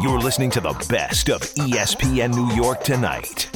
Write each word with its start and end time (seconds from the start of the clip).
You're 0.00 0.18
listening 0.18 0.50
to 0.50 0.60
the 0.60 0.72
best 0.88 1.30
of 1.30 1.42
ESPN 1.54 2.34
New 2.34 2.52
York 2.56 2.82
tonight. 2.82 3.48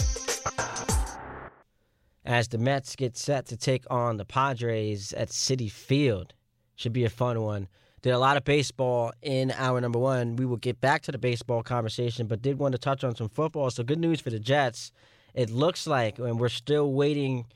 As 2.25 2.47
the 2.47 2.59
Mets 2.59 2.95
get 2.95 3.17
set 3.17 3.47
to 3.47 3.57
take 3.57 3.85
on 3.91 4.19
the 4.19 4.25
Padres 4.25 5.13
at 5.15 5.31
Citi 5.31 5.69
Field, 5.69 6.35
should 6.77 6.93
be 6.93 7.05
a 7.05 7.11
fun 7.11 7.43
one. 7.43 7.67
Did 8.03 8.11
a 8.11 8.19
lot 8.21 8.37
of 8.37 8.45
baseball 8.45 9.13
in 9.21 9.51
hour 9.51 9.81
number 9.81 9.99
one. 9.99 10.37
We 10.37 10.47
will 10.47 10.59
get 10.59 10.81
back 10.81 11.03
to 11.03 11.13
the 11.13 11.19
baseball 11.19 11.65
conversation, 11.65 12.29
but 12.29 12.41
did 12.41 12.61
want 12.61 12.71
to 12.73 12.79
touch 12.79 13.03
on 13.03 13.17
some 13.17 13.29
football. 13.29 13.71
So 13.71 13.83
good 13.83 13.99
news 13.99 14.21
for 14.21 14.31
the 14.31 14.39
Jets. 14.39 14.93
It 15.35 15.51
looks 15.51 15.89
like, 15.89 16.21
and 16.21 16.39
we're 16.39 16.51
still 16.51 16.93
waiting 16.93 17.47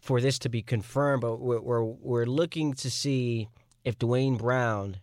for 0.00 0.20
this 0.20 0.40
to 0.40 0.48
be 0.48 0.60
confirmed, 0.60 1.20
but 1.20 1.38
we're 1.40 1.60
we're, 1.60 1.84
we're 1.84 2.26
looking 2.26 2.74
to 2.74 2.90
see 2.90 3.48
if 3.84 3.96
Duane 3.96 4.36
Brown, 4.36 4.96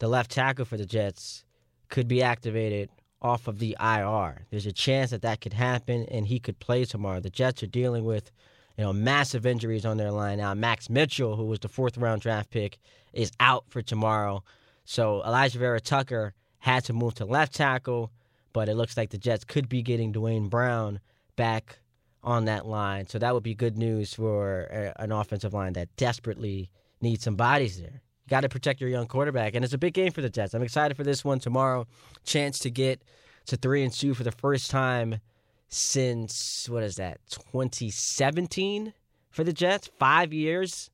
the 0.00 0.08
left 0.08 0.32
tackle 0.32 0.64
for 0.64 0.76
the 0.76 0.86
Jets, 0.86 1.44
could 1.90 2.08
be 2.08 2.22
activated 2.22 2.88
off 3.20 3.48
of 3.48 3.58
the 3.58 3.76
IR. 3.80 4.46
There's 4.50 4.66
a 4.66 4.72
chance 4.72 5.10
that 5.10 5.22
that 5.22 5.40
could 5.40 5.52
happen 5.52 6.06
and 6.10 6.26
he 6.26 6.38
could 6.38 6.58
play 6.58 6.84
tomorrow. 6.84 7.20
The 7.20 7.30
Jets 7.30 7.62
are 7.62 7.66
dealing 7.66 8.04
with, 8.04 8.30
you 8.78 8.84
know, 8.84 8.92
massive 8.92 9.44
injuries 9.44 9.84
on 9.84 9.98
their 9.98 10.10
line 10.10 10.38
now. 10.38 10.54
Max 10.54 10.88
Mitchell, 10.88 11.36
who 11.36 11.44
was 11.44 11.60
the 11.60 11.68
fourth 11.68 11.98
round 11.98 12.22
draft 12.22 12.50
pick, 12.50 12.78
is 13.12 13.32
out 13.38 13.64
for 13.68 13.82
tomorrow. 13.82 14.42
So 14.84 15.22
Alijah 15.26 15.56
Vera-Tucker 15.56 16.32
had 16.58 16.84
to 16.84 16.92
move 16.92 17.14
to 17.16 17.24
left 17.24 17.54
tackle, 17.54 18.10
but 18.52 18.68
it 18.68 18.74
looks 18.74 18.96
like 18.96 19.10
the 19.10 19.18
Jets 19.18 19.44
could 19.44 19.68
be 19.68 19.82
getting 19.82 20.12
Duane 20.12 20.48
Brown 20.48 21.00
back 21.36 21.78
on 22.22 22.46
that 22.46 22.66
line. 22.66 23.06
So 23.06 23.18
that 23.18 23.34
would 23.34 23.42
be 23.42 23.54
good 23.54 23.76
news 23.76 24.14
for 24.14 24.68
uh, 24.72 25.02
an 25.02 25.12
offensive 25.12 25.54
line 25.54 25.74
that 25.74 25.94
desperately 25.96 26.70
needs 27.00 27.24
some 27.24 27.36
bodies 27.36 27.80
there 27.80 28.02
got 28.30 28.40
to 28.40 28.48
protect 28.48 28.80
your 28.80 28.88
young 28.88 29.06
quarterback. 29.06 29.54
And 29.54 29.64
it's 29.64 29.74
a 29.74 29.78
big 29.78 29.92
game 29.92 30.12
for 30.12 30.22
the 30.22 30.30
Jets. 30.30 30.54
I'm 30.54 30.62
excited 30.62 30.96
for 30.96 31.04
this 31.04 31.24
one 31.24 31.40
tomorrow. 31.40 31.86
Chance 32.24 32.60
to 32.60 32.70
get 32.70 33.02
to 33.46 33.56
three 33.56 33.82
and 33.82 33.92
two 33.92 34.14
for 34.14 34.22
the 34.22 34.32
first 34.32 34.70
time 34.70 35.18
since 35.68 36.68
what 36.68 36.82
is 36.82 36.96
that 36.96 37.20
2017 37.28 38.94
for 39.30 39.44
the 39.44 39.52
Jets? 39.52 39.90
Five 39.98 40.32
years 40.32 40.90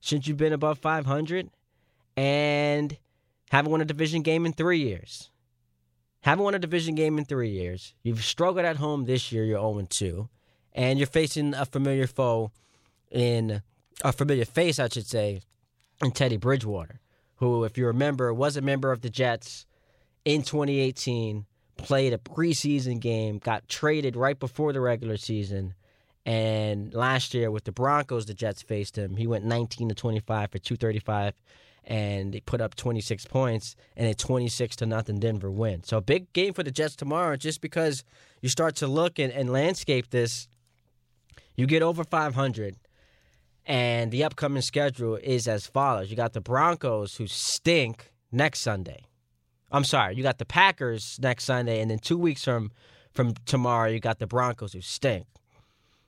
since 0.00 0.26
you've 0.26 0.36
been 0.36 0.52
above 0.52 0.78
500, 0.78 1.50
and 2.16 2.96
haven't 3.50 3.72
won 3.72 3.80
a 3.80 3.84
division 3.84 4.22
game 4.22 4.46
in 4.46 4.52
three 4.52 4.78
years. 4.78 5.30
Haven't 6.20 6.44
won 6.44 6.54
a 6.54 6.60
division 6.60 6.94
game 6.94 7.18
in 7.18 7.24
three 7.24 7.50
years. 7.50 7.94
You've 8.02 8.24
struggled 8.24 8.64
at 8.64 8.76
home 8.76 9.04
this 9.04 9.32
year. 9.32 9.44
You're 9.44 9.58
0 9.58 9.86
2, 9.88 10.28
and 10.74 10.98
you're 10.98 11.06
facing 11.06 11.54
a 11.54 11.64
familiar 11.64 12.06
foe 12.06 12.52
in 13.10 13.62
a 14.02 14.12
familiar 14.12 14.44
face, 14.44 14.78
I 14.78 14.88
should 14.88 15.06
say, 15.06 15.40
and 16.00 16.14
Teddy 16.14 16.36
Bridgewater, 16.36 17.00
who, 17.36 17.64
if 17.64 17.78
you 17.78 17.86
remember, 17.86 18.32
was 18.32 18.56
a 18.56 18.62
member 18.62 18.92
of 18.92 19.00
the 19.00 19.10
Jets 19.10 19.66
in 20.24 20.42
2018, 20.42 21.46
played 21.76 22.12
a 22.12 22.18
preseason 22.18 23.00
game, 23.00 23.38
got 23.38 23.68
traded 23.68 24.16
right 24.16 24.38
before 24.38 24.72
the 24.72 24.80
regular 24.80 25.16
season. 25.16 25.74
And 26.24 26.92
last 26.92 27.34
year 27.34 27.50
with 27.50 27.64
the 27.64 27.72
Broncos, 27.72 28.26
the 28.26 28.34
Jets 28.34 28.62
faced 28.62 28.98
him. 28.98 29.16
He 29.16 29.26
went 29.26 29.44
19 29.44 29.90
to 29.90 29.94
25 29.94 30.50
for 30.50 30.58
235 30.58 31.34
and 31.84 32.34
they 32.34 32.40
put 32.40 32.60
up 32.60 32.74
26 32.74 33.26
points 33.26 33.76
and 33.96 34.08
a 34.08 34.14
26 34.14 34.76
to 34.76 34.86
nothing 34.86 35.20
Denver 35.20 35.50
win. 35.50 35.84
So 35.84 35.98
a 35.98 36.00
big 36.00 36.32
game 36.32 36.52
for 36.52 36.64
the 36.64 36.72
Jets 36.72 36.96
tomorrow 36.96 37.36
just 37.36 37.60
because 37.60 38.02
you 38.42 38.48
start 38.48 38.74
to 38.76 38.88
look 38.88 39.20
and, 39.20 39.32
and 39.32 39.52
landscape 39.52 40.10
this. 40.10 40.48
You 41.54 41.66
get 41.66 41.82
over 41.82 42.04
500 42.04 42.76
and 43.66 44.12
the 44.12 44.24
upcoming 44.24 44.62
schedule 44.62 45.16
is 45.16 45.48
as 45.48 45.66
follows. 45.66 46.10
You 46.10 46.16
got 46.16 46.32
the 46.32 46.40
Broncos 46.40 47.16
who 47.16 47.26
stink 47.26 48.12
next 48.30 48.60
Sunday. 48.60 49.04
I'm 49.72 49.84
sorry, 49.84 50.14
you 50.14 50.22
got 50.22 50.38
the 50.38 50.44
Packers 50.44 51.18
next 51.20 51.44
Sunday, 51.44 51.80
and 51.80 51.90
then 51.90 51.98
two 51.98 52.16
weeks 52.16 52.44
from 52.44 52.70
from 53.12 53.34
tomorrow, 53.46 53.88
you 53.88 53.98
got 53.98 54.18
the 54.18 54.26
Broncos 54.26 54.74
who 54.74 54.82
stink. 54.82 55.26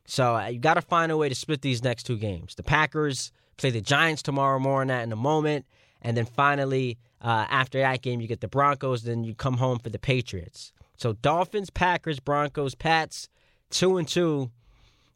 So 0.05 0.37
uh, 0.37 0.47
you 0.47 0.59
got 0.59 0.75
to 0.75 0.83
find 0.83 1.11
a 1.11 1.17
way 1.17 1.29
to 1.29 1.35
split 1.35 1.63
these 1.63 1.83
next 1.83 2.05
two 2.05 2.19
games. 2.19 2.55
The 2.55 2.63
Packers 2.63 3.33
play 3.57 3.71
the 3.71 3.81
Giants 3.81 4.23
tomorrow. 4.23 4.59
More 4.59 4.83
on 4.83 4.89
that 4.89 5.03
in 5.03 5.13
a 5.13 5.17
moment, 5.17 5.67
and 6.03 6.17
then 6.17 6.27
finally 6.27 6.99
uh, 7.21 7.47
after 7.51 7.81
that 7.81 8.03
game, 8.03 8.21
you 8.21 8.29
get 8.29 8.41
the 8.41 8.49
Broncos. 8.49 9.03
Then 9.03 9.25
you 9.25 9.35
come 9.35 9.57
home 9.57 9.79
for 9.79 9.89
the 9.89 9.99
Patriots. 9.99 10.73
So 10.97 11.15
Dolphins, 11.15 11.71
Packers, 11.71 12.21
Broncos, 12.21 12.75
Pats, 12.75 13.29
two 13.71 13.97
and 13.97 14.07
two 14.07 14.51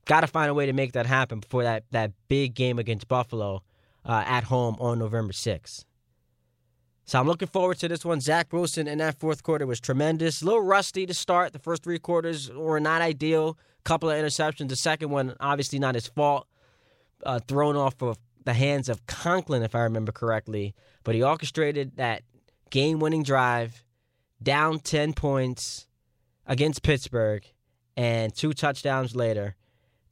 got 0.07 0.21
to 0.21 0.27
find 0.27 0.51
a 0.51 0.55
way 0.55 0.67
to 0.67 0.73
make 0.73 0.93
that 0.93 1.07
happen 1.07 1.41
before 1.41 1.63
that, 1.63 1.85
that 1.91 2.13
big 2.29 2.55
game 2.55 2.79
against 2.79 3.09
Buffalo 3.09 3.63
uh, 4.05 4.25
at 4.27 4.45
home 4.45 4.77
on 4.81 4.99
November 4.99 5.33
6th. 5.33 5.85
So 7.05 7.19
I'm 7.19 7.27
looking 7.27 7.49
forward 7.49 7.79
to 7.79 7.89
this 7.89 8.05
one. 8.05 8.21
Zach 8.21 8.53
Wilson 8.53 8.87
in 8.87 8.99
that 8.99 9.19
fourth 9.19 9.43
quarter 9.43 9.67
was 9.67 9.81
tremendous. 9.81 10.41
A 10.41 10.45
little 10.45 10.63
rusty 10.63 11.05
to 11.07 11.15
start. 11.15 11.53
The 11.53 11.59
first 11.59 11.83
three 11.83 11.99
quarters 11.99 12.51
were 12.51 12.81
not 12.81 13.03
ideal. 13.03 13.59
Couple 13.85 14.09
of 14.11 14.17
interceptions. 14.17 14.69
The 14.69 14.77
second 14.77 15.11
one, 15.11 15.35
obviously 15.41 15.79
not 15.79 15.95
his 15.95 16.07
fault. 16.07 16.47
Uh, 17.25 17.41
thrown 17.41 17.77
off 17.77 18.01
of 18.03 18.19
the 18.45 18.53
hands 18.53 18.89
of 18.89 19.07
Conklin, 19.07 19.63
if 19.63 19.75
I 19.75 19.81
remember 19.81 20.13
correctly. 20.13 20.75
But 21.05 21.15
he 21.15 21.23
orchestrated 21.23 21.97
that 21.97 22.23
game-winning 22.71 23.23
drive, 23.23 23.85
down 24.43 24.79
10 24.81 25.13
points 25.13 25.87
against 26.47 26.83
Pittsburgh, 26.83 27.45
and 27.97 28.35
two 28.35 28.53
touchdowns 28.53 29.15
later 29.15 29.57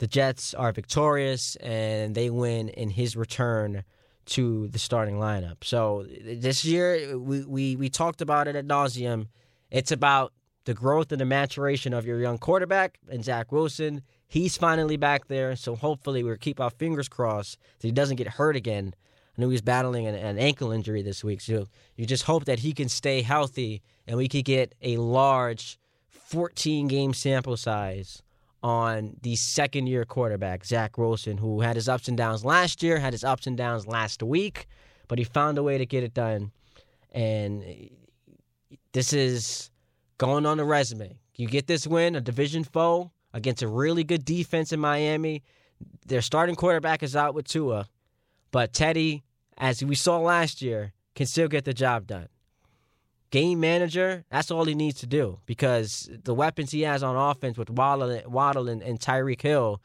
the 0.00 0.06
Jets 0.06 0.54
are 0.54 0.72
victorious 0.72 1.56
and 1.56 2.14
they 2.14 2.30
win 2.30 2.70
in 2.70 2.88
his 2.88 3.16
return 3.16 3.84
to 4.24 4.66
the 4.68 4.78
starting 4.78 5.16
lineup. 5.16 5.62
So 5.62 6.06
this 6.24 6.64
year, 6.64 7.18
we, 7.18 7.44
we, 7.44 7.76
we 7.76 7.90
talked 7.90 8.22
about 8.22 8.48
it 8.48 8.56
at 8.56 8.66
nauseum. 8.66 9.26
It's 9.70 9.92
about 9.92 10.32
the 10.64 10.72
growth 10.72 11.12
and 11.12 11.20
the 11.20 11.26
maturation 11.26 11.92
of 11.92 12.06
your 12.06 12.18
young 12.18 12.38
quarterback 12.38 12.98
and 13.10 13.22
Zach 13.22 13.52
Wilson. 13.52 14.02
He's 14.26 14.56
finally 14.56 14.96
back 14.96 15.28
there, 15.28 15.54
so 15.54 15.76
hopefully 15.76 16.22
we'll 16.22 16.36
keep 16.36 16.60
our 16.60 16.70
fingers 16.70 17.08
crossed 17.08 17.58
that 17.78 17.86
he 17.86 17.92
doesn't 17.92 18.16
get 18.16 18.28
hurt 18.28 18.56
again. 18.56 18.94
I 19.36 19.42
know 19.42 19.50
he's 19.50 19.60
battling 19.60 20.06
an, 20.06 20.14
an 20.14 20.38
ankle 20.38 20.72
injury 20.72 21.02
this 21.02 21.22
week, 21.22 21.42
so 21.42 21.66
you 21.96 22.06
just 22.06 22.24
hope 22.24 22.46
that 22.46 22.60
he 22.60 22.72
can 22.72 22.88
stay 22.88 23.20
healthy 23.20 23.82
and 24.06 24.16
we 24.16 24.28
could 24.28 24.46
get 24.46 24.74
a 24.80 24.96
large 24.96 25.78
14 26.08 26.88
game 26.88 27.12
sample 27.12 27.58
size 27.58 28.22
on 28.62 29.16
the 29.22 29.36
second 29.36 29.86
year 29.86 30.04
quarterback, 30.04 30.64
Zach 30.64 30.98
Wilson, 30.98 31.38
who 31.38 31.60
had 31.60 31.76
his 31.76 31.88
ups 31.88 32.08
and 32.08 32.16
downs 32.16 32.44
last 32.44 32.82
year, 32.82 32.98
had 32.98 33.12
his 33.12 33.24
ups 33.24 33.46
and 33.46 33.56
downs 33.56 33.86
last 33.86 34.22
week, 34.22 34.66
but 35.08 35.18
he 35.18 35.24
found 35.24 35.58
a 35.58 35.62
way 35.62 35.78
to 35.78 35.86
get 35.86 36.04
it 36.04 36.14
done. 36.14 36.52
And 37.12 37.64
this 38.92 39.12
is 39.12 39.70
going 40.18 40.46
on 40.46 40.58
the 40.58 40.64
resume. 40.64 41.18
You 41.36 41.48
get 41.48 41.66
this 41.66 41.86
win, 41.86 42.14
a 42.14 42.20
division 42.20 42.64
foe 42.64 43.10
against 43.32 43.62
a 43.62 43.68
really 43.68 44.04
good 44.04 44.24
defense 44.24 44.72
in 44.72 44.80
Miami. 44.80 45.42
Their 46.06 46.20
starting 46.20 46.56
quarterback 46.56 47.02
is 47.02 47.16
out 47.16 47.34
with 47.34 47.48
Tua, 47.48 47.88
but 48.50 48.72
Teddy, 48.74 49.24
as 49.56 49.82
we 49.82 49.94
saw 49.94 50.18
last 50.18 50.60
year, 50.60 50.92
can 51.14 51.26
still 51.26 51.48
get 51.48 51.64
the 51.64 51.72
job 51.72 52.06
done 52.06 52.28
game 53.30 53.60
manager, 53.60 54.24
that's 54.30 54.50
all 54.50 54.64
he 54.64 54.74
needs 54.74 55.00
to 55.00 55.06
do 55.06 55.38
because 55.46 56.10
the 56.24 56.34
weapons 56.34 56.70
he 56.70 56.82
has 56.82 57.02
on 57.02 57.16
offense 57.16 57.56
with 57.56 57.70
Waddle, 57.70 58.20
Waddle 58.26 58.68
and, 58.68 58.82
and 58.82 58.98
Tyreek 58.98 59.40
Hill, 59.40 59.80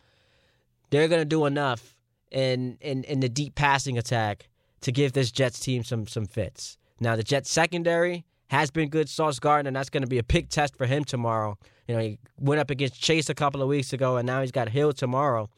they're 0.89 1.07
going 1.07 1.21
to 1.21 1.25
do 1.25 1.45
enough 1.45 1.95
in, 2.31 2.77
in, 2.81 3.03
in 3.03 3.19
the 3.19 3.29
deep 3.29 3.55
passing 3.55 3.97
attack 3.97 4.49
to 4.81 4.91
give 4.91 5.13
this 5.13 5.31
Jets 5.31 5.59
team 5.59 5.83
some 5.83 6.05
some 6.05 6.25
fits. 6.25 6.77
Now, 6.99 7.15
the 7.15 7.23
Jets 7.23 7.49
secondary 7.49 8.25
has 8.47 8.69
been 8.71 8.89
good. 8.89 9.09
Sauce 9.09 9.39
Gardner, 9.39 9.69
and 9.69 9.75
that's 9.75 9.89
going 9.89 10.03
to 10.03 10.07
be 10.07 10.19
a 10.19 10.23
big 10.23 10.49
test 10.49 10.75
for 10.75 10.85
him 10.85 11.03
tomorrow. 11.03 11.57
You 11.87 11.95
know, 11.95 12.01
he 12.01 12.19
went 12.39 12.61
up 12.61 12.69
against 12.69 13.01
Chase 13.01 13.29
a 13.29 13.33
couple 13.33 13.61
of 13.61 13.67
weeks 13.67 13.93
ago, 13.93 14.17
and 14.17 14.25
now 14.27 14.41
he's 14.41 14.51
got 14.51 14.69
Hill 14.69 14.93
tomorrow. 14.93 15.49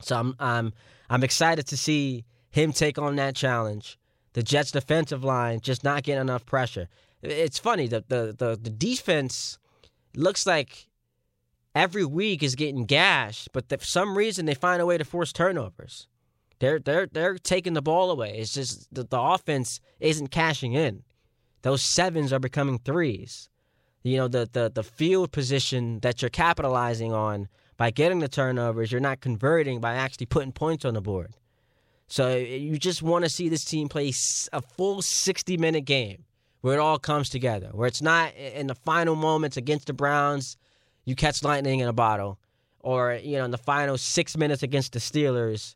So 0.00 0.16
I'm 0.16 0.34
I'm 0.38 0.72
I'm 1.08 1.24
excited 1.24 1.66
to 1.68 1.76
see 1.76 2.24
him 2.50 2.72
take 2.72 2.98
on 2.98 3.16
that 3.16 3.34
challenge 3.34 3.98
the 4.34 4.42
Jets 4.42 4.70
defensive 4.70 5.24
line 5.24 5.60
just 5.60 5.84
not 5.84 6.02
getting 6.02 6.22
enough 6.22 6.46
pressure. 6.46 6.88
It's 7.22 7.58
funny 7.58 7.86
the 7.86 8.04
the 8.08 8.34
the, 8.36 8.58
the 8.60 8.70
defense 8.70 9.58
looks 10.14 10.46
like 10.46 10.88
every 11.74 12.04
week 12.04 12.42
is 12.42 12.54
getting 12.54 12.84
gashed, 12.84 13.48
but 13.52 13.68
for 13.68 13.84
some 13.84 14.16
reason 14.16 14.46
they 14.46 14.54
find 14.54 14.82
a 14.82 14.86
way 14.86 14.98
to 14.98 15.04
force 15.04 15.32
turnovers. 15.32 16.08
They're 16.58 16.78
they're 16.78 17.06
they're 17.06 17.38
taking 17.38 17.74
the 17.74 17.82
ball 17.82 18.10
away. 18.10 18.38
It's 18.38 18.54
just 18.54 18.92
the, 18.94 19.04
the 19.04 19.20
offense 19.20 19.80
isn't 20.00 20.28
cashing 20.28 20.74
in. 20.74 21.02
Those 21.62 21.82
sevens 21.82 22.32
are 22.32 22.40
becoming 22.40 22.78
threes. 22.78 23.48
You 24.02 24.16
know 24.16 24.28
the 24.28 24.48
the 24.52 24.70
the 24.72 24.82
field 24.82 25.32
position 25.32 26.00
that 26.00 26.22
you're 26.22 26.28
capitalizing 26.28 27.12
on 27.12 27.48
by 27.76 27.90
getting 27.90 28.20
the 28.20 28.28
turnovers, 28.28 28.92
you're 28.92 29.00
not 29.00 29.20
converting 29.20 29.80
by 29.80 29.94
actually 29.94 30.26
putting 30.26 30.52
points 30.52 30.84
on 30.84 30.94
the 30.94 31.00
board. 31.00 31.34
So 32.12 32.36
you 32.36 32.76
just 32.76 33.02
want 33.02 33.24
to 33.24 33.30
see 33.30 33.48
this 33.48 33.64
team 33.64 33.88
play 33.88 34.12
a 34.52 34.60
full 34.60 35.00
60 35.00 35.56
minute 35.56 35.86
game 35.86 36.26
where 36.60 36.74
it 36.74 36.78
all 36.78 36.98
comes 36.98 37.30
together, 37.30 37.70
where 37.72 37.88
it's 37.88 38.02
not 38.02 38.34
in 38.34 38.66
the 38.66 38.74
final 38.74 39.14
moments 39.14 39.56
against 39.56 39.86
the 39.86 39.94
Browns, 39.94 40.58
you 41.06 41.14
catch 41.14 41.42
lightning 41.42 41.80
in 41.80 41.88
a 41.88 41.92
bottle, 41.94 42.38
or 42.80 43.14
you 43.14 43.38
know 43.38 43.46
in 43.46 43.50
the 43.50 43.56
final 43.56 43.96
six 43.96 44.36
minutes 44.36 44.62
against 44.62 44.92
the 44.92 44.98
Steelers, 44.98 45.74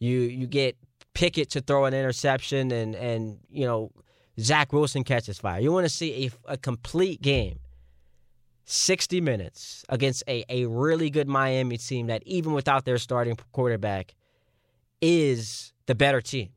you 0.00 0.22
you 0.22 0.48
get 0.48 0.76
Pickett 1.14 1.50
to 1.50 1.60
throw 1.60 1.84
an 1.84 1.94
interception 1.94 2.72
and 2.72 2.96
and 2.96 3.38
you 3.48 3.64
know 3.64 3.92
Zach 4.40 4.72
Wilson 4.72 5.04
catches 5.04 5.38
fire. 5.38 5.60
You 5.60 5.70
want 5.70 5.84
to 5.86 5.94
see 5.94 6.26
a, 6.48 6.54
a 6.54 6.56
complete 6.56 7.22
game, 7.22 7.60
60 8.64 9.20
minutes 9.20 9.84
against 9.88 10.24
a, 10.26 10.44
a 10.48 10.66
really 10.66 11.10
good 11.10 11.28
Miami 11.28 11.78
team 11.78 12.08
that, 12.08 12.24
even 12.26 12.54
without 12.54 12.84
their 12.84 12.98
starting 12.98 13.38
quarterback, 13.52 14.16
is 15.00 15.72
the 15.86 15.94
better 15.94 16.20
team. 16.20 16.50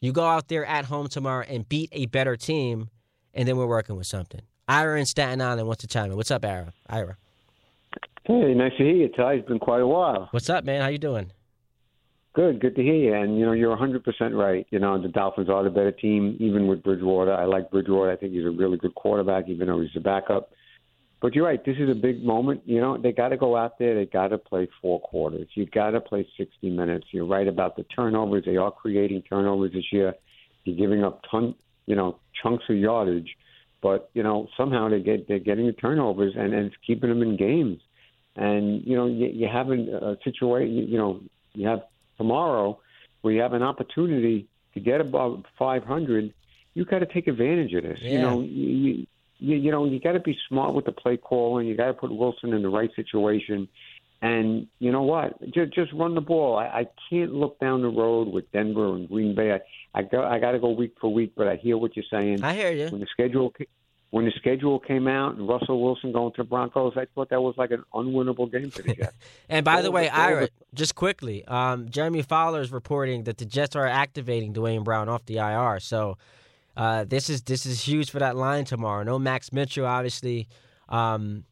You 0.00 0.12
go 0.12 0.24
out 0.24 0.48
there 0.48 0.64
at 0.64 0.86
home 0.86 1.08
tomorrow 1.08 1.44
and 1.48 1.68
beat 1.68 1.88
a 1.92 2.06
better 2.06 2.36
team, 2.36 2.90
and 3.34 3.48
then 3.48 3.56
we're 3.56 3.66
working 3.66 3.96
with 3.96 4.06
something. 4.06 4.42
Ira 4.68 4.98
in 4.98 5.06
Staten 5.06 5.40
Island 5.40 5.66
wants 5.66 5.82
to 5.82 5.86
chime 5.86 6.10
in. 6.10 6.16
What's 6.16 6.30
up, 6.30 6.44
Ira? 6.44 6.72
Ira. 6.88 7.16
Hey, 8.24 8.54
nice 8.54 8.72
to 8.78 8.84
hear 8.84 8.94
you, 8.94 9.08
Ty. 9.08 9.34
It's 9.34 9.48
been 9.48 9.58
quite 9.58 9.80
a 9.80 9.86
while. 9.86 10.28
What's 10.32 10.50
up, 10.50 10.64
man? 10.64 10.82
How 10.82 10.88
you 10.88 10.98
doing? 10.98 11.30
Good, 12.34 12.60
good 12.60 12.74
to 12.76 12.82
hear 12.82 12.94
you. 12.94 13.14
And 13.14 13.38
you 13.38 13.46
know, 13.46 13.52
you're 13.52 13.74
100% 13.74 14.02
right. 14.36 14.66
You 14.70 14.78
know, 14.78 15.00
the 15.00 15.08
Dolphins 15.08 15.48
are 15.48 15.62
the 15.62 15.70
better 15.70 15.92
team, 15.92 16.36
even 16.40 16.66
with 16.66 16.82
Bridgewater. 16.82 17.32
I 17.32 17.44
like 17.44 17.70
Bridgewater. 17.70 18.10
I 18.10 18.16
think 18.16 18.32
he's 18.32 18.44
a 18.44 18.50
really 18.50 18.76
good 18.76 18.94
quarterback, 18.94 19.48
even 19.48 19.68
though 19.68 19.80
he's 19.80 19.96
a 19.96 20.00
backup. 20.00 20.50
But 21.20 21.34
you're 21.34 21.46
right. 21.46 21.64
This 21.64 21.76
is 21.78 21.88
a 21.88 21.94
big 21.94 22.22
moment. 22.22 22.62
You 22.66 22.80
know, 22.80 22.98
they 22.98 23.12
got 23.12 23.28
to 23.28 23.36
go 23.36 23.56
out 23.56 23.78
there. 23.78 23.94
They 23.94 24.04
got 24.04 24.28
to 24.28 24.38
play 24.38 24.68
four 24.82 25.00
quarters. 25.00 25.48
You 25.54 25.66
got 25.66 25.90
to 25.90 26.00
play 26.00 26.28
60 26.36 26.70
minutes. 26.70 27.06
You're 27.10 27.26
right 27.26 27.48
about 27.48 27.76
the 27.76 27.84
turnovers. 27.84 28.44
They 28.44 28.56
are 28.56 28.70
creating 28.70 29.22
turnovers 29.22 29.72
this 29.72 29.90
year. 29.92 30.14
You're 30.64 30.76
giving 30.76 31.04
up 31.04 31.22
ton, 31.30 31.54
you 31.86 31.96
know, 31.96 32.18
chunks 32.42 32.64
of 32.68 32.76
yardage, 32.76 33.36
but 33.82 34.10
you 34.14 34.22
know 34.22 34.48
somehow 34.56 34.88
they 34.88 35.00
get 35.00 35.28
they're 35.28 35.38
getting 35.38 35.66
the 35.66 35.72
turnovers 35.72 36.34
and, 36.36 36.52
and 36.52 36.66
it's 36.66 36.76
keeping 36.86 37.08
them 37.08 37.22
in 37.22 37.36
games. 37.36 37.80
And 38.34 38.84
you 38.84 38.96
know, 38.96 39.06
you, 39.06 39.26
you 39.26 39.48
have 39.50 39.70
a 39.70 40.16
situation. 40.24 40.74
You, 40.74 40.84
you 40.84 40.98
know, 40.98 41.20
you 41.54 41.68
have 41.68 41.82
tomorrow 42.18 42.80
where 43.22 43.32
you 43.32 43.40
have 43.40 43.54
an 43.54 43.62
opportunity 43.62 44.48
to 44.74 44.80
get 44.80 45.00
above 45.00 45.44
500. 45.58 46.34
You 46.74 46.84
got 46.84 46.98
to 46.98 47.06
take 47.06 47.26
advantage 47.26 47.72
of 47.72 47.84
this. 47.84 47.98
Yeah. 48.02 48.10
You 48.10 48.18
know, 48.18 48.40
you, 48.42 49.06
you, 49.38 49.56
you 49.56 49.70
know, 49.70 49.84
you 49.84 50.00
got 50.00 50.12
to 50.12 50.20
be 50.20 50.36
smart 50.48 50.74
with 50.74 50.84
the 50.84 50.92
play 50.92 51.16
calling. 51.16 51.66
You 51.66 51.76
got 51.76 51.86
to 51.86 51.94
put 51.94 52.14
Wilson 52.14 52.52
in 52.52 52.62
the 52.62 52.68
right 52.68 52.90
situation. 52.96 53.68
And 54.22 54.66
you 54.78 54.90
know 54.92 55.02
what? 55.02 55.40
Just 55.52 55.74
just 55.74 55.92
run 55.92 56.14
the 56.14 56.22
ball. 56.22 56.56
I, 56.56 56.64
I 56.64 56.86
can't 57.10 57.34
look 57.34 57.60
down 57.60 57.82
the 57.82 57.88
road 57.88 58.28
with 58.28 58.50
Denver 58.50 58.94
and 58.94 59.08
Green 59.08 59.34
Bay. 59.34 59.52
I 59.52 59.60
I 59.98 60.02
go 60.02 60.24
I 60.24 60.38
got 60.38 60.52
to 60.52 60.58
go 60.58 60.70
week 60.70 60.94
for 61.00 61.12
week. 61.12 61.32
But 61.36 61.48
I 61.48 61.56
hear 61.56 61.76
what 61.76 61.94
you're 61.96 62.04
saying. 62.10 62.42
I 62.42 62.54
hear 62.54 62.70
you. 62.70 62.88
When 62.88 63.00
the 63.00 63.06
schedule 63.12 63.52
when 64.10 64.24
the 64.24 64.32
schedule 64.36 64.78
came 64.78 65.06
out 65.08 65.36
and 65.36 65.46
Russell 65.46 65.82
Wilson 65.82 66.12
going 66.12 66.32
to 66.32 66.42
the 66.42 66.48
Broncos, 66.48 66.94
I 66.96 67.06
thought 67.14 67.28
that 67.30 67.42
was 67.42 67.54
like 67.58 67.72
an 67.72 67.84
unwinnable 67.92 68.50
game 68.50 68.70
for 68.70 68.82
the 68.82 68.94
Jets. 68.94 69.14
And 69.48 69.64
by 69.64 69.82
the 69.82 69.90
way, 69.90 70.08
Ira, 70.08 70.48
just 70.72 70.94
quickly, 70.94 71.44
um, 71.44 71.90
Jeremy 71.90 72.22
Fowler 72.22 72.60
is 72.60 72.72
reporting 72.72 73.24
that 73.24 73.36
the 73.38 73.44
Jets 73.44 73.76
are 73.76 73.86
activating 73.86 74.52
Duane 74.52 74.84
Brown 74.84 75.08
off 75.08 75.26
the 75.26 75.36
IR. 75.38 75.80
So 75.80 76.16
uh, 76.76 77.04
this 77.04 77.30
is 77.30 77.42
this 77.42 77.64
is 77.66 77.86
huge 77.86 78.10
for 78.10 78.18
that 78.18 78.36
line 78.36 78.64
tomorrow. 78.64 79.02
No 79.02 79.18
Max 79.18 79.52
Mitchell, 79.52 79.86
obviously. 79.86 80.48
Um, 80.88 81.44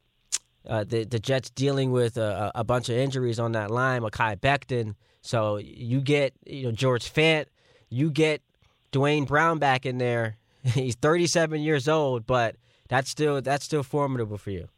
uh, 0.67 0.85
the 0.85 1.05
the 1.05 1.19
Jets 1.19 1.50
dealing 1.50 1.91
with 1.93 2.17
a, 2.17 2.53
a 2.55 2.65
bunch 2.65 2.88
of 2.88 2.97
injuries 2.97 3.38
on 3.38 3.53
that 3.53 3.71
line. 3.71 4.03
Mekhi 4.03 4.38
Becton. 4.38 4.94
So 5.23 5.56
you 5.56 6.00
get 6.00 6.35
you 6.47 6.65
know 6.65 6.73
George 6.73 7.12
Fant. 7.12 7.47
You 7.88 8.11
get 8.11 8.43
Duane 8.93 9.25
Brown 9.25 9.59
back 9.59 9.87
in 9.87 9.99
there. 9.99 10.37
He's 10.62 10.94
37 10.94 11.61
years 11.61 11.88
old, 11.88 12.26
but 12.26 12.56
that's 12.88 13.09
still 13.11 13.41
that's 13.41 13.65
still 13.65 13.82
formidable 13.82 14.38
for 14.38 14.50
you. 14.50 14.69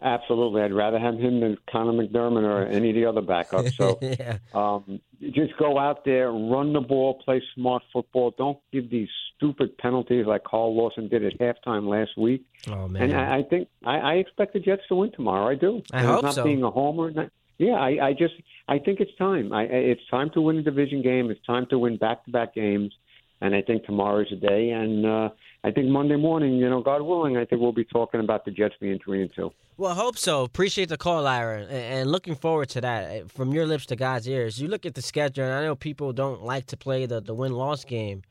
Absolutely, 0.00 0.62
I'd 0.62 0.72
rather 0.72 0.98
have 0.98 1.14
him 1.18 1.40
than 1.40 1.58
Connor 1.70 1.92
McDermott 1.92 2.44
or 2.44 2.62
any 2.70 2.90
of 2.90 2.94
the 2.94 3.04
other 3.06 3.22
backups. 3.22 3.74
So 3.74 3.98
yeah. 4.02 4.38
um, 4.54 5.00
just 5.20 5.56
go 5.58 5.78
out 5.78 6.04
there, 6.04 6.30
run 6.30 6.72
the 6.72 6.80
ball, 6.80 7.14
play 7.24 7.42
smart 7.54 7.82
football. 7.92 8.32
Don't 8.38 8.58
give 8.72 8.90
these 8.90 9.08
stupid 9.36 9.76
penalties 9.78 10.26
like 10.26 10.44
Carl 10.44 10.76
Lawson 10.76 11.08
did 11.08 11.24
at 11.24 11.38
halftime 11.38 11.88
last 11.88 12.16
week. 12.16 12.44
Oh 12.70 12.86
man. 12.86 13.02
And 13.02 13.14
I, 13.16 13.38
I 13.38 13.42
think 13.42 13.68
I, 13.84 13.96
I 13.98 14.12
expect 14.14 14.52
the 14.52 14.60
Jets 14.60 14.82
to 14.88 14.94
win 14.94 15.10
tomorrow. 15.12 15.48
I 15.48 15.56
do. 15.56 15.82
I 15.92 15.98
And 15.98 16.06
hope 16.06 16.22
not 16.22 16.34
so. 16.34 16.44
being 16.44 16.62
a 16.62 16.70
homer. 16.70 17.10
Not, 17.10 17.30
yeah, 17.58 17.74
I, 17.74 18.08
I 18.08 18.12
just 18.12 18.34
I 18.68 18.78
think 18.78 19.00
it's 19.00 19.14
time. 19.16 19.52
I, 19.52 19.64
it's 19.64 20.00
time 20.10 20.30
to 20.34 20.40
win 20.40 20.58
a 20.58 20.62
division 20.62 21.02
game. 21.02 21.28
It's 21.30 21.44
time 21.44 21.66
to 21.70 21.78
win 21.78 21.96
back-to-back 21.96 22.54
games. 22.54 22.92
And 23.40 23.54
I 23.54 23.62
think 23.62 23.84
tomorrow 23.84 24.20
is 24.22 24.28
the 24.30 24.36
day. 24.36 24.70
And 24.70 25.06
uh, 25.06 25.28
I 25.62 25.70
think 25.70 25.88
Monday 25.88 26.16
morning, 26.16 26.54
you 26.54 26.68
know, 26.68 26.82
God 26.82 27.02
willing, 27.02 27.36
I 27.36 27.44
think 27.44 27.60
we'll 27.62 27.72
be 27.72 27.84
talking 27.84 28.20
about 28.20 28.44
the 28.44 28.50
Jets 28.50 28.74
being 28.80 28.98
three 29.04 29.22
and 29.22 29.30
two. 29.34 29.50
Well, 29.76 29.92
I 29.92 29.94
hope 29.94 30.18
so. 30.18 30.42
Appreciate 30.42 30.88
the 30.88 30.96
call, 30.96 31.24
Ira, 31.26 31.62
and- 31.66 32.10
looking 32.10 32.34
forward 32.34 32.68
to 32.70 32.80
that. 32.80 33.10
Uh, 33.10 33.28
From 33.28 33.52
your 33.52 33.64
lips 33.64 33.86
to 33.86 33.96
God's 33.96 34.28
ears. 34.28 34.60
You 34.60 34.66
look 34.66 34.84
at 34.84 34.94
the 34.94 35.02
schedule, 35.02 35.44
and 35.44 35.54
I 35.54 35.62
know 35.62 35.76
people 35.76 36.12
don't 36.12 36.42
like 36.42 36.66
to 36.66 36.76
play 36.76 37.06
the, 37.06 37.20
the 37.20 37.32
win 37.34 37.52
loss 37.52 37.84
game, 37.84 38.22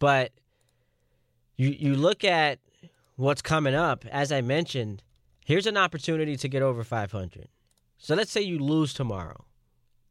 but 0.00 0.32
you 1.56 1.68
you 1.70 1.94
look 1.94 2.24
at 2.24 2.58
what's 3.14 3.42
coming 3.42 3.74
up. 3.74 4.04
As 4.06 4.32
I 4.32 4.40
mentioned, 4.40 5.02
here's 5.44 5.66
an 5.66 5.76
opportunity 5.76 6.36
to 6.36 6.48
get 6.48 6.62
over 6.62 6.82
500. 6.82 7.48
So 7.96 8.14
let's 8.16 8.30
say 8.32 8.40
you 8.40 8.58
lose 8.58 8.92
tomorrow. 8.92 9.44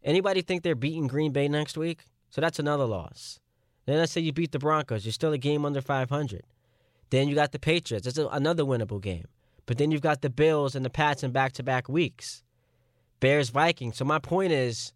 Anybody 0.03 0.41
think 0.41 0.63
they're 0.63 0.75
beating 0.75 1.07
Green 1.07 1.31
Bay 1.31 1.47
next 1.49 1.77
week? 1.77 2.05
So 2.29 2.39
that's 2.41 2.59
another 2.59 2.85
loss. 2.85 3.39
Then 3.87 3.97
let's 3.97 4.11
say 4.11 4.21
you 4.21 4.33
beat 4.33 4.51
the 4.51 4.59
Broncos. 4.59 5.05
You're 5.05 5.13
still 5.13 5.33
a 5.33 5.37
game 5.37 5.65
under 5.65 5.81
500. 5.81 6.43
Then 7.09 7.29
you 7.29 7.35
got 7.35 7.53
the 7.53 7.59
Patriots. 7.59 8.05
That's 8.05 8.17
a, 8.17 8.27
another 8.27 8.63
winnable 8.63 9.01
game. 9.01 9.25
But 9.65 9.77
then 9.77 9.91
you've 9.91 10.01
got 10.01 10.21
the 10.21 10.29
Bills 10.29 10.75
and 10.75 10.85
the 10.85 10.89
Pats 10.89 11.23
in 11.23 11.31
back 11.31 11.53
to 11.53 11.63
back 11.63 11.89
weeks. 11.89 12.43
Bears 13.21 13.49
Vikings. 13.49 13.97
So 13.97 14.05
my 14.05 14.19
point 14.19 14.51
is 14.51 14.93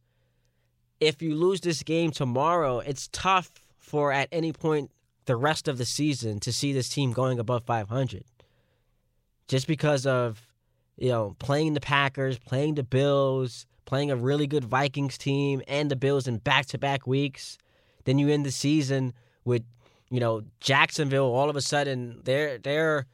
if 1.00 1.22
you 1.22 1.36
lose 1.36 1.62
this 1.62 1.84
game 1.84 2.12
tomorrow, 2.12 2.80
it's 2.80 3.10
tough 3.12 3.50
for 3.80 4.12
at 4.12 4.28
any 4.32 4.52
point 4.52 4.92
the 5.26 5.38
rest 5.38 5.68
of 5.70 5.78
the 5.78 5.86
season 5.86 6.40
to 6.42 6.52
see 6.52 6.74
this 6.74 6.90
team 6.90 7.14
going 7.14 7.40
above 7.40 7.64
500. 7.64 8.24
Just 9.48 9.68
because 9.68 10.06
of, 10.06 10.46
you 10.98 11.10
know, 11.10 11.36
playing 11.40 11.74
the 11.74 11.82
Packers, 11.82 12.38
playing 12.38 12.76
the 12.76 12.84
Bills, 12.84 13.66
playing 13.86 14.12
a 14.12 14.16
really 14.18 14.48
good 14.48 14.66
Vikings 14.66 15.18
team 15.18 15.62
and 15.68 15.90
the 15.90 15.96
Bills 15.96 16.28
in 16.28 16.38
back 16.38 16.66
to 16.68 16.78
back 16.78 17.08
weeks. 17.08 17.58
Then 18.06 18.20
you 18.20 18.30
end 18.30 18.46
the 18.46 18.52
season 18.52 19.14
with, 19.46 19.64
you 20.10 20.20
know, 20.20 20.44
Jacksonville 20.60 21.26
all 21.26 21.50
of 21.50 21.56
a 21.56 21.62
sudden 21.62 22.22
they're 22.24 22.58
they're 22.58 23.06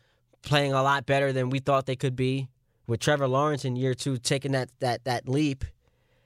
playing 0.41 0.73
a 0.73 0.83
lot 0.83 1.05
better 1.05 1.33
than 1.33 1.49
we 1.49 1.59
thought 1.59 1.85
they 1.85 1.95
could 1.95 2.15
be. 2.15 2.47
With 2.87 3.01
Trevor 3.01 3.27
Lawrence 3.27 3.65
in 3.65 3.75
year 3.75 3.93
two 3.93 4.17
taking 4.17 4.53
that 4.53 4.69
that 4.79 5.03
that 5.03 5.27
leap 5.27 5.65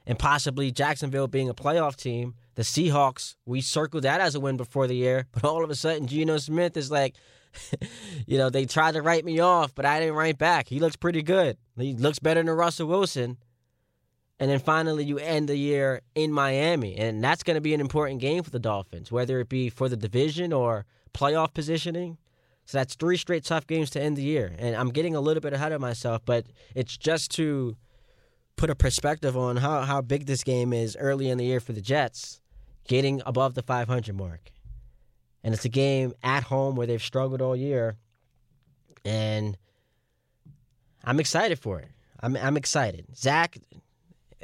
and 0.05 0.17
possibly 0.17 0.71
Jacksonville 0.71 1.27
being 1.27 1.49
a 1.49 1.53
playoff 1.53 1.95
team. 1.95 2.35
The 2.55 2.63
Seahawks, 2.63 3.35
we 3.45 3.61
circled 3.61 4.03
that 4.03 4.19
as 4.19 4.35
a 4.35 4.39
win 4.39 4.57
before 4.57 4.87
the 4.87 4.95
year, 4.95 5.27
but 5.31 5.43
all 5.45 5.63
of 5.63 5.69
a 5.69 5.75
sudden 5.75 6.07
Geno 6.07 6.37
Smith 6.37 6.75
is 6.75 6.91
like, 6.91 7.15
you 8.27 8.37
know, 8.37 8.49
they 8.49 8.65
tried 8.65 8.93
to 8.93 9.01
write 9.01 9.25
me 9.25 9.39
off, 9.39 9.73
but 9.73 9.85
I 9.85 9.99
didn't 9.99 10.15
write 10.15 10.37
back. 10.37 10.67
He 10.67 10.79
looks 10.79 10.95
pretty 10.95 11.21
good. 11.21 11.57
He 11.77 11.93
looks 11.93 12.19
better 12.19 12.43
than 12.43 12.53
Russell 12.53 12.87
Wilson. 12.87 13.37
And 14.41 14.49
then 14.49 14.57
finally, 14.57 15.03
you 15.03 15.19
end 15.19 15.49
the 15.49 15.55
year 15.55 16.01
in 16.15 16.33
Miami, 16.33 16.97
and 16.97 17.23
that's 17.23 17.43
going 17.43 17.53
to 17.53 17.61
be 17.61 17.75
an 17.75 17.79
important 17.79 18.19
game 18.19 18.41
for 18.41 18.49
the 18.49 18.57
Dolphins, 18.57 19.11
whether 19.11 19.39
it 19.39 19.49
be 19.49 19.69
for 19.69 19.87
the 19.87 19.95
division 19.95 20.51
or 20.51 20.87
playoff 21.13 21.53
positioning. 21.53 22.17
So 22.65 22.79
that's 22.79 22.95
three 22.95 23.17
straight 23.17 23.43
tough 23.43 23.67
games 23.67 23.91
to 23.91 24.01
end 24.01 24.17
the 24.17 24.23
year. 24.23 24.51
And 24.57 24.75
I'm 24.75 24.89
getting 24.89 25.15
a 25.15 25.21
little 25.21 25.41
bit 25.41 25.53
ahead 25.53 25.73
of 25.73 25.79
myself, 25.79 26.23
but 26.25 26.47
it's 26.73 26.97
just 26.97 27.29
to 27.35 27.77
put 28.55 28.71
a 28.71 28.75
perspective 28.75 29.37
on 29.37 29.57
how, 29.57 29.81
how 29.81 30.01
big 30.01 30.25
this 30.25 30.43
game 30.43 30.73
is 30.73 30.97
early 30.99 31.29
in 31.29 31.37
the 31.37 31.45
year 31.45 31.59
for 31.59 31.73
the 31.73 31.81
Jets, 31.81 32.41
getting 32.87 33.21
above 33.27 33.53
the 33.53 33.61
500 33.61 34.15
mark. 34.15 34.49
And 35.43 35.53
it's 35.53 35.65
a 35.65 35.69
game 35.69 36.13
at 36.23 36.45
home 36.45 36.75
where 36.75 36.87
they've 36.87 36.99
struggled 36.99 37.43
all 37.43 37.55
year. 37.55 37.95
And 39.05 39.55
I'm 41.03 41.19
excited 41.19 41.59
for 41.59 41.79
it. 41.79 41.89
I'm, 42.21 42.35
I'm 42.37 42.57
excited. 42.57 43.05
Zach, 43.15 43.59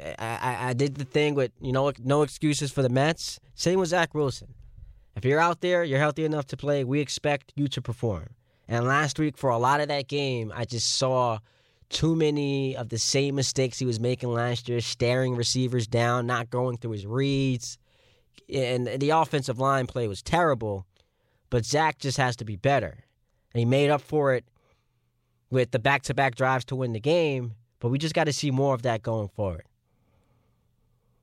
I, 0.00 0.68
I, 0.68 0.72
did 0.74 0.94
the 0.94 1.04
thing 1.04 1.34
with, 1.34 1.50
you 1.60 1.72
know, 1.72 1.92
no 2.02 2.22
excuses 2.22 2.70
for 2.70 2.82
the 2.82 2.88
Mets. 2.88 3.40
Same 3.54 3.80
with 3.80 3.88
Zach 3.88 4.14
Wilson. 4.14 4.54
If 5.16 5.24
you're 5.24 5.40
out 5.40 5.60
there, 5.60 5.82
you're 5.82 5.98
healthy 5.98 6.24
enough 6.24 6.46
to 6.48 6.56
play, 6.56 6.84
we 6.84 7.00
expect 7.00 7.52
you 7.56 7.66
to 7.68 7.82
perform. 7.82 8.28
And 8.68 8.86
last 8.86 9.18
week, 9.18 9.36
for 9.36 9.50
a 9.50 9.58
lot 9.58 9.80
of 9.80 9.88
that 9.88 10.06
game, 10.06 10.52
I 10.54 10.64
just 10.64 10.94
saw 10.94 11.38
too 11.88 12.14
many 12.14 12.76
of 12.76 12.90
the 12.90 12.98
same 12.98 13.34
mistakes 13.34 13.78
he 13.78 13.86
was 13.86 13.98
making 13.98 14.30
last 14.30 14.68
year, 14.68 14.80
staring 14.80 15.34
receivers 15.34 15.86
down, 15.86 16.26
not 16.26 16.50
going 16.50 16.76
through 16.76 16.92
his 16.92 17.06
reads. 17.06 17.78
And 18.52 18.86
the 18.86 19.10
offensive 19.10 19.58
line 19.58 19.86
play 19.86 20.06
was 20.06 20.22
terrible, 20.22 20.86
but 21.50 21.64
Zach 21.64 21.98
just 21.98 22.18
has 22.18 22.36
to 22.36 22.44
be 22.44 22.56
better. 22.56 23.04
And 23.52 23.58
he 23.58 23.64
made 23.64 23.90
up 23.90 24.02
for 24.02 24.34
it 24.34 24.44
with 25.50 25.70
the 25.70 25.78
back 25.78 26.02
to 26.02 26.14
back 26.14 26.34
drives 26.34 26.64
to 26.66 26.76
win 26.76 26.92
the 26.92 27.00
game, 27.00 27.54
but 27.80 27.88
we 27.88 27.98
just 27.98 28.14
got 28.14 28.24
to 28.24 28.32
see 28.32 28.50
more 28.50 28.74
of 28.74 28.82
that 28.82 29.02
going 29.02 29.28
forward. 29.28 29.64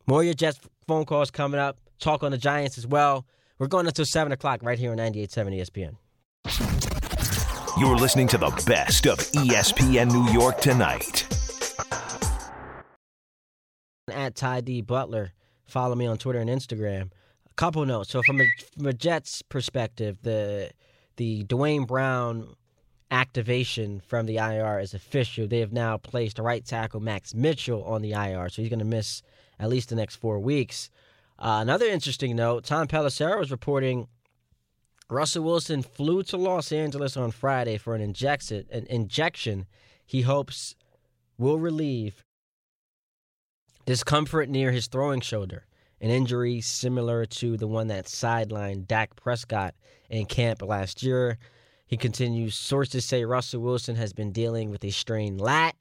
More 0.08 0.20
of 0.20 0.26
your 0.26 0.36
Jets 0.36 0.60
phone 0.88 1.06
calls 1.06 1.32
coming 1.32 1.60
up. 1.60 1.80
Talk 2.00 2.24
on 2.24 2.32
the 2.32 2.38
Giants 2.38 2.78
as 2.78 2.86
well. 2.86 3.26
We're 3.58 3.68
going 3.68 3.88
until 3.88 4.06
7 4.06 4.32
o'clock 4.32 4.62
right 4.62 4.78
here 4.78 4.92
on 4.92 4.98
98.7 4.98 5.60
ESPN. 5.60 5.96
You're 7.80 7.96
listening 7.96 8.28
to 8.30 8.38
the 8.38 8.52
best 8.68 9.08
of 9.08 9.18
ESPN 9.18 10.12
New 10.12 10.32
York 10.32 10.60
tonight. 10.60 11.28
At 14.12 14.36
Ty 14.36 14.62
D. 14.62 14.82
Butler. 14.82 15.34
Follow 15.66 15.96
me 15.96 16.06
on 16.06 16.18
Twitter 16.18 16.40
and 16.40 16.50
Instagram. 16.50 17.10
A 17.50 17.54
couple 17.56 17.84
notes. 17.86 18.12
So 18.12 18.22
from 18.22 18.42
a, 18.42 18.46
from 18.78 18.86
a 18.86 18.94
Jets 18.94 19.42
perspective, 19.42 20.20
the 20.22 20.70
the 21.18 21.44
Duane 21.44 21.86
Brown 21.86 22.56
activation 23.10 24.02
from 24.02 24.26
the 24.26 24.38
IR 24.38 24.80
is 24.80 24.94
official. 24.94 25.48
They 25.48 25.60
have 25.60 25.74
now 25.74 25.98
placed 25.98 26.38
right 26.38 26.64
tackle 26.64 27.00
Max 27.00 27.34
Mitchell 27.34 27.84
on 27.84 28.02
the 28.02 28.12
IR, 28.12 28.50
so 28.50 28.62
he's 28.62 28.70
going 28.70 28.80
to 28.80 28.86
miss 28.86 29.22
at 29.60 29.70
least 29.70 29.90
the 29.90 29.96
next 29.96 30.16
four 30.16 30.40
weeks. 30.40 30.90
Uh, 31.38 31.60
another 31.62 31.86
interesting 31.86 32.36
note: 32.36 32.64
Tom 32.66 32.88
Pelissero 32.88 33.40
was 33.40 33.52
reporting 33.52 34.08
Russell 35.10 35.44
Wilson 35.44 35.84
flew 35.84 36.24
to 36.24 36.38
Los 36.38 36.72
Angeles 36.72 37.16
on 37.16 37.32
Friday 37.32 37.78
for 37.78 37.94
an 37.94 38.02
injection. 38.02 38.66
An 38.72 38.88
injection 38.88 39.66
he 40.06 40.22
hopes 40.22 40.76
will 41.38 41.60
relieve 41.60 42.24
discomfort 43.86 44.50
near 44.50 44.72
his 44.72 44.88
throwing 44.88 45.22
shoulder, 45.22 45.66
an 46.02 46.10
injury 46.10 46.62
similar 46.62 47.26
to 47.26 47.56
the 47.58 47.68
one 47.68 47.88
that 47.88 48.06
sidelined 48.06 48.88
Dak 48.88 49.16
Prescott 49.16 49.76
in 50.10 50.26
camp 50.26 50.62
last 50.62 51.04
year. 51.04 51.38
He 51.86 51.98
continues, 51.98 52.56
sources 52.56 53.06
say 53.06 53.26
Russell 53.26 53.62
Wilson 53.62 53.96
has 53.96 54.12
been 54.12 54.32
dealing 54.32 54.72
with 54.72 54.84
a 54.84 54.90
strained 54.90 55.40
lat, 55.40 55.76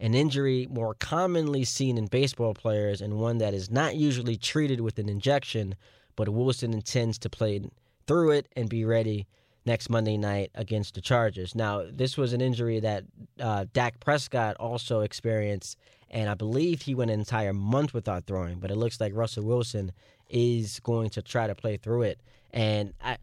an 0.00 0.14
injury 0.14 0.66
more 0.70 0.94
commonly 0.94 1.64
seen 1.64 1.98
in 1.98 2.06
baseball 2.06 2.54
players 2.54 3.00
and 3.00 3.14
one 3.14 3.38
that 3.38 3.54
is 3.54 3.70
not 3.70 3.96
usually 3.96 4.36
treated 4.36 4.80
with 4.80 4.98
an 4.98 5.08
injection, 5.08 5.74
but 6.16 6.28
Wilson 6.28 6.72
intends 6.72 7.18
to 7.18 7.30
play 7.30 7.60
through 8.06 8.30
it 8.30 8.46
and 8.56 8.68
be 8.68 8.84
ready 8.84 9.26
next 9.66 9.90
Monday 9.90 10.16
night 10.16 10.50
against 10.54 10.94
the 10.94 11.00
Chargers. 11.00 11.54
Now, 11.54 11.84
this 11.90 12.16
was 12.16 12.32
an 12.32 12.40
injury 12.40 12.80
that 12.80 13.04
uh, 13.40 13.66
Dak 13.72 14.00
Prescott 14.00 14.56
also 14.56 15.00
experienced, 15.00 15.76
and 16.10 16.30
I 16.30 16.34
believe 16.34 16.82
he 16.82 16.94
went 16.94 17.10
an 17.10 17.18
entire 17.18 17.52
month 17.52 17.92
without 17.92 18.24
throwing, 18.24 18.60
but 18.60 18.70
it 18.70 18.76
looks 18.76 19.00
like 19.00 19.12
Russell 19.14 19.44
Wilson 19.44 19.92
is 20.30 20.80
going 20.80 21.10
to 21.10 21.22
try 21.22 21.46
to 21.46 21.54
play 21.54 21.76
through 21.76 22.02
it. 22.02 22.20
And 22.52 22.94
I, 23.02 23.18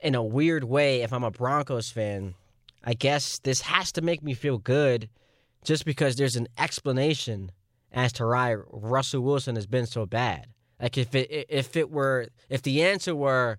in 0.00 0.14
a 0.14 0.22
weird 0.22 0.64
way, 0.64 1.02
if 1.02 1.12
I'm 1.12 1.24
a 1.24 1.30
Broncos 1.30 1.90
fan, 1.90 2.34
I 2.84 2.94
guess 2.94 3.40
this 3.40 3.62
has 3.62 3.90
to 3.92 4.02
make 4.02 4.22
me 4.22 4.34
feel 4.34 4.58
good 4.58 5.08
just 5.64 5.84
because 5.84 6.16
there's 6.16 6.36
an 6.36 6.48
explanation 6.58 7.50
as 7.92 8.12
to 8.14 8.26
why 8.26 8.54
Russell 8.70 9.22
Wilson 9.22 9.56
has 9.56 9.66
been 9.66 9.86
so 9.86 10.06
bad. 10.06 10.46
Like 10.80 10.96
if 10.96 11.14
it 11.14 11.46
if 11.48 11.76
it 11.76 11.90
were 11.90 12.28
if 12.48 12.62
the 12.62 12.82
answer 12.84 13.14
were 13.14 13.58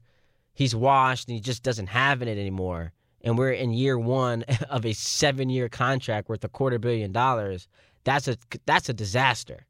he's 0.54 0.76
washed 0.76 1.28
and 1.28 1.36
he 1.36 1.42
just 1.42 1.64
doesn't 1.64 1.88
have 1.88 2.22
it 2.22 2.28
anymore, 2.28 2.94
and 3.22 3.38
we're 3.38 3.52
in 3.52 3.72
year 3.72 3.98
one 3.98 4.44
of 4.70 4.86
a 4.86 4.94
seven 4.94 5.50
year 5.50 5.70
contract 5.70 6.30
worth 6.30 6.44
a 6.44 6.50
quarter 6.50 6.80
billion 6.80 7.12
dollars, 7.12 7.68
that's 8.04 8.28
a 8.28 8.38
that's 8.66 8.90
a 8.90 8.94
disaster. 8.94 9.66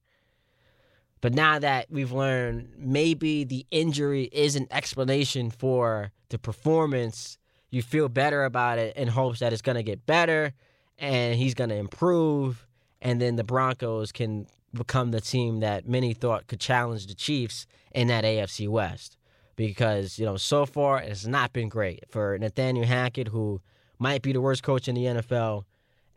But 1.22 1.34
now 1.34 1.60
that 1.60 1.88
we've 1.90 2.14
learned 2.14 2.70
maybe 2.78 3.44
the 3.44 3.66
injury 3.72 4.30
is 4.32 4.56
an 4.56 4.68
explanation 4.72 5.50
for 5.50 6.12
the 6.30 6.40
performance, 6.40 7.38
you 7.72 7.82
feel 7.82 8.08
better 8.08 8.46
about 8.46 8.80
it 8.80 8.96
in 8.96 9.10
hopes 9.10 9.40
that 9.40 9.52
it's 9.52 9.62
going 9.62 9.76
to 9.76 9.84
get 9.84 10.06
better 10.06 10.54
and 11.00 11.36
he's 11.36 11.54
going 11.54 11.70
to 11.70 11.76
improve. 11.76 12.68
And 13.02 13.22
then 13.22 13.36
the 13.36 13.44
Broncos 13.44 14.12
can 14.12 14.48
become 14.74 15.12
the 15.12 15.22
team 15.22 15.62
that 15.62 15.88
many 15.88 16.14
thought 16.14 16.48
could 16.48 16.60
challenge 16.60 17.08
the 17.08 17.16
Chiefs 17.16 17.66
in 17.94 18.08
that 18.08 18.24
AFC 18.24 18.68
West. 18.68 19.18
Because, 19.56 20.18
you 20.20 20.26
know, 20.26 20.38
so 20.38 20.66
far 20.66 21.02
it's 21.02 21.26
not 21.26 21.52
been 21.54 21.70
great 21.70 22.06
for 22.10 22.38
Nathaniel 22.38 22.86
Hackett, 22.86 23.30
who 23.30 23.62
might 23.98 24.22
be 24.22 24.32
the 24.32 24.42
worst 24.42 24.64
coach 24.64 24.88
in 24.88 24.96
the 24.96 25.06
NFL, 25.06 25.66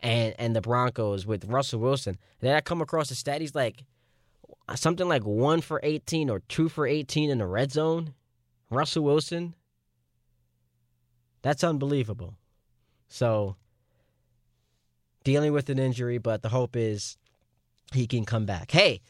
and, 0.00 0.34
and 0.38 0.54
the 0.54 0.60
Broncos 0.60 1.26
with 1.26 1.44
Russell 1.46 1.80
Wilson. 1.80 2.18
Did 2.40 2.52
I 2.52 2.60
come 2.60 2.80
across 2.80 3.10
a 3.10 3.14
stat? 3.14 3.40
He's 3.40 3.54
like, 3.54 3.84
something 4.74 5.08
like 5.08 5.24
one 5.24 5.60
for 5.60 5.80
18 5.82 6.30
or 6.30 6.40
two 6.48 6.68
for 6.68 6.86
18 6.86 7.30
in 7.30 7.38
the 7.38 7.46
red 7.46 7.72
zone. 7.72 8.14
Russell 8.70 9.04
Wilson. 9.04 9.54
That's 11.42 11.64
unbelievable. 11.64 12.34
So, 13.08 13.56
dealing 15.24 15.52
with 15.52 15.68
an 15.70 15.78
injury, 15.78 16.18
but 16.18 16.42
the 16.42 16.48
hope 16.48 16.76
is 16.76 17.16
he 17.92 18.06
can 18.06 18.24
come 18.24 18.46
back. 18.46 18.70
Hey, 18.70 19.00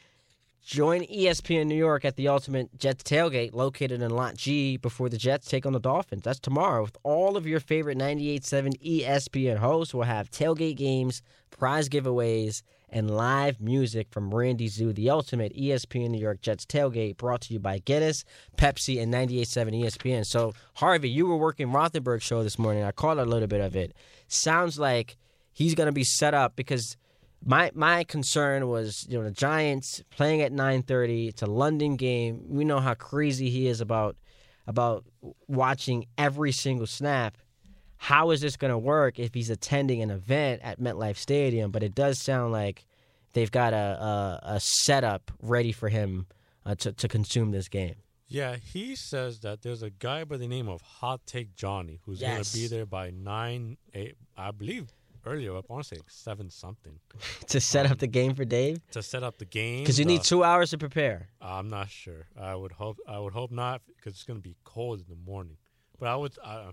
join 0.65 1.03
ESPN 1.03 1.67
New 1.67 1.77
York 1.77 2.05
at 2.05 2.17
the 2.17 2.29
Ultimate 2.29 2.79
Jets 2.79 3.03
tailgate 3.03 3.55
located 3.55 4.03
in 4.03 4.11
Lot 4.11 4.37
G 4.37 4.77
before 4.77 5.09
the 5.09 5.19
Jets 5.19 5.49
take 5.49 5.67
on 5.67 5.73
the 5.73 5.81
Dolphins. 5.81 6.23
That's 6.23 6.41
tomorrow 6.41 6.83
with 6.83 6.97
all 7.03 7.37
of 7.37 7.47
your 7.47 7.61
favorite 7.61 7.99
98.7 7.99 9.03
ESPN 9.03 9.59
hosts. 9.59 9.95
We'll 9.95 10.05
have 10.05 10.31
tailgate 10.31 10.77
games, 10.77 11.23
prize 11.51 11.89
giveaways, 11.89 12.63
and 12.93 13.11
live 13.11 13.61
music 13.61 14.09
from 14.11 14.35
Randy 14.35 14.69
Zoo, 14.69 14.93
the 14.93 15.09
ultimate 15.09 15.57
ESPN 15.57 16.11
New 16.11 16.21
York 16.21 16.43
Jets 16.43 16.67
tailgate, 16.67 17.17
brought 17.17 17.41
to 17.43 17.55
you 17.55 17.59
by 17.59 17.79
Guinness, 17.79 18.25
Pepsi, 18.59 19.03
and 19.03 19.13
98.7 19.13 19.83
ESPN. 19.83 20.27
So, 20.27 20.53
Harvey, 20.75 21.09
you 21.09 21.27
were 21.27 21.39
working 21.39 21.69
Rothenberg 21.69 22.21
show 22.21 22.43
this 22.43 22.59
morning. 22.59 22.85
I 22.85 22.93
caught 22.93 23.19
a 23.19 23.25
little 23.25 23.49
bit 23.49 23.63
of 23.63 23.75
it. 23.75 23.95
Sounds 24.29 24.79
like 24.79 25.17
he's 25.53 25.75
going 25.75 25.87
to 25.87 25.93
be 25.93 26.05
set 26.05 26.35
up 26.35 26.57
because 26.57 26.97
my 27.45 27.71
my 27.75 28.05
concern 28.05 28.69
was 28.69 29.07
you 29.09 29.19
know 29.19 29.25
the 29.25 29.31
Giants 29.31 30.03
playing 30.11 30.43
at 30.43 30.53
9:30. 30.53 31.29
It's 31.29 31.43
a 31.43 31.47
London 31.47 31.97
game. 31.97 32.43
We 32.49 32.65
know 32.65 32.81
how 32.81 32.95
crazy 32.95 33.51
he 33.51 33.67
is 33.67 33.81
about 33.81 34.17
about 34.67 35.05
watching 35.49 36.07
every 36.17 36.53
single 36.53 36.87
snap 36.87 37.37
how 37.97 38.31
is 38.33 38.41
this 38.41 38.57
going 38.57 38.73
to 38.73 38.79
work 38.79 39.21
if 39.21 39.33
he's 39.33 39.49
attending 39.49 40.03
an 40.03 40.11
event 40.11 40.61
at 40.65 40.81
MetLife 40.81 41.17
Stadium? 41.17 41.71
But 41.71 41.85
it 41.85 41.95
does 41.95 42.19
sound 42.19 42.51
like 42.53 42.85
they've 43.33 43.51
got 43.51 43.73
a 43.73 43.77
a, 43.77 44.55
a 44.57 44.61
setup 44.61 45.31
ready 45.41 45.71
for 45.71 45.89
him 45.89 46.27
uh, 46.67 46.75
to 46.77 46.93
to 46.93 47.07
consume 47.09 47.53
this 47.53 47.69
game. 47.69 47.95
Yeah, 48.27 48.57
he 48.57 48.97
says 48.97 49.41
that 49.41 49.63
there's 49.63 49.83
a 49.83 49.91
guy 49.91 50.25
by 50.25 50.37
the 50.39 50.49
name 50.49 50.69
of 50.69 50.81
Hot 50.83 51.21
Take 51.27 51.55
Johnny 51.55 52.01
who's 52.05 52.21
Yes. 52.21 52.31
going 52.33 52.45
to 52.45 52.53
be 52.55 52.67
there 52.67 52.87
by 52.87 53.11
nine, 53.11 53.77
eight, 53.95 54.17
I 54.37 54.51
believe 54.51 54.89
earlier. 55.27 55.57
I 55.57 55.61
want 55.69 55.85
to 55.85 55.95
say 55.97 56.01
seven 56.09 56.51
something 56.51 56.99
to 57.49 57.61
set 57.61 57.91
up 57.91 57.99
the 57.99 58.07
game 58.07 58.35
for 58.35 58.45
Dave 58.45 58.79
to 58.93 59.03
set 59.03 59.23
up 59.23 59.39
the 59.39 59.45
game. 59.45 59.81
because 59.85 59.99
you 59.99 60.05
need 60.05 60.21
the- 60.21 60.25
two 60.25 60.45
hours 60.45 60.71
to 60.71 60.79
prepare. 60.79 61.29
I'm 61.41 61.69
not 61.69 61.91
sure. 61.91 62.27
I 62.41 62.55
would 62.55 62.73
hope. 62.73 62.99
I 63.09 63.19
would 63.19 63.33
hope 63.33 63.51
not 63.51 63.83
because 63.97 64.15
it's 64.15 64.25
going 64.25 64.39
to 64.39 64.43
be 64.43 64.57
cold 64.65 65.01
in 65.01 65.07
the 65.09 65.31
morning. 65.31 65.57
But 65.99 66.09
I 66.09 66.17
would. 66.17 66.35
Uh, 66.43 66.73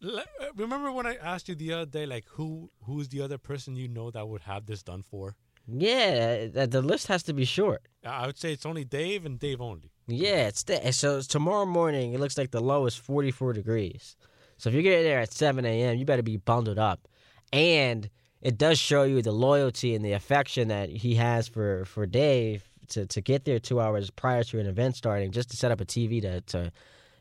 le- 0.00 0.20
uh, 0.40 0.46
remember 0.56 0.92
when 0.92 1.06
I 1.06 1.16
asked 1.16 1.48
you 1.48 1.54
the 1.54 1.72
other 1.72 1.86
day, 1.86 2.06
like 2.06 2.24
who 2.28 2.70
who's 2.84 3.08
the 3.08 3.20
other 3.22 3.38
person 3.38 3.76
you 3.76 3.88
know 3.88 4.10
that 4.10 4.28
would 4.28 4.42
have 4.42 4.66
this 4.66 4.82
done 4.82 5.02
for? 5.02 5.36
Yeah, 5.72 6.46
the, 6.46 6.66
the 6.66 6.82
list 6.82 7.06
has 7.08 7.22
to 7.24 7.32
be 7.32 7.44
short. 7.44 7.82
I 8.04 8.26
would 8.26 8.38
say 8.38 8.52
it's 8.52 8.66
only 8.66 8.84
Dave 8.84 9.24
and 9.24 9.38
Dave 9.38 9.60
only. 9.60 9.92
Yeah, 10.08 10.48
it's 10.48 10.64
the, 10.64 10.90
so 10.92 11.18
it's 11.18 11.28
tomorrow 11.28 11.64
morning. 11.66 12.12
It 12.12 12.18
looks 12.18 12.36
like 12.36 12.50
the 12.50 12.60
low 12.60 12.86
is 12.86 12.96
44 12.96 13.52
degrees. 13.52 14.16
So 14.60 14.68
if 14.68 14.74
you 14.74 14.82
get 14.82 15.02
there 15.02 15.20
at 15.20 15.32
7 15.32 15.64
a.m., 15.64 15.96
you 15.96 16.04
better 16.04 16.22
be 16.22 16.36
bundled 16.36 16.78
up. 16.78 17.08
And 17.52 18.08
it 18.42 18.58
does 18.58 18.78
show 18.78 19.04
you 19.04 19.22
the 19.22 19.32
loyalty 19.32 19.94
and 19.94 20.04
the 20.04 20.12
affection 20.12 20.68
that 20.68 20.90
he 20.90 21.14
has 21.14 21.48
for, 21.48 21.84
for 21.86 22.04
Dave 22.06 22.62
to, 22.88 23.06
to 23.06 23.20
get 23.20 23.44
there 23.44 23.58
two 23.58 23.80
hours 23.80 24.10
prior 24.10 24.42
to 24.44 24.58
an 24.58 24.66
event 24.66 24.96
starting 24.96 25.30
just 25.30 25.50
to 25.50 25.56
set 25.56 25.70
up 25.70 25.80
a 25.80 25.84
TV 25.84 26.20
to, 26.22 26.40
to 26.42 26.72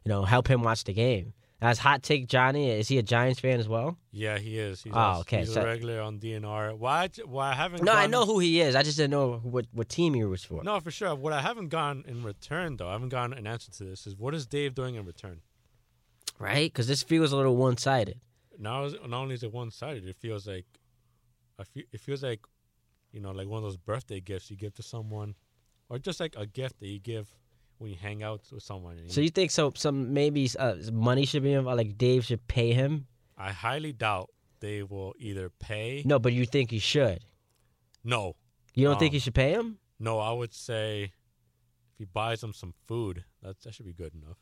you 0.04 0.10
know 0.10 0.24
help 0.24 0.48
him 0.50 0.64
watch 0.64 0.84
the 0.84 0.94
game. 0.94 1.34
As 1.62 1.78
hot 1.78 2.04
take 2.04 2.28
Johnny, 2.28 2.70
is 2.72 2.88
he 2.88 2.98
a 3.00 3.04
Giants 3.04 3.40
fan 3.42 3.60
as 3.60 3.68
well? 3.68 3.98
Yeah, 4.14 4.38
he 4.38 4.58
is. 4.58 4.82
He's, 4.82 4.94
Oh, 4.96 5.00
a, 5.00 5.20
okay, 5.20 5.40
He's 5.40 5.54
so- 5.54 5.62
a 5.62 5.66
regular 5.66 6.02
on 6.02 6.18
DNR. 6.20 6.78
Why? 6.78 7.10
Why 7.26 7.52
I 7.52 7.54
haven't? 7.56 7.84
No, 7.84 7.92
I 7.94 8.08
know 8.08 8.26
who 8.26 8.40
he 8.40 8.62
is. 8.62 8.76
I 8.76 8.84
just 8.84 8.96
didn't 8.98 9.12
know 9.12 9.40
what, 9.44 9.66
what 9.74 9.90
team 9.90 10.14
he 10.14 10.24
was 10.24 10.44
for. 10.44 10.64
No, 10.64 10.80
for 10.80 10.90
sure. 10.92 11.14
What 11.16 11.34
I 11.34 11.42
haven't 11.42 11.68
gotten 11.68 12.06
in 12.08 12.24
return, 12.24 12.78
though, 12.78 12.88
I 12.88 12.94
haven't 12.94 13.10
gotten 13.10 13.38
an 13.38 13.46
answer 13.46 13.72
to 13.72 13.84
this. 13.84 14.08
Is 14.08 14.16
what 14.16 14.34
is 14.34 14.46
Dave 14.48 14.74
doing 14.74 14.96
in 14.96 15.06
return? 15.06 15.42
Right? 16.40 16.72
Because 16.72 16.88
this 16.88 17.04
feels 17.04 17.32
a 17.32 17.38
little 17.38 17.56
one 17.56 17.78
sided. 17.78 18.20
Now, 18.58 18.88
not 19.08 19.14
only 19.22 19.36
is 19.36 19.44
it 19.44 19.52
one 19.54 19.72
sided, 19.72 20.08
it 20.08 20.16
feels 20.16 20.48
like, 20.48 20.66
it 21.76 22.00
feels 22.00 22.24
like, 22.24 22.40
you 23.12 23.20
know, 23.20 23.32
like 23.32 23.48
one 23.48 23.58
of 23.58 23.64
those 23.64 23.78
birthday 23.78 24.20
gifts 24.20 24.50
you 24.50 24.58
give 24.58 24.74
to 24.76 24.84
someone, 24.84 25.36
or 25.90 26.00
just 26.00 26.20
like 26.20 26.36
a 26.38 26.46
gift 26.46 26.80
that 26.80 26.88
you 26.88 27.00
give 27.00 27.28
when 27.78 27.90
you 27.92 27.98
hang 28.00 28.24
out 28.24 28.42
with 28.52 28.64
someone. 28.64 28.98
and 28.98 29.12
So 29.12 29.22
you 29.22 29.30
think 29.30 29.52
so? 29.52 29.72
Some 29.76 30.14
maybe 30.14 30.50
uh, 30.58 30.76
money 30.92 31.26
should 31.26 31.44
be 31.44 31.54
involved. 31.54 31.78
Like 31.78 31.98
Dave 31.98 32.26
should 32.26 32.46
pay 32.48 32.74
him. 32.74 33.08
I 33.38 33.52
highly 33.52 33.94
doubt 33.94 34.30
they 34.60 34.84
will 34.84 35.14
either 35.20 35.50
pay. 35.50 36.04
No, 36.06 36.20
but 36.20 36.34
you 36.34 36.46
think 36.46 36.72
he 36.72 36.80
should. 36.80 37.20
No, 38.04 38.36
You 38.76 38.86
don't 38.88 39.00
think 39.00 39.12
Um, 39.12 39.14
he 39.14 39.20
should 39.20 39.36
pay 39.36 39.52
him? 39.52 39.78
no. 40.00 40.20
I 40.20 40.32
would 40.32 40.54
say 40.54 41.04
if 41.04 41.98
he 41.98 42.06
buys 42.06 42.42
him 42.44 42.54
some 42.54 42.74
food, 42.88 43.24
that 43.42 43.60
that 43.62 43.74
should 43.74 43.86
be 43.86 43.94
good 43.94 44.14
enough. 44.14 44.38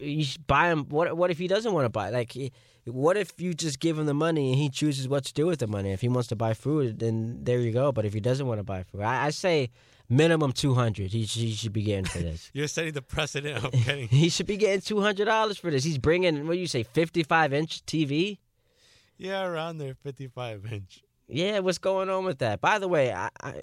You 0.00 0.26
buy 0.46 0.70
him. 0.70 0.84
What? 0.88 1.16
What 1.16 1.30
if 1.30 1.38
he 1.38 1.48
doesn't 1.48 1.72
want 1.72 1.84
to 1.84 1.88
buy? 1.90 2.10
Like, 2.10 2.36
what 2.84 3.16
if 3.16 3.32
you 3.40 3.52
just 3.54 3.80
give 3.80 3.98
him 3.98 4.06
the 4.06 4.14
money 4.14 4.50
and 4.52 4.58
he 4.58 4.68
chooses 4.68 5.08
what 5.08 5.24
to 5.24 5.32
do 5.34 5.46
with 5.46 5.58
the 5.58 5.66
money? 5.66 5.92
If 5.92 6.00
he 6.00 6.08
wants 6.08 6.28
to 6.28 6.36
buy 6.36 6.54
food, 6.54 6.98
then 6.98 7.44
there 7.44 7.58
you 7.60 7.72
go. 7.72 7.92
But 7.92 8.04
if 8.04 8.14
he 8.14 8.20
doesn't 8.20 8.46
want 8.46 8.58
to 8.58 8.64
buy 8.64 8.82
food, 8.84 9.02
I, 9.02 9.26
I 9.26 9.30
say 9.30 9.70
minimum 10.08 10.52
two 10.52 10.74
hundred. 10.74 11.12
He, 11.12 11.22
he 11.24 11.52
should 11.52 11.72
be 11.72 11.82
getting 11.82 12.04
for 12.04 12.18
this. 12.18 12.50
You're 12.54 12.68
setting 12.68 12.92
the 12.92 13.02
precedent 13.02 13.64
of 13.64 13.72
getting. 13.84 14.08
he 14.08 14.28
should 14.28 14.46
be 14.46 14.56
getting 14.56 14.80
two 14.80 15.00
hundred 15.00 15.24
dollars 15.26 15.58
for 15.58 15.70
this. 15.70 15.84
He's 15.84 15.98
bringing 15.98 16.46
what 16.46 16.54
do 16.54 16.58
you 16.60 16.66
say, 16.66 16.82
fifty 16.82 17.22
five 17.22 17.52
inch 17.52 17.84
TV? 17.86 18.38
yeah, 19.18 19.44
around 19.44 19.78
there, 19.78 19.94
55 19.94 20.70
inch. 20.72 21.02
Yeah, 21.26 21.60
what's 21.60 21.78
going 21.78 22.10
on 22.10 22.24
with 22.26 22.38
that? 22.40 22.60
By 22.60 22.78
the 22.78 22.86
way, 22.86 23.12
I, 23.12 23.30
I 23.42 23.62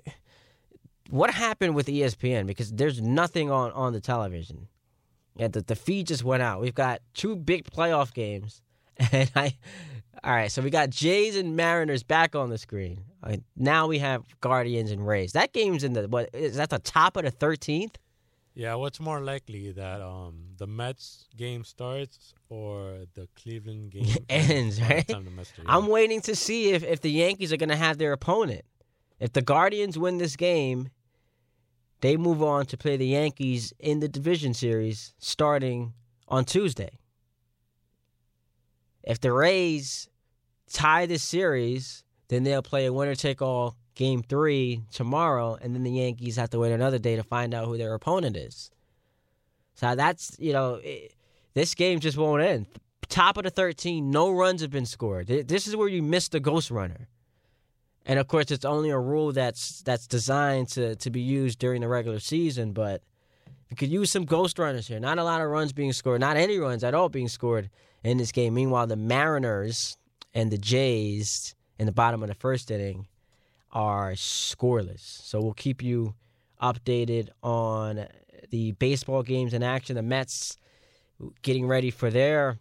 what 1.10 1.30
happened 1.32 1.76
with 1.76 1.88
ESPN? 1.88 2.48
Because 2.48 2.72
there's 2.72 3.02
nothing 3.02 3.52
on 3.52 3.72
on 3.72 3.94
the 3.94 4.02
television. 4.02 4.68
Yeah, 5.36 5.48
the, 5.48 5.62
the 5.62 5.76
feed 5.76 6.08
just 6.08 6.24
went 6.24 6.44
out. 6.44 6.62
We've 6.62 6.76
got 6.76 7.02
two 7.14 7.36
big 7.36 7.66
playoff 7.66 8.14
games, 8.14 8.62
and 9.12 9.32
I. 9.36 9.56
All 10.24 10.32
right, 10.34 10.50
so 10.52 10.62
we 10.62 10.70
got 10.70 10.90
Jays 10.90 11.36
and 11.36 11.56
Mariners 11.58 12.02
back 12.04 12.34
on 12.36 12.50
the 12.50 12.58
screen. 12.58 13.04
Uh, 13.22 13.38
now 13.58 13.88
we 13.88 14.00
have 14.00 14.24
Guardians 14.40 14.90
and 14.92 15.06
Rays. 15.06 15.34
That 15.34 15.52
game's 15.52 15.84
in 15.84 15.94
the 15.94 16.08
what 16.08 16.30
is 16.34 16.56
that 16.58 16.70
the 16.70 16.80
top 16.80 17.18
of 17.18 17.24
the 17.24 17.32
thirteenth? 17.32 17.98
Yeah, 18.56 18.76
what's 18.76 19.00
more 19.00 19.20
likely 19.22 19.72
that 19.72 20.00
um 20.02 20.50
the 20.58 20.68
Mets 20.68 21.26
game 21.36 21.64
starts 21.66 22.36
or 22.50 23.00
the 23.16 23.28
Cleveland 23.36 23.92
game 23.96 24.16
ends? 24.30 24.80
Right. 24.80 25.06
time 25.08 25.26
the 25.26 25.32
Mets 25.32 25.52
are- 25.60 25.64
I'm 25.66 25.88
waiting 25.88 26.22
to 26.22 26.36
see 26.36 26.70
if 26.72 26.84
if 26.84 27.02
the 27.02 27.12
Yankees 27.12 27.52
are 27.52 27.58
going 27.58 27.70
to 27.70 27.76
have 27.76 27.98
their 27.98 28.14
opponent. 28.14 28.62
If 29.20 29.34
the 29.34 29.42
Guardians 29.42 29.98
win 29.98 30.20
this 30.20 30.36
game, 30.36 30.90
they 32.04 32.18
move 32.18 32.44
on 32.44 32.66
to 32.66 32.76
play 32.76 32.98
the 32.98 33.08
Yankees 33.08 33.72
in 33.80 34.02
the 34.02 34.10
division 34.10 34.54
series 34.54 35.14
starting 35.20 35.94
on 36.28 36.44
Tuesday. 36.44 37.00
If 39.04 39.22
the 39.22 39.32
Rays 39.32 40.10
tie 40.70 41.06
this 41.06 41.24
series, 41.24 42.04
then 42.28 42.44
they'll 42.44 42.62
play 42.62 42.88
a 42.88 42.92
winner 42.92 43.16
take 43.16 43.42
all 43.42 43.78
game 43.96 44.22
three 44.22 44.82
tomorrow, 44.92 45.58
and 45.62 45.74
then 45.74 45.84
the 45.84 45.92
Yankees 45.92 46.36
have 46.36 46.50
to 46.50 46.60
wait 46.60 46.74
another 46.74 47.00
day 47.00 47.16
to 47.16 47.24
find 47.24 47.54
out 47.54 47.68
who 47.68 47.78
their 47.78 47.94
opponent 47.94 48.36
is. 48.36 48.70
So 49.76 49.96
that's, 49.96 50.36
you 50.38 50.52
know, 50.52 50.82
it, 50.84 51.14
this 51.54 51.74
game 51.74 52.02
just 52.02 52.18
won't 52.18 52.44
end. 52.44 52.66
Top 53.08 53.38
of 53.38 53.46
the 53.46 53.50
13, 53.50 54.12
no 54.12 54.30
runs 54.30 54.60
have 54.60 54.72
been 54.72 54.86
scored. 54.86 55.28
This 55.28 55.68
is 55.68 55.76
where 55.78 55.88
you 55.88 56.04
miss 56.04 56.28
the 56.28 56.42
ghost 56.42 56.70
runner. 56.70 57.08
And 58.06 58.20
of 58.20 58.28
course, 58.28 58.52
it's 58.52 58.66
only 58.66 58.90
a 58.90 59.00
rule 59.00 59.32
that's 59.32 59.82
that's 59.84 60.08
designed 60.08 60.70
to, 60.70 60.96
to 60.96 61.10
be 61.10 61.22
used 61.22 61.60
during 61.60 61.82
the 61.82 61.88
regular 61.88 62.20
season, 62.20 62.74
but 62.74 63.02
you 63.70 63.78
could 63.78 63.90
use 63.90 64.12
some 64.12 64.26
ghost 64.26 64.60
runners 64.60 64.88
here. 64.88 65.00
Not 65.00 65.20
a 65.20 65.24
lot 65.24 65.42
of 65.42 65.50
runs 65.50 65.74
being 65.74 65.94
scored, 65.94 66.22
not 66.22 66.38
any 66.38 66.60
runs 66.60 66.84
at 66.84 66.94
all 66.94 67.10
being 67.10 67.30
scored 67.30 67.70
in 68.04 68.18
this 68.18 68.32
game. 68.32 68.54
Meanwhile, 68.54 68.88
the 68.88 68.96
Mariners 68.98 69.98
and 70.34 70.52
the 70.52 70.58
Jays 70.58 71.56
in 71.80 71.86
the 71.86 71.92
bottom 71.92 72.22
of 72.22 72.30
the 72.30 72.36
first 72.36 72.70
inning 72.70 73.08
are 73.72 74.12
scoreless. 74.14 75.00
So 75.00 75.42
we'll 75.42 75.54
keep 75.54 75.82
you 75.82 76.14
updated 76.62 77.30
on 77.42 78.08
the 78.50 78.74
baseball 78.74 79.24
games 79.24 79.54
in 79.54 79.64
action. 79.64 79.96
The 79.96 80.04
Mets 80.04 80.58
getting 81.42 81.68
ready 81.68 81.90
for 81.90 82.12
their 82.12 82.60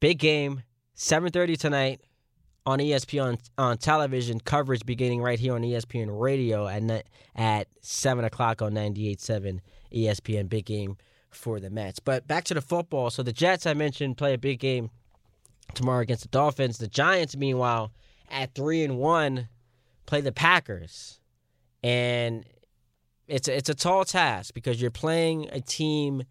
big 0.00 0.18
game, 0.18 0.62
7:30 0.96 1.58
tonight 1.58 2.00
on 2.68 2.80
ESPN 2.80 3.22
on, 3.22 3.38
on 3.56 3.78
television. 3.78 4.38
Coverage 4.40 4.84
beginning 4.84 5.22
right 5.22 5.38
here 5.38 5.54
on 5.54 5.62
ESPN 5.62 6.08
Radio 6.20 6.68
at 6.68 7.06
at 7.34 7.66
seven 7.80 8.24
o'clock 8.26 8.60
on 8.60 8.72
98.7 8.72 9.60
ESPN. 9.92 10.48
Big 10.48 10.66
game 10.66 10.98
for 11.30 11.60
the 11.60 11.70
Mets. 11.70 11.98
But 11.98 12.28
back 12.28 12.44
to 12.44 12.54
the 12.54 12.60
football. 12.60 13.08
So 13.08 13.22
the 13.22 13.32
Jets 13.32 13.66
I 13.66 13.72
mentioned 13.72 14.18
play 14.18 14.34
a 14.34 14.38
big 14.38 14.60
game 14.60 14.90
tomorrow 15.72 16.00
against 16.00 16.24
the 16.24 16.28
Dolphins. 16.28 16.76
The 16.76 16.88
Giants, 16.88 17.36
meanwhile, 17.36 17.90
at 18.30 18.54
three 18.54 18.84
and 18.84 18.98
one, 18.98 19.48
play 20.04 20.20
the 20.20 20.32
Packers, 20.32 21.20
and 21.82 22.44
it's 23.26 23.48
a, 23.48 23.56
it's 23.56 23.70
a 23.70 23.74
tall 23.74 24.04
task 24.04 24.52
because 24.52 24.80
you're 24.80 24.90
playing 24.90 25.48
a 25.52 25.60
team 25.60 26.22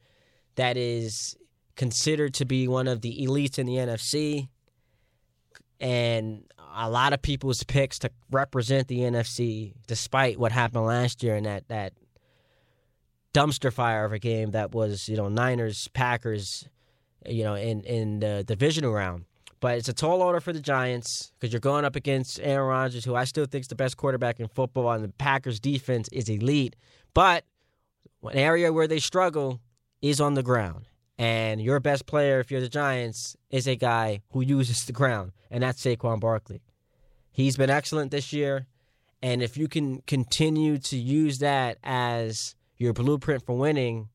that 0.56 0.78
is 0.78 1.36
considered 1.76 2.36
to 2.36 2.46
be 2.46 2.68
one 2.68 2.88
of 2.88 3.02
the 3.02 3.26
elites 3.26 3.58
in 3.58 3.66
the 3.66 3.76
NFC, 3.76 4.50
and 5.80 6.44
a 6.76 6.90
lot 6.90 7.14
of 7.14 7.22
people's 7.22 7.64
picks 7.64 8.00
to 8.00 8.12
represent 8.32 8.88
the 8.88 9.00
NFC, 9.00 9.74
despite 9.88 10.40
what 10.40 10.52
happened 10.52 10.86
last 10.86 11.24
year 11.24 11.36
in 11.36 11.44
that 11.44 11.68
that 11.70 11.94
dumpster 13.34 13.72
fire 13.72 14.06
of 14.06 14.14
a 14.14 14.20
game 14.20 14.52
that 14.52 14.74
was 14.74 15.08
you 15.10 15.18
know 15.18 15.30
Niners 15.30 15.88
Packers, 15.90 16.68
you 17.26 17.44
know 17.44 17.56
in 17.56 17.82
in 17.82 18.20
the 18.20 18.44
divisional 18.46 18.94
round. 18.94 19.26
But 19.60 19.80
it's 19.80 19.90
a 19.90 19.94
tall 19.94 20.22
order 20.22 20.40
for 20.40 20.54
the 20.54 20.60
Giants 20.60 21.32
because 21.40 21.52
you're 21.52 21.60
going 21.60 21.84
up 21.84 21.96
against 21.96 22.40
Aaron 22.44 22.68
Rodgers, 22.68 23.06
who 23.06 23.16
I 23.16 23.24
still 23.24 23.46
think 23.46 23.64
is 23.64 23.68
the 23.68 23.76
best 23.76 23.98
quarterback 23.98 24.40
in 24.40 24.48
football, 24.48 24.92
and 24.92 25.04
the 25.04 25.10
Packers 25.10 25.60
defense 25.60 26.08
is 26.12 26.30
elite. 26.30 26.76
But 27.16 27.44
an 28.22 28.38
area 28.38 28.72
where 28.72 28.88
they 28.88 29.00
struggle 29.00 29.60
is 30.02 30.22
on 30.22 30.36
the 30.36 30.44
ground. 30.44 30.86
And 31.18 31.62
your 31.62 31.80
best 31.80 32.06
player, 32.06 32.40
if 32.40 32.52
you're 32.52 32.62
the 32.62 32.70
Giants, 32.70 33.36
is 33.50 33.68
a 33.68 33.76
guy 33.76 34.22
who 34.32 34.42
uses 34.42 34.86
the 34.86 34.94
ground, 34.94 35.32
and 35.50 35.64
that's 35.64 35.84
Saquon 35.84 36.20
Barkley. 36.20 36.62
He's 37.32 37.58
been 37.58 37.70
excellent 37.70 38.12
this 38.12 38.32
year, 38.32 38.68
and 39.22 39.42
if 39.42 39.58
you 39.58 39.68
can 39.68 40.02
continue 40.02 40.78
to 40.78 40.98
use 40.98 41.40
that 41.40 41.78
as 41.84 42.56
your 42.78 42.94
blueprint 42.94 43.46
for 43.46 43.58
winning, 43.58 44.10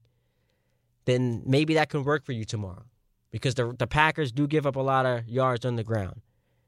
then 1.05 1.43
maybe 1.45 1.75
that 1.75 1.89
can 1.89 2.05
work 2.05 2.25
for 2.25 2.33
you 2.33 2.45
tomorrow. 2.45 2.85
Because 3.33 3.55
the 3.55 3.75
the 3.77 3.87
Packers 3.87 4.31
do 4.31 4.47
give 4.47 4.67
up 4.67 4.77
a 4.77 4.81
lot 4.81 5.07
of 5.07 5.27
yards 5.27 5.65
on 5.65 5.77
the 5.77 5.83
ground. 5.83 6.21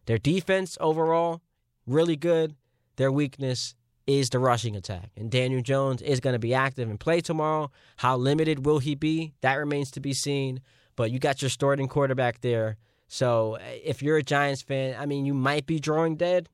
Their 0.06 0.18
defense 0.18 0.76
overall 0.80 1.42
really 1.86 2.16
good. 2.16 2.56
Their 2.96 3.12
weakness 3.12 3.74
is 4.06 4.30
the 4.30 4.38
rushing 4.38 4.76
attack. 4.76 5.10
And 5.16 5.30
Daniel 5.30 5.62
Jones 5.62 6.02
is 6.02 6.20
going 6.20 6.34
to 6.34 6.38
be 6.38 6.54
active 6.54 6.90
and 6.90 7.00
play 7.00 7.20
tomorrow. 7.20 7.70
How 7.96 8.16
limited 8.16 8.66
will 8.66 8.78
he 8.78 8.94
be? 8.94 9.34
That 9.40 9.54
remains 9.54 9.90
to 9.92 10.00
be 10.00 10.12
seen. 10.12 10.60
But 10.96 11.10
you 11.10 11.18
got 11.18 11.42
your 11.42 11.48
starting 11.48 11.88
quarterback 11.88 12.40
there. 12.40 12.76
So 13.08 13.56
uh, 13.56 13.60
if 13.84 14.02
you're 14.02 14.16
a 14.16 14.22
Giants 14.22 14.62
fan, 14.62 14.96
I 14.98 15.06
mean, 15.06 15.24
you 15.24 15.34
might 15.34 15.66
be 15.66 15.78
drawing 15.78 16.16
dead, 16.16 16.48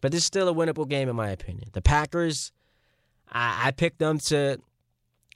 but 0.00 0.12
this 0.12 0.20
is 0.20 0.26
still 0.26 0.48
a 0.48 0.54
winnable 0.54 0.88
game, 0.88 1.08
in 1.08 1.16
my 1.16 1.30
opinion. 1.30 1.68
The 1.72 1.82
Packers, 1.82 2.52
I, 3.30 3.68
I 3.68 3.70
picked 3.70 3.98
them 3.98 4.18
to 4.26 4.58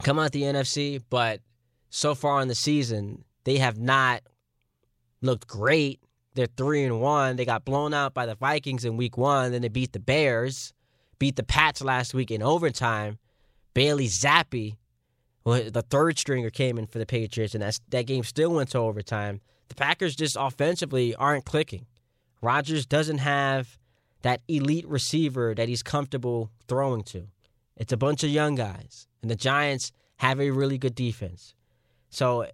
come 0.03 0.19
out 0.19 0.33
the 0.33 0.43
NFC, 0.43 1.03
but 1.11 1.41
so 1.91 2.15
far 2.15 2.41
in 2.41 2.49
the 2.49 2.55
season, 2.55 3.25
they 3.45 3.59
have 3.59 3.79
not 3.79 4.23
looked 5.23 5.47
great. 5.47 6.01
They're 6.35 6.47
three 6.47 6.85
and 6.85 7.01
one. 7.01 7.37
They 7.37 7.45
got 7.45 7.65
blown 7.65 7.93
out 7.93 8.15
by 8.15 8.27
the 8.27 8.35
Vikings 8.35 8.85
in 8.85 8.97
week 8.97 9.17
one. 9.17 9.53
Then 9.53 9.63
they 9.63 9.69
beat 9.69 9.93
the 9.93 9.99
Bears, 9.99 10.73
beat 11.19 11.37
the 11.37 11.43
Pats 11.43 11.83
last 11.83 12.15
week 12.15 12.31
in 12.31 12.43
overtime. 12.43 13.19
Bailey 13.75 14.07
Zappe, 14.09 14.77
the 15.45 15.85
third 15.89 16.19
stringer, 16.19 16.51
came 16.51 16.79
in 16.79 16.87
for 16.87 16.99
the 16.99 17.07
Patriots, 17.07 17.55
and 17.55 17.63
that's, 17.63 17.81
that 17.91 18.07
game 18.07 18.25
still 18.25 18.53
went 18.53 18.71
to 18.71 18.79
overtime. 18.79 19.41
The 19.69 19.75
Packers 19.75 20.17
just 20.17 20.37
offensively 20.39 21.15
aren't 21.15 21.45
clicking. 21.45 21.87
Rodgers 22.41 22.87
doesn't 22.87 23.19
have 23.19 23.79
that 24.23 24.41
elite 24.49 24.87
receiver 24.89 25.55
that 25.55 25.69
he's 25.69 25.83
comfortable 25.83 26.51
throwing 26.67 27.03
to. 27.05 27.29
It's 27.77 27.93
a 27.93 27.97
bunch 27.97 28.25
of 28.25 28.31
young 28.31 28.55
guys, 28.55 29.07
and 29.23 29.31
the 29.31 29.37
Giants 29.37 29.93
have 30.17 30.41
a 30.41 30.51
really 30.51 30.79
good 30.79 30.95
defense. 30.95 31.55
So 32.11 32.47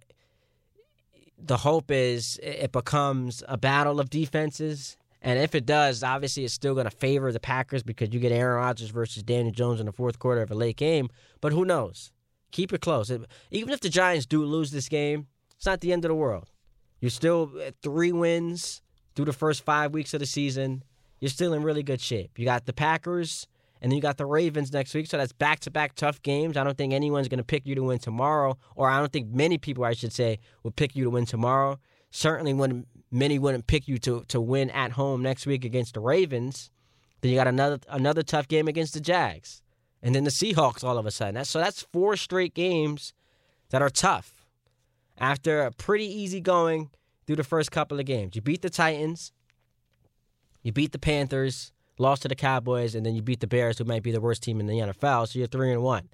the 1.37 1.57
hope 1.57 1.89
is 1.89 2.39
it 2.43 2.71
becomes 2.71 3.43
a 3.47 3.57
battle 3.57 3.99
of 3.99 4.09
defenses. 4.09 4.97
And 5.25 5.39
if 5.39 5.55
it 5.55 5.65
does, 5.65 6.03
obviously 6.03 6.45
it's 6.45 6.53
still 6.53 6.75
going 6.75 6.85
to 6.85 6.95
favor 6.95 7.31
the 7.31 7.39
Packers 7.39 7.81
because 7.81 8.13
you 8.13 8.19
get 8.19 8.31
Aaron 8.31 8.57
Rodgers 8.57 8.91
versus 8.91 9.23
Daniel 9.23 9.51
Jones 9.51 9.79
in 9.79 9.87
the 9.87 9.91
fourth 9.91 10.19
quarter 10.19 10.43
of 10.43 10.51
a 10.51 10.55
late 10.55 10.77
game. 10.77 11.09
But 11.41 11.51
who 11.51 11.65
knows? 11.65 12.11
Keep 12.51 12.73
it 12.73 12.81
close. 12.81 13.11
Even 13.49 13.73
if 13.73 13.81
the 13.81 13.89
Giants 13.89 14.27
do 14.27 14.45
lose 14.45 14.69
this 14.69 14.87
game, 14.87 15.25
it's 15.57 15.65
not 15.65 15.81
the 15.81 15.91
end 15.91 16.05
of 16.05 16.09
the 16.09 16.15
world. 16.15 16.51
You're 16.99 17.09
still 17.09 17.51
at 17.65 17.73
three 17.81 18.11
wins 18.11 18.83
through 19.15 19.25
the 19.25 19.33
first 19.33 19.65
five 19.65 19.93
weeks 19.95 20.13
of 20.13 20.19
the 20.19 20.27
season. 20.27 20.83
You're 21.19 21.29
still 21.29 21.53
in 21.53 21.63
really 21.63 21.81
good 21.81 22.01
shape. 22.01 22.37
You 22.37 22.45
got 22.45 22.67
the 22.67 22.73
Packers, 22.73 23.47
and 23.81 23.91
then 23.91 23.95
you 23.95 24.03
got 24.03 24.17
the 24.17 24.27
Ravens 24.27 24.71
next 24.71 24.93
week. 24.93 25.07
So 25.07 25.17
that's 25.17 25.33
back 25.33 25.59
to 25.61 25.71
back 25.71 25.95
tough 25.95 26.21
games. 26.21 26.55
I 26.55 26.63
don't 26.63 26.77
think 26.77 26.93
anyone's 26.93 27.29
going 27.29 27.39
to 27.39 27.43
pick 27.43 27.65
you 27.65 27.73
to 27.73 27.83
win 27.83 27.97
tomorrow, 27.97 28.59
or 28.75 28.89
I 28.89 28.99
don't 28.99 29.11
think 29.11 29.29
many 29.33 29.57
people, 29.57 29.85
I 29.85 29.93
should 29.93 30.13
say, 30.13 30.37
will 30.61 30.71
pick 30.71 30.95
you 30.95 31.03
to 31.05 31.09
win 31.09 31.25
tomorrow. 31.25 31.79
Certainly, 32.15 32.53
when 32.53 32.85
many 33.11 33.37
wouldn't 33.37 33.67
pick 33.67 33.89
you 33.89 33.97
to 33.99 34.23
to 34.29 34.39
win 34.39 34.69
at 34.69 34.91
home 34.93 35.21
next 35.21 35.45
week 35.45 35.65
against 35.65 35.95
the 35.95 35.99
Ravens. 35.99 36.71
Then 37.19 37.29
you 37.29 37.37
got 37.37 37.47
another 37.47 37.79
another 37.89 38.23
tough 38.23 38.47
game 38.47 38.69
against 38.69 38.93
the 38.93 39.01
Jags, 39.01 39.61
and 40.01 40.15
then 40.15 40.23
the 40.23 40.29
Seahawks 40.29 40.81
all 40.81 40.97
of 40.97 41.05
a 41.05 41.11
sudden. 41.11 41.35
That's, 41.35 41.49
so 41.49 41.59
that's 41.59 41.81
four 41.81 42.15
straight 42.15 42.53
games 42.53 43.13
that 43.69 43.81
are 43.81 43.89
tough. 43.89 44.45
After 45.17 45.63
a 45.63 45.71
pretty 45.71 46.05
easy 46.05 46.39
going 46.39 46.89
through 47.27 47.35
the 47.35 47.43
first 47.43 47.69
couple 47.69 47.99
of 47.99 48.05
games, 48.05 48.33
you 48.33 48.41
beat 48.41 48.61
the 48.61 48.69
Titans, 48.69 49.33
you 50.63 50.71
beat 50.71 50.93
the 50.93 50.99
Panthers, 50.99 51.73
lost 51.97 52.21
to 52.21 52.29
the 52.29 52.35
Cowboys, 52.35 52.95
and 52.95 53.05
then 53.05 53.13
you 53.13 53.21
beat 53.21 53.41
the 53.41 53.47
Bears, 53.47 53.77
who 53.77 53.83
might 53.83 54.03
be 54.03 54.11
the 54.11 54.21
worst 54.21 54.41
team 54.41 54.61
in 54.61 54.67
the 54.67 54.79
NFL. 54.79 55.27
So 55.27 55.39
you're 55.39 55.49
three 55.49 55.73
and 55.73 55.83
one. 55.83 56.07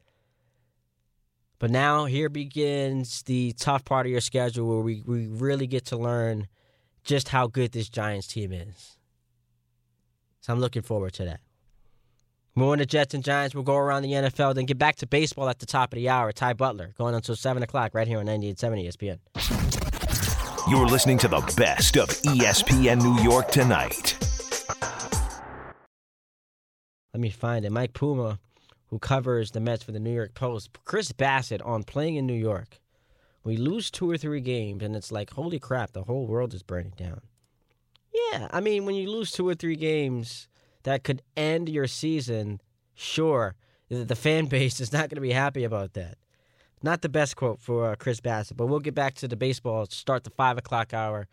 But 1.62 1.70
now 1.70 2.06
here 2.06 2.28
begins 2.28 3.22
the 3.22 3.54
tough 3.54 3.86
part 3.86 4.08
of 4.08 4.12
your 4.12 4.20
schedule 4.20 4.68
where 4.68 4.80
we, 4.80 5.04
we 5.06 5.28
really 5.28 5.68
get 5.68 5.86
to 5.86 5.96
learn 5.96 6.48
just 7.04 7.28
how 7.28 7.46
good 7.46 7.72
this 7.72 7.88
Giants 7.88 8.26
team 8.26 8.52
is. 8.52 8.98
So 10.40 10.54
I'm 10.54 10.60
looking 10.60 10.82
forward 10.82 11.14
to 11.14 11.26
that. 11.26 11.40
More 12.56 12.72
on 12.72 12.80
the 12.80 12.88
Jets 12.88 13.14
and 13.14 13.24
Giants. 13.24 13.54
We'll 13.54 13.64
go 13.64 13.76
around 13.76 14.02
the 14.02 14.12
NFL, 14.12 14.56
then 14.56 14.66
get 14.66 14.80
back 14.80 14.96
to 14.98 15.08
baseball 15.08 15.50
at 15.50 15.60
the 15.60 15.68
top 15.68 15.94
of 15.94 15.98
the 15.98 16.10
hour. 16.10 16.32
Ty 16.32 16.54
Butler 16.54 16.96
going 16.98 17.14
until 17.14 17.36
7 17.36 17.62
o'clock 17.62 17.94
right 17.94 18.08
here 18.08 18.18
on 18.18 18.26
98.7 18.26 19.20
ESPN. 19.38 20.68
You're 20.68 20.88
listening 20.88 21.20
to 21.20 21.28
the 21.28 21.42
best 21.56 21.96
of 21.96 22.10
ESPN 22.10 23.04
New 23.04 23.22
York 23.22 23.52
tonight. 23.52 24.18
Let 27.14 27.22
me 27.22 27.30
find 27.30 27.66
it. 27.66 27.72
Mike 27.72 27.94
Puma 27.94 28.40
who 28.92 29.00
covers 29.00 29.52
the 29.52 29.60
Mets 29.62 29.84
for 29.84 29.94
the 29.94 30.00
New 30.00 30.14
York 30.14 30.34
Post, 30.36 30.78
Chris 30.84 31.14
Bassitt 31.14 31.66
on 31.66 31.84
playing 31.84 32.18
in 32.18 32.28
New 32.28 32.34
York. 32.34 32.80
We 33.44 33.58
lose 33.58 33.90
two 33.90 34.12
or 34.12 34.18
three 34.18 34.42
games, 34.42 34.84
and 34.84 34.96
it's 34.96 35.12
like, 35.12 35.32
holy 35.32 35.60
crap, 35.60 35.94
the 35.94 36.04
whole 36.04 36.28
world 36.28 36.54
is 36.54 36.62
burning 36.62 36.94
down. 36.98 37.22
Yeah, 38.14 38.50
I 38.52 38.60
mean, 38.60 38.86
when 38.86 38.96
you 38.96 39.10
lose 39.10 39.32
two 39.32 39.48
or 39.48 39.56
three 39.56 39.78
games 39.78 40.50
that 40.84 41.04
could 41.04 41.22
end 41.38 41.70
your 41.70 41.88
season, 41.88 42.62
sure, 42.94 43.56
the 43.90 44.16
fan 44.16 44.46
base 44.50 44.82
is 44.82 44.92
not 44.92 45.10
going 45.10 45.16
to 45.16 45.22
be 45.22 45.32
happy 45.32 45.64
about 45.64 45.94
that. 45.94 46.18
Not 46.84 47.02
the 47.02 47.10
best 47.10 47.36
quote 47.38 47.62
for 47.62 47.92
uh, 47.92 47.96
Chris 47.96 48.20
Bassitt, 48.20 48.58
but 48.58 48.66
we'll 48.66 48.80
get 48.80 48.96
back 48.96 49.16
to 49.16 49.28
the 49.28 49.38
baseball. 49.38 49.86
Start 49.86 50.26
the 50.26 50.32
five 50.32 50.58
o'clock 50.58 50.94
hour 50.94 51.28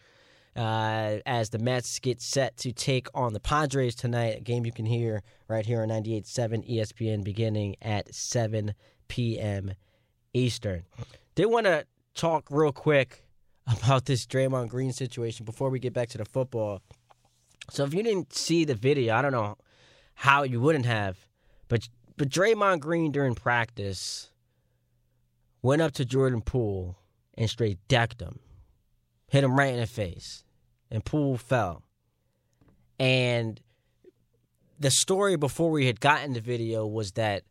uh, 0.58 1.20
as 1.24 1.50
the 1.50 1.58
Mets 1.58 2.00
get 2.00 2.20
set 2.20 2.56
to 2.58 2.72
take 2.72 3.06
on 3.14 3.32
the 3.32 3.40
Padres 3.40 3.94
tonight. 3.94 4.38
A 4.38 4.40
game 4.40 4.66
you 4.66 4.72
can 4.72 4.86
hear 4.86 5.22
right 5.46 5.64
here 5.64 5.82
on 5.82 5.88
98.7 5.88 6.68
ESPN 6.68 7.22
beginning 7.22 7.76
at 7.80 8.12
7 8.12 8.74
p.m. 9.06 9.72
Eastern. 10.34 10.82
Did 11.36 11.46
want 11.46 11.66
to 11.66 11.86
talk 12.14 12.48
real 12.50 12.72
quick 12.72 13.24
about 13.68 14.06
this 14.06 14.26
Draymond 14.26 14.68
Green 14.68 14.92
situation 14.92 15.46
before 15.46 15.70
we 15.70 15.78
get 15.78 15.92
back 15.92 16.08
to 16.10 16.18
the 16.18 16.24
football. 16.24 16.82
So 17.70 17.84
if 17.84 17.94
you 17.94 18.02
didn't 18.02 18.32
see 18.32 18.64
the 18.64 18.74
video, 18.74 19.14
I 19.14 19.22
don't 19.22 19.32
know 19.32 19.56
how 20.14 20.42
you 20.42 20.60
wouldn't 20.60 20.86
have, 20.86 21.16
but 21.68 21.88
but 22.16 22.30
Draymond 22.30 22.80
Green 22.80 23.12
during 23.12 23.36
practice 23.36 24.32
went 25.62 25.82
up 25.82 25.92
to 25.92 26.04
Jordan 26.04 26.40
Poole 26.40 26.96
and 27.34 27.48
straight 27.48 27.78
decked 27.86 28.20
him, 28.20 28.40
hit 29.28 29.44
him 29.44 29.56
right 29.56 29.72
in 29.72 29.78
the 29.78 29.86
face, 29.86 30.42
and 30.90 31.05
Poole 31.05 31.37
fell. 31.37 31.83
And 32.98 33.61
the 34.79 34.90
story 34.90 35.37
before 35.37 35.70
we 35.70 35.87
had 35.87 36.01
gotten 36.01 36.33
the 36.33 36.40
video 36.40 36.87
was 36.87 37.12
that 37.12 37.44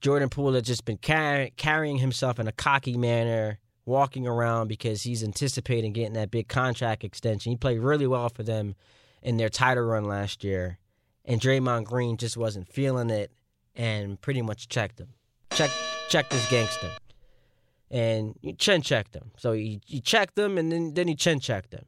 Jordan 0.00 0.28
Poole 0.28 0.54
had 0.54 0.64
just 0.64 0.84
been 0.84 0.98
car- 0.98 1.48
carrying 1.56 1.98
himself 1.98 2.38
in 2.38 2.46
a 2.46 2.52
cocky 2.52 2.96
manner, 2.96 3.58
walking 3.84 4.26
around 4.26 4.68
because 4.68 5.02
he's 5.02 5.22
anticipating 5.22 5.92
getting 5.92 6.14
that 6.14 6.30
big 6.30 6.48
contract 6.48 7.04
extension. 7.04 7.50
He 7.52 7.56
played 7.56 7.78
really 7.78 8.06
well 8.06 8.28
for 8.28 8.42
them 8.42 8.74
in 9.22 9.36
their 9.36 9.48
title 9.48 9.84
run 9.84 10.04
last 10.04 10.44
year, 10.44 10.78
and 11.24 11.40
Draymond 11.40 11.84
Green 11.84 12.16
just 12.16 12.36
wasn't 12.36 12.68
feeling 12.68 13.10
it 13.10 13.32
and 13.74 14.20
pretty 14.20 14.42
much 14.42 14.68
checked 14.68 15.00
him. 15.00 15.08
Check, 15.50 15.70
checked 16.08 16.30
this 16.30 16.48
gangster, 16.50 16.90
and 17.90 18.34
he 18.42 18.52
chin 18.52 18.82
checked 18.82 19.14
him. 19.14 19.30
So 19.38 19.52
he, 19.52 19.80
he 19.86 20.00
checked 20.00 20.38
him, 20.38 20.58
and 20.58 20.70
then 20.70 20.94
then 20.94 21.08
he 21.08 21.14
chin 21.14 21.40
checked 21.40 21.72
him, 21.72 21.86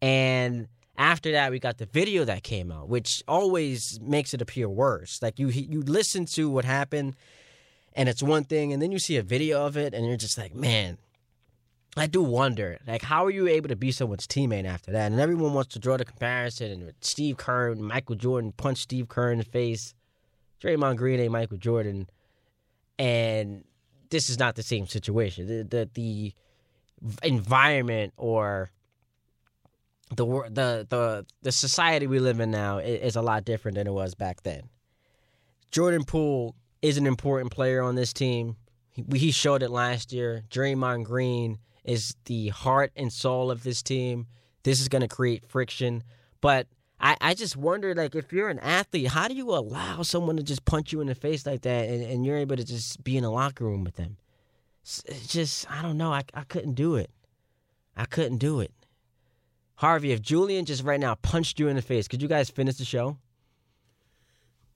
and 0.00 0.68
after 0.96 1.32
that 1.32 1.50
we 1.50 1.58
got 1.58 1.78
the 1.78 1.86
video 1.86 2.24
that 2.24 2.42
came 2.42 2.70
out, 2.70 2.88
which 2.88 3.22
always 3.26 3.98
makes 4.00 4.34
it 4.34 4.42
appear 4.42 4.68
worse. 4.68 5.20
Like 5.22 5.38
you 5.38 5.48
you 5.48 5.82
listen 5.82 6.26
to 6.26 6.50
what 6.50 6.64
happened, 6.64 7.16
and 7.94 8.08
it's 8.08 8.22
one 8.22 8.44
thing, 8.44 8.72
and 8.72 8.82
then 8.82 8.92
you 8.92 8.98
see 8.98 9.16
a 9.16 9.22
video 9.22 9.66
of 9.66 9.76
it, 9.76 9.94
and 9.94 10.06
you're 10.06 10.16
just 10.16 10.38
like, 10.38 10.54
man. 10.54 10.98
I 11.96 12.06
do 12.06 12.22
wonder, 12.22 12.78
like, 12.86 13.02
how 13.02 13.26
are 13.26 13.30
you 13.30 13.48
able 13.48 13.68
to 13.68 13.74
be 13.74 13.90
someone's 13.90 14.28
teammate 14.28 14.64
after 14.64 14.92
that? 14.92 15.10
And 15.10 15.20
everyone 15.20 15.54
wants 15.54 15.74
to 15.74 15.80
draw 15.80 15.96
the 15.96 16.04
comparison, 16.04 16.70
and 16.70 16.92
Steve 17.00 17.36
Kerr, 17.36 17.74
Michael 17.74 18.14
Jordan 18.14 18.52
punched 18.52 18.82
Steve 18.82 19.08
Kerr 19.08 19.32
in 19.32 19.38
the 19.38 19.44
face. 19.44 19.92
Draymond 20.62 20.98
Green 20.98 21.18
ain't 21.18 21.32
Michael 21.32 21.56
Jordan, 21.56 22.08
and 22.96 23.64
this 24.10 24.30
is 24.30 24.38
not 24.38 24.54
the 24.54 24.62
same 24.62 24.86
situation. 24.86 25.48
The 25.48 25.64
the, 25.64 25.90
the 25.94 26.32
environment 27.22 28.12
or 28.16 28.70
the 30.14 30.24
the 30.24 30.86
the 30.88 31.26
the 31.42 31.52
society 31.52 32.06
we 32.06 32.18
live 32.18 32.40
in 32.40 32.50
now 32.50 32.78
is 32.78 33.16
a 33.16 33.22
lot 33.22 33.44
different 33.44 33.76
than 33.76 33.86
it 33.86 33.92
was 33.92 34.14
back 34.14 34.42
then. 34.42 34.68
Jordan 35.70 36.04
Poole 36.04 36.56
is 36.82 36.98
an 36.98 37.06
important 37.06 37.52
player 37.52 37.82
on 37.82 37.94
this 37.94 38.12
team. 38.12 38.56
He, 38.90 39.04
he 39.16 39.30
showed 39.30 39.62
it 39.62 39.70
last 39.70 40.12
year. 40.12 40.42
Draymond 40.50 41.04
Green 41.04 41.58
is 41.84 42.16
the 42.24 42.48
heart 42.48 42.92
and 42.96 43.12
soul 43.12 43.50
of 43.50 43.62
this 43.62 43.82
team. 43.82 44.26
This 44.64 44.80
is 44.80 44.88
going 44.88 45.02
to 45.02 45.08
create 45.08 45.46
friction, 45.48 46.02
but 46.40 46.66
I, 47.00 47.16
I 47.20 47.34
just 47.34 47.56
wonder, 47.56 47.94
like, 47.94 48.14
if 48.14 48.30
you're 48.30 48.50
an 48.50 48.58
athlete, 48.58 49.08
how 49.08 49.26
do 49.26 49.34
you 49.34 49.54
allow 49.54 50.02
someone 50.02 50.36
to 50.36 50.42
just 50.42 50.66
punch 50.66 50.92
you 50.92 51.00
in 51.00 51.06
the 51.06 51.14
face 51.14 51.46
like 51.46 51.62
that, 51.62 51.88
and, 51.88 52.02
and 52.04 52.26
you're 52.26 52.36
able 52.36 52.56
to 52.56 52.64
just 52.64 53.02
be 53.02 53.16
in 53.16 53.24
a 53.24 53.30
locker 53.30 53.64
room 53.64 53.84
with 53.84 53.96
them? 53.96 54.18
It's 54.82 55.26
just, 55.26 55.70
I 55.70 55.80
don't 55.80 55.96
know. 55.96 56.12
I, 56.12 56.24
I 56.34 56.42
couldn't 56.42 56.74
do 56.74 56.96
it. 56.96 57.10
I 57.96 58.04
couldn't 58.04 58.36
do 58.36 58.60
it. 58.60 58.72
Harvey, 59.80 60.12
if 60.12 60.20
Julian 60.20 60.66
just 60.66 60.84
right 60.84 61.00
now 61.00 61.14
punched 61.14 61.58
you 61.58 61.68
in 61.68 61.74
the 61.74 61.80
face, 61.80 62.06
could 62.06 62.20
you 62.20 62.28
guys 62.28 62.50
finish 62.50 62.76
the 62.76 62.84
show? 62.84 63.16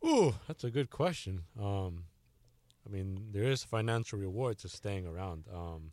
Ooh, 0.02 0.34
that's 0.48 0.64
a 0.64 0.70
good 0.70 0.88
question. 0.88 1.42
Um, 1.60 2.04
I 2.86 2.90
mean, 2.90 3.28
there 3.30 3.42
is 3.42 3.62
financial 3.62 4.18
reward 4.18 4.56
to 4.60 4.68
staying 4.70 5.06
around. 5.06 5.44
Um, 5.54 5.92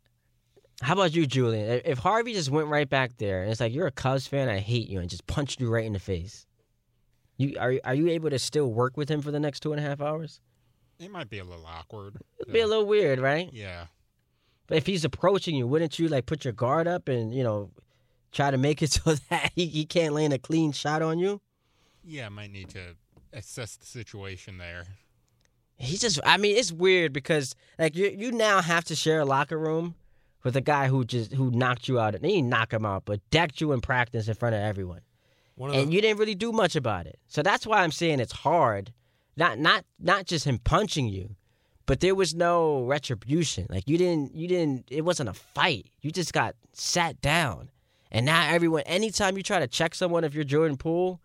How 0.82 0.94
about 0.94 1.14
you, 1.14 1.28
Julian? 1.28 1.82
If 1.84 1.98
Harvey 1.98 2.32
just 2.32 2.50
went 2.50 2.70
right 2.70 2.90
back 2.90 3.18
there 3.18 3.42
and 3.42 3.52
it's 3.52 3.60
like 3.60 3.74
you're 3.74 3.88
a 3.88 3.92
Cubs 3.92 4.28
fan, 4.28 4.48
I 4.48 4.60
hate 4.60 4.88
you, 4.88 5.02
and 5.02 5.10
just 5.10 5.28
punched 5.28 5.60
you 5.60 5.70
right 5.70 5.84
in 5.84 5.92
the 5.92 6.00
face, 6.00 6.46
you 7.36 7.58
are 7.60 7.74
are 7.84 7.94
you 7.94 8.08
able 8.08 8.30
to 8.30 8.40
still 8.40 8.72
work 8.72 8.96
with 8.96 9.10
him 9.10 9.22
for 9.22 9.32
the 9.32 9.42
next 9.42 9.60
two 9.60 9.74
and 9.74 9.80
a 9.80 9.84
half 9.84 10.00
hours? 10.00 10.40
It 11.00 11.12
might 11.12 11.30
be 11.30 11.40
a 11.40 11.44
little 11.44 11.66
awkward. 11.66 12.16
It'd 12.40 12.54
be 12.54 12.62
a 12.62 12.68
little 12.68 12.86
weird, 12.86 13.20
right? 13.20 13.50
Yeah. 13.52 13.88
But 14.68 14.78
if 14.78 14.86
he's 14.86 15.04
approaching 15.04 15.56
you, 15.56 15.68
wouldn't 15.68 16.00
you 16.00 16.08
like 16.08 16.28
put 16.28 16.46
your 16.46 16.54
guard 16.54 16.88
up 16.88 17.10
and 17.10 17.36
you 17.36 17.44
know 17.44 17.72
try 18.32 18.52
to 18.52 18.58
make 18.58 18.82
it 18.82 18.92
so 18.92 19.16
that 19.30 19.52
he, 19.56 19.66
he 19.68 19.86
can't 19.86 20.14
land 20.14 20.34
a 20.34 20.40
clean 20.40 20.72
shot 20.72 21.02
on 21.02 21.20
you? 21.20 21.42
Yeah, 22.04 22.30
might 22.30 22.52
need 22.52 22.70
to 22.70 22.96
assess 23.34 23.76
the 23.76 23.86
situation 23.86 24.58
there. 24.58 24.86
He 25.76 25.98
just, 25.98 26.20
I 26.24 26.38
mean, 26.38 26.58
it's 26.58 26.72
weird 26.72 27.12
because 27.12 27.56
like 27.80 27.96
you 27.96 28.08
you 28.16 28.32
now 28.32 28.62
have 28.62 28.86
to 28.86 28.96
share 28.96 29.22
a 29.22 29.26
locker 29.26 29.58
room 29.58 29.96
with 30.44 30.56
a 30.56 30.62
guy 30.62 30.88
who 30.88 31.04
just 31.04 31.34
who 31.34 31.52
knocked 31.52 31.88
you 31.88 32.00
out. 32.00 32.16
And 32.16 32.26
he 32.26 32.36
didn't 32.36 32.50
knock 32.50 32.74
him 32.74 32.86
out, 32.86 33.04
but 33.06 33.20
decked 33.30 33.62
you 33.62 33.72
in 33.72 33.82
practice 33.82 34.28
in 34.28 34.34
front 34.36 34.56
of 34.56 34.62
everyone, 34.62 35.02
of 35.60 35.74
and 35.74 35.90
the, 35.90 35.96
you 35.96 36.02
didn't 36.02 36.20
really 36.20 36.36
do 36.36 36.52
much 36.52 36.76
about 36.76 37.08
it. 37.08 37.20
So 37.28 37.42
that's 37.42 37.66
why 37.66 37.82
I'm 37.82 37.92
saying 37.92 38.20
it's 38.20 38.32
hard. 38.32 38.94
Not 39.38 39.60
not 39.60 39.86
not 40.00 40.26
just 40.26 40.46
him 40.46 40.60
punching 40.60 41.08
you, 41.08 41.36
but 41.86 42.00
there 42.00 42.16
was 42.16 42.34
no 42.36 42.84
retribution. 42.84 43.68
Like 43.70 43.88
you 43.88 43.98
didn't 43.98 44.36
you 44.36 44.48
didn't. 44.48 44.88
It 44.90 45.02
wasn't 45.02 45.30
a 45.30 45.34
fight. 45.34 45.88
You 46.02 46.12
just 46.12 46.34
got 46.34 46.56
sat 46.74 47.22
down. 47.22 47.70
And 48.12 48.26
now 48.26 48.50
everyone, 48.50 48.82
anytime 48.86 49.38
you 49.38 49.44
try 49.44 49.60
to 49.60 49.68
check 49.68 49.96
someone, 49.96 50.24
if 50.24 50.34
you're 50.34 50.44
Jordan 50.44 50.78
Poole, 50.78 51.22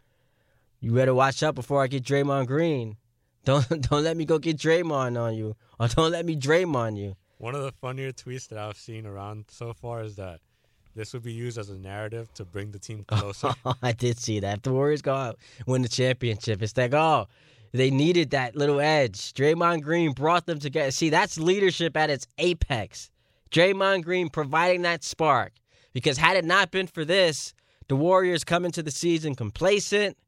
you 0.81 0.93
better 0.93 1.15
watch 1.15 1.43
out 1.43 1.55
before 1.55 1.83
I 1.83 1.87
get 1.89 2.05
Draymond 2.05 2.47
Green. 2.47 2.97
Don't 3.47 3.65
don't 3.89 4.03
let 4.03 4.17
me 4.17 4.25
go 4.25 4.41
get 4.41 4.57
Draymond 4.57 5.17
on 5.21 5.35
you, 5.37 5.55
or 5.79 5.87
don't 5.87 6.11
let 6.11 6.27
me 6.27 6.35
Draymond 6.35 6.99
you. 6.99 7.15
one 7.39 7.55
of 7.55 7.63
the 7.63 7.71
funnier 7.71 8.11
tweets 8.11 8.49
that 8.49 8.59
I've 8.59 8.77
seen 8.77 9.07
around 9.07 9.45
so 9.49 9.73
far 9.73 10.03
is 10.03 10.17
that 10.17 10.41
this 10.97 11.13
would 11.13 11.23
be 11.23 11.33
used 11.33 11.57
as 11.57 11.71
a 11.71 11.79
narrative 11.79 12.29
to 12.35 12.45
bring 12.45 12.73
the 12.73 12.81
team 12.81 13.05
closer. 13.09 13.55
I 13.83 13.93
did 13.93 14.19
see 14.19 14.41
that. 14.41 14.57
If 14.57 14.63
the 14.65 14.73
Warriors 14.73 15.01
go 15.01 15.15
out, 15.15 15.39
win 15.65 15.83
the 15.83 15.89
championship, 15.89 16.61
it's 16.61 16.77
like, 16.77 16.93
oh, 16.93 17.29
they 17.71 17.89
needed 17.89 18.31
that 18.31 18.57
little 18.57 18.81
edge. 18.81 19.33
Draymond 19.35 19.83
Green 19.83 20.11
brought 20.11 20.47
them 20.47 20.59
together. 20.59 20.91
See, 20.91 21.11
that's 21.11 21.39
leadership 21.39 21.97
at 21.97 22.11
its 22.11 22.27
apex. 22.39 23.13
Draymond 23.53 24.03
Green 24.03 24.29
providing 24.29 24.83
that 24.83 25.05
spark. 25.05 25.53
Because 25.97 26.19
had 26.19 26.37
it 26.37 26.45
not 26.45 26.71
been 26.71 26.89
for 26.89 27.07
this, 27.07 27.55
the 27.89 27.97
Warriors 27.97 28.45
come 28.45 28.67
into 28.67 28.83
the 28.83 28.91
season 28.91 29.35
complacent, 29.35 30.19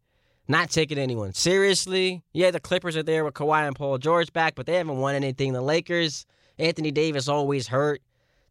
not 0.49 0.71
taking 0.71 0.97
anyone 0.97 1.35
seriously. 1.35 2.25
Yeah, 2.33 2.51
the 2.51 2.59
Clippers 2.59 2.97
are 2.97 3.03
there 3.03 3.23
with 3.23 3.35
Kawhi 3.35 3.67
and 3.67 3.77
Paul 3.77 3.99
George 3.99 4.33
back, 4.33 4.55
but 4.55 4.65
they 4.65 4.77
haven't 4.77 4.97
won 4.97 5.15
anything. 5.15 5.53
The 5.53 5.61
Lakers, 5.61 6.25
Anthony 6.59 6.91
Davis 6.91 7.29
always 7.29 7.69
hurt. 7.69 8.01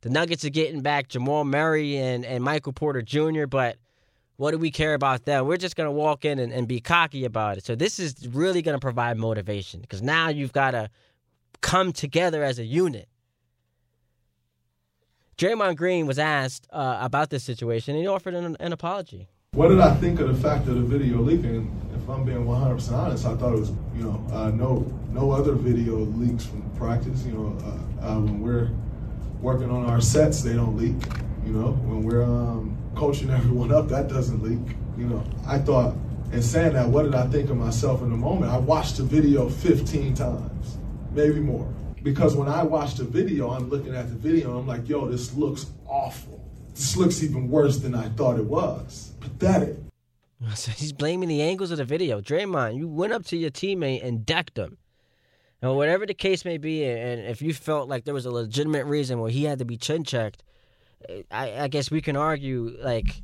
The 0.01 0.11
Nuggets 0.11 0.45
are 0.45 0.51
getting 0.51 0.81
back 0.81 1.07
Jamal 1.07 1.43
Murray 1.43 1.97
and, 1.97 2.23
and 2.23 2.43
Michael 2.43 2.71
Porter 2.71 3.01
Jr., 3.01 3.47
but 3.47 3.77
what 4.35 4.51
do 4.51 4.59
we 4.59 4.69
care 4.69 4.93
about 4.93 5.25
them? 5.25 5.47
We're 5.47 5.57
just 5.57 5.75
going 5.75 5.87
to 5.87 5.91
walk 5.91 6.23
in 6.23 6.37
and, 6.37 6.53
and 6.53 6.67
be 6.67 6.79
cocky 6.79 7.25
about 7.25 7.57
it. 7.57 7.65
So 7.65 7.73
this 7.73 7.97
is 7.97 8.27
really 8.27 8.61
going 8.61 8.75
to 8.75 8.79
provide 8.79 9.17
motivation 9.17 9.81
because 9.81 10.03
now 10.03 10.29
you've 10.29 10.53
got 10.53 10.71
to 10.71 10.91
come 11.61 11.93
together 11.93 12.43
as 12.43 12.59
a 12.59 12.63
unit. 12.63 13.09
Draymond 15.37 15.75
Green 15.75 16.07
was 16.07 16.17
asked 16.17 16.67
uh, 16.71 16.97
about 16.99 17.29
this 17.29 17.43
situation 17.43 17.93
and 17.93 18.01
he 18.01 18.07
offered 18.07 18.33
an, 18.33 18.57
an 18.59 18.73
apology. 18.73 19.27
What 19.51 19.67
did 19.67 19.79
I 19.79 19.93
think 19.95 20.19
of 20.19 20.29
the 20.29 20.41
fact 20.41 20.67
of 20.67 20.73
the 20.73 20.81
video 20.81 21.19
leaking? 21.19 21.71
If 21.95 22.09
I'm 22.09 22.25
being 22.25 22.43
100% 22.43 22.91
honest, 22.91 23.23
I 23.23 23.35
thought 23.35 23.53
it 23.53 23.59
was, 23.59 23.69
you 23.95 24.03
know, 24.03 24.25
uh, 24.31 24.49
no 24.49 24.79
no 25.11 25.31
other 25.31 25.53
video 25.53 25.97
leaks 25.97 26.45
from 26.45 26.67
practice. 26.71 27.23
You 27.23 27.33
know, 27.33 27.57
uh, 28.01 28.07
uh, 28.07 28.19
when 28.19 28.41
we're 28.41 28.71
working 29.39 29.69
on 29.69 29.85
our 29.85 30.01
sets, 30.01 30.41
they 30.41 30.53
don't 30.53 30.75
leak. 30.75 30.95
You 31.45 31.53
know, 31.53 31.71
when 31.85 32.01
we're 32.01 32.23
um, 32.23 32.75
coaching 32.95 33.29
everyone 33.39 33.71
up, 33.71 33.89
that 33.89 34.07
doesn't 34.07 34.41
leak. 34.41 34.75
You 34.97 35.05
know, 35.05 35.23
I 35.45 35.59
thought, 35.59 35.95
in 36.31 36.41
saying 36.41 36.73
that, 36.73 36.87
what 36.87 37.03
did 37.03 37.13
I 37.13 37.27
think 37.27 37.51
of 37.51 37.57
myself 37.57 38.01
in 38.01 38.09
the 38.09 38.17
moment? 38.17 38.51
I 38.51 38.57
watched 38.57 38.97
the 38.97 39.03
video 39.03 39.49
15 39.49 40.15
times, 40.15 40.77
maybe 41.11 41.39
more. 41.39 41.71
Because 42.07 42.37
when 42.37 42.47
I 42.47 42.63
watched 42.63 42.97
the 42.97 43.03
video, 43.03 43.51
I'm 43.51 43.69
looking 43.69 43.93
at 43.93 44.07
the 44.07 44.15
video 44.15 44.51
and 44.51 44.59
I'm 44.59 44.65
like, 44.65 44.87
yo, 44.87 45.09
this 45.09 45.33
looks 45.33 45.65
awful. 45.85 46.41
This 46.73 46.95
looks 46.95 47.21
even 47.21 47.49
worse 47.49 47.79
than 47.79 47.93
I 47.93 48.07
thought 48.07 48.39
it 48.39 48.45
was. 48.45 49.11
Pathetic. 49.19 49.75
So 50.53 50.71
he's 50.71 50.93
blaming 50.93 51.29
the 51.29 51.41
angles 51.41 51.71
of 51.71 51.79
the 51.79 51.83
video. 51.83 52.21
Draymond, 52.21 52.77
you 52.77 52.87
went 52.87 53.11
up 53.11 53.25
to 53.25 53.37
your 53.37 53.49
teammate 53.49 54.05
and 54.05 54.23
decked 54.23 54.55
him. 54.55 54.77
Now, 55.63 55.73
whatever 55.73 56.05
the 56.05 56.13
case 56.13 56.45
may 56.45 56.59
be, 56.59 56.85
and 56.85 57.21
if 57.21 57.41
you 57.41 57.55
felt 57.55 57.89
like 57.89 58.05
there 58.05 58.13
was 58.13 58.27
a 58.27 58.31
legitimate 58.31 58.85
reason 58.85 59.19
where 59.19 59.31
he 59.31 59.45
had 59.45 59.57
to 59.57 59.65
be 59.65 59.77
chin 59.77 60.03
checked, 60.03 60.43
I, 61.31 61.61
I 61.61 61.67
guess 61.69 61.89
we 61.89 62.01
can 62.01 62.15
argue 62.15 62.77
like 62.79 63.23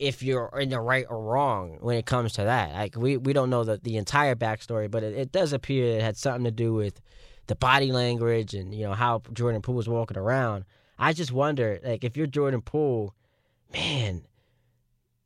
if 0.00 0.20
you're 0.20 0.50
in 0.58 0.70
the 0.70 0.80
right 0.80 1.06
or 1.08 1.22
wrong 1.22 1.78
when 1.80 1.96
it 1.96 2.06
comes 2.06 2.32
to 2.34 2.42
that. 2.42 2.74
Like 2.74 2.96
we, 2.96 3.16
we 3.16 3.32
don't 3.32 3.48
know 3.48 3.62
the, 3.62 3.78
the 3.78 3.96
entire 3.96 4.34
backstory, 4.34 4.90
but 4.90 5.04
it, 5.04 5.16
it 5.16 5.30
does 5.30 5.52
appear 5.52 5.96
it 5.96 6.02
had 6.02 6.16
something 6.16 6.44
to 6.44 6.50
do 6.50 6.74
with 6.74 7.00
the 7.46 7.56
body 7.56 7.92
language 7.92 8.54
and 8.54 8.74
you 8.74 8.84
know 8.84 8.94
how 8.94 9.22
Jordan 9.32 9.62
Poole 9.62 9.74
was 9.74 9.88
walking 9.88 10.16
around. 10.18 10.64
I 10.98 11.12
just 11.12 11.32
wonder, 11.32 11.80
like, 11.84 12.04
if 12.04 12.16
you're 12.16 12.26
Jordan 12.26 12.62
Poole, 12.62 13.14
man, 13.72 14.22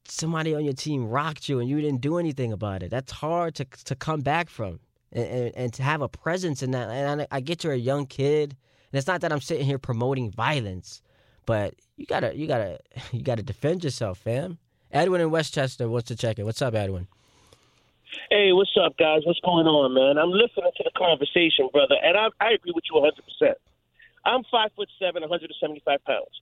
somebody 0.05 0.55
on 0.55 0.65
your 0.65 0.75
team 0.75 1.07
rocked 1.07 1.49
you 1.49 1.61
and 1.61 1.69
you 1.69 1.81
didn't 1.81 2.01
do 2.01 2.19
anything 2.19 2.53
about 2.53 2.83
it. 2.83 2.91
That's 2.91 3.13
hard 3.13 3.55
to 3.57 3.65
to 3.85 3.95
come 3.95 4.21
back 4.21 4.49
from, 4.49 4.81
and, 5.13 5.27
and, 5.27 5.57
and 5.57 5.73
to 5.75 5.83
have 5.83 6.03
a 6.03 6.09
presence 6.09 6.63
in 6.63 6.71
that. 6.73 6.89
And 6.91 7.23
I, 7.23 7.27
I 7.31 7.41
get 7.41 7.65
you're 7.65 7.73
a 7.73 7.77
young 7.77 8.07
kid, 8.07 8.57
and 8.93 8.99
it's 8.99 9.07
not 9.07 9.21
that 9.21 9.33
I'm 9.33 9.41
sitting 9.41 9.67
here 9.67 9.79
promoting 9.79 10.31
violence, 10.31 11.03
but 11.47 11.75
you 11.97 12.07
gotta 12.07 12.37
you 12.37 12.47
gotta 12.47 12.79
you 13.13 13.23
gotta 13.23 13.43
defend 13.43 13.85
yourself, 13.85 14.19
fam. 14.19 14.59
Edwin 14.91 15.21
in 15.21 15.31
Westchester 15.31 15.89
wants 15.89 16.09
to 16.09 16.17
check 16.17 16.39
it. 16.39 16.45
What's 16.45 16.63
up, 16.63 16.75
Edwin? 16.75 17.09
Hey, 18.31 18.53
what's 18.53 18.73
up, 18.81 18.97
guys? 18.97 19.23
What's 19.25 19.41
going 19.41 19.67
on, 19.67 19.95
man? 19.95 20.17
I'm 20.17 20.31
listening 20.31 20.73
to 20.77 20.85
the 20.85 20.93
conversation, 20.97 21.69
brother, 21.73 21.97
and 22.03 22.17
I, 22.17 22.29
I 22.41 22.53
agree 22.53 22.73
with 22.75 22.85
you 22.89 23.01
100. 23.01 23.21
percent 23.25 23.59
I'm 24.25 24.45
five 24.51 24.71
foot 24.77 24.89
seven, 24.99 25.23
175 25.23 26.05
pounds. 26.05 26.35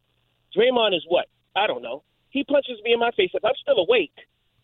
Draymond 0.56 0.96
is 0.96 1.04
what? 1.08 1.26
I 1.54 1.66
don't 1.66 1.82
know. 1.82 2.02
He 2.30 2.44
punches 2.44 2.80
me 2.82 2.92
in 2.92 3.00
my 3.00 3.10
face. 3.12 3.30
If 3.34 3.44
I'm 3.44 3.54
still 3.60 3.78
awake, 3.78 4.14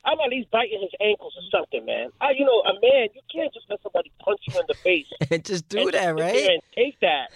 I'm 0.04 0.18
at 0.18 0.30
least 0.30 0.50
biting 0.50 0.80
his 0.82 0.90
ankles 1.00 1.34
or 1.38 1.46
something, 1.50 1.86
man. 1.86 2.10
I, 2.20 2.32
you 2.36 2.44
know, 2.44 2.60
a 2.66 2.74
man, 2.82 3.08
you 3.14 3.22
can't 3.32 3.52
just 3.54 3.66
let 3.70 3.80
somebody 3.82 4.10
punch 4.18 4.40
you 4.48 4.58
in 4.58 4.66
the 4.66 4.74
face 4.82 5.06
and 5.30 5.44
just 5.44 5.68
do 5.68 5.86
and 5.86 5.94
that, 5.94 6.16
just 6.16 6.20
right? 6.20 6.50
And 6.50 6.62
take 6.74 6.98
that. 7.00 7.30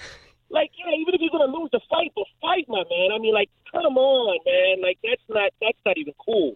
Like, 0.50 0.70
you 0.78 0.86
know, 0.86 0.94
even 0.98 1.14
if 1.14 1.20
you're 1.20 1.34
gonna 1.34 1.50
lose 1.50 1.70
the 1.72 1.80
fight, 1.90 2.12
but 2.14 2.26
fight, 2.40 2.66
my 2.68 2.82
man. 2.90 3.10
I 3.14 3.18
mean, 3.18 3.34
like, 3.34 3.50
come 3.70 3.98
on, 3.98 4.38
man. 4.46 4.82
Like, 4.82 4.98
that's 5.02 5.22
not 5.28 5.50
that's 5.60 5.78
not 5.84 5.98
even 5.98 6.14
cool. 6.24 6.54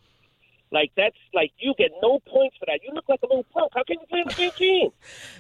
Like, 0.73 0.93
that's 0.97 1.17
like 1.35 1.51
you 1.59 1.75
get 1.77 1.91
no 2.03 2.21
points 2.21 2.57
for 2.59 2.67
that. 2.67 2.81
You 2.83 2.95
look 2.95 3.09
like 3.09 3.21
a 3.23 3.27
little 3.27 3.47
punk. 3.53 3.73
Same 4.41 4.51
team? 4.53 4.91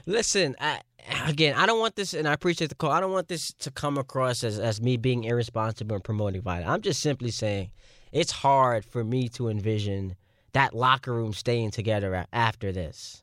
Listen, 0.06 0.56
I, 0.60 0.80
again, 1.26 1.54
I 1.56 1.66
don't 1.66 1.80
want 1.80 1.96
this, 1.96 2.14
and 2.14 2.28
I 2.28 2.32
appreciate 2.32 2.68
the 2.68 2.74
call. 2.74 2.90
I 2.90 3.00
don't 3.00 3.12
want 3.12 3.28
this 3.28 3.52
to 3.54 3.70
come 3.70 3.96
across 3.96 4.44
as, 4.44 4.58
as 4.58 4.80
me 4.80 4.96
being 4.96 5.24
irresponsible 5.24 5.94
and 5.94 6.04
promoting 6.04 6.42
violence. 6.42 6.68
I'm 6.68 6.82
just 6.82 7.00
simply 7.00 7.30
saying 7.30 7.70
it's 8.12 8.30
hard 8.30 8.84
for 8.84 9.02
me 9.04 9.28
to 9.30 9.48
envision 9.48 10.16
that 10.52 10.74
locker 10.74 11.14
room 11.14 11.32
staying 11.32 11.70
together 11.70 12.26
after 12.32 12.72
this. 12.72 13.22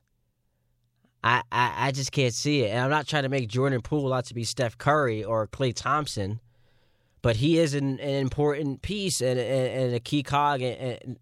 I, 1.22 1.42
I, 1.52 1.88
I 1.88 1.92
just 1.92 2.12
can't 2.12 2.32
see 2.32 2.62
it. 2.62 2.70
And 2.70 2.80
I'm 2.80 2.90
not 2.90 3.06
trying 3.06 3.24
to 3.24 3.28
make 3.28 3.48
Jordan 3.48 3.82
Poole 3.82 4.12
out 4.12 4.24
to 4.26 4.34
be 4.34 4.44
Steph 4.44 4.78
Curry 4.78 5.22
or 5.22 5.46
Klay 5.46 5.74
Thompson, 5.74 6.40
but 7.22 7.36
he 7.36 7.58
is 7.58 7.74
an, 7.74 7.98
an 8.00 8.14
important 8.14 8.82
piece 8.82 9.20
and, 9.20 9.38
and, 9.38 9.82
and 9.82 9.94
a 9.94 10.00
key 10.00 10.22
cog 10.22 10.62
and 10.62 11.18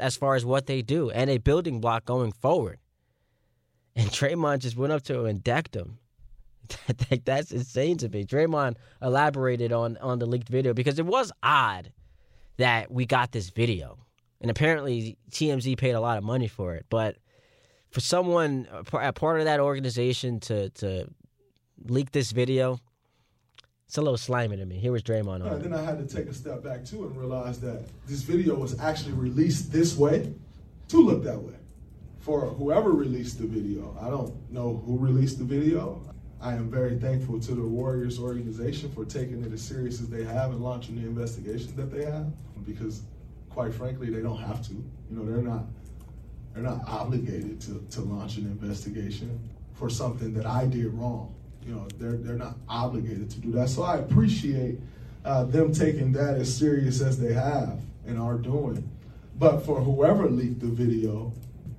as 0.00 0.16
far 0.16 0.36
as 0.36 0.44
what 0.44 0.66
they 0.66 0.80
do 0.80 1.10
and 1.10 1.28
a 1.28 1.38
building 1.38 1.80
block 1.80 2.04
going 2.04 2.32
forward. 2.32 2.78
And 3.94 4.08
Draymond 4.08 4.60
just 4.60 4.76
went 4.76 4.92
up 4.92 5.02
to 5.02 5.18
him 5.18 5.26
and 5.26 5.44
decked 5.44 5.76
him. 5.76 5.98
That's 7.24 7.52
insane 7.52 7.98
to 7.98 8.08
me. 8.08 8.24
Draymond 8.24 8.76
elaborated 9.02 9.72
on, 9.72 9.96
on 9.98 10.18
the 10.18 10.26
leaked 10.26 10.48
video 10.48 10.72
because 10.72 10.98
it 10.98 11.06
was 11.06 11.32
odd 11.42 11.92
that 12.56 12.90
we 12.90 13.06
got 13.06 13.32
this 13.32 13.50
video. 13.50 13.98
And 14.40 14.50
apparently 14.50 15.18
TMZ 15.30 15.76
paid 15.78 15.92
a 15.92 16.00
lot 16.00 16.18
of 16.18 16.24
money 16.24 16.48
for 16.48 16.74
it. 16.74 16.86
But 16.88 17.16
for 17.90 18.00
someone, 18.00 18.66
a 18.92 19.12
part 19.12 19.40
of 19.40 19.44
that 19.44 19.60
organization 19.60 20.40
to, 20.40 20.70
to 20.70 21.06
leak 21.84 22.12
this 22.12 22.32
video, 22.32 22.80
it's 23.86 23.98
a 23.98 24.02
little 24.02 24.16
slimy 24.16 24.56
to 24.56 24.64
me. 24.64 24.78
Here 24.78 24.90
was 24.90 25.02
Draymond 25.02 25.44
on 25.44 25.52
it. 25.52 25.62
then 25.62 25.74
I 25.74 25.82
had 25.82 25.98
to 25.98 26.16
take 26.16 26.26
a 26.26 26.34
step 26.34 26.64
back 26.64 26.84
too 26.84 27.04
and 27.04 27.16
realize 27.16 27.60
that 27.60 27.82
this 28.06 28.22
video 28.22 28.54
was 28.54 28.78
actually 28.80 29.12
released 29.12 29.70
this 29.70 29.96
way 29.96 30.32
to 30.88 30.96
look 30.96 31.22
that 31.24 31.40
way. 31.40 31.54
For 32.22 32.46
whoever 32.46 32.92
released 32.92 33.38
the 33.38 33.48
video, 33.48 33.96
I 34.00 34.08
don't 34.08 34.32
know 34.52 34.80
who 34.86 34.96
released 34.96 35.38
the 35.38 35.44
video. 35.44 36.00
I 36.40 36.54
am 36.54 36.70
very 36.70 36.96
thankful 36.96 37.40
to 37.40 37.54
the 37.54 37.62
Warriors 37.62 38.20
organization 38.20 38.92
for 38.92 39.04
taking 39.04 39.42
it 39.42 39.52
as 39.52 39.60
serious 39.60 40.00
as 40.00 40.08
they 40.08 40.22
have 40.22 40.52
and 40.52 40.60
launching 40.60 40.94
the 40.94 41.02
investigation 41.02 41.74
that 41.74 41.90
they 41.90 42.04
have 42.04 42.26
because 42.64 43.02
quite 43.50 43.74
frankly 43.74 44.08
they 44.08 44.22
don't 44.22 44.38
have 44.38 44.64
to. 44.68 44.72
You 44.72 44.84
know, 45.10 45.24
they're 45.24 45.42
not 45.42 45.64
they're 46.54 46.62
not 46.62 46.86
obligated 46.86 47.60
to, 47.62 47.84
to 47.90 48.02
launch 48.02 48.36
an 48.36 48.44
investigation 48.44 49.40
for 49.74 49.90
something 49.90 50.32
that 50.34 50.46
I 50.46 50.66
did 50.66 50.94
wrong. 50.94 51.34
You 51.66 51.74
know, 51.74 51.88
they're 51.98 52.16
they're 52.18 52.36
not 52.36 52.54
obligated 52.68 53.30
to 53.30 53.40
do 53.40 53.50
that. 53.52 53.68
So 53.68 53.82
I 53.82 53.96
appreciate 53.96 54.78
uh, 55.24 55.44
them 55.44 55.72
taking 55.72 56.12
that 56.12 56.36
as 56.36 56.56
serious 56.56 57.00
as 57.00 57.18
they 57.18 57.32
have 57.32 57.80
and 58.06 58.16
are 58.16 58.38
doing. 58.38 58.88
But 59.40 59.66
for 59.66 59.80
whoever 59.80 60.28
leaked 60.28 60.60
the 60.60 60.68
video, 60.68 61.32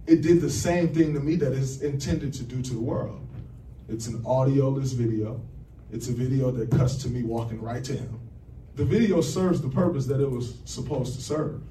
it 0.05 0.21
did 0.21 0.41
the 0.41 0.49
same 0.49 0.89
thing 0.89 1.13
to 1.13 1.19
me 1.19 1.35
that 1.37 1.53
it's 1.53 1.81
intended 1.81 2.33
to 2.33 2.43
do 2.43 2.61
to 2.61 2.73
the 2.73 2.79
world. 2.79 3.25
It's 3.87 4.07
an 4.07 4.21
audioless 4.23 4.93
video. 4.93 5.41
It's 5.91 6.09
a 6.09 6.11
video 6.11 6.51
that 6.51 6.71
cuts 6.71 6.95
to 7.03 7.07
me 7.07 7.23
walking 7.23 7.61
right 7.61 7.83
to 7.83 7.93
him. 7.93 8.19
The 8.75 8.83
video 8.83 9.21
serves 9.21 9.61
the 9.61 9.69
purpose 9.69 10.05
that 10.07 10.19
it 10.19 10.29
was 10.29 10.57
supposed 10.65 11.15
to 11.15 11.21
serve. 11.21 11.61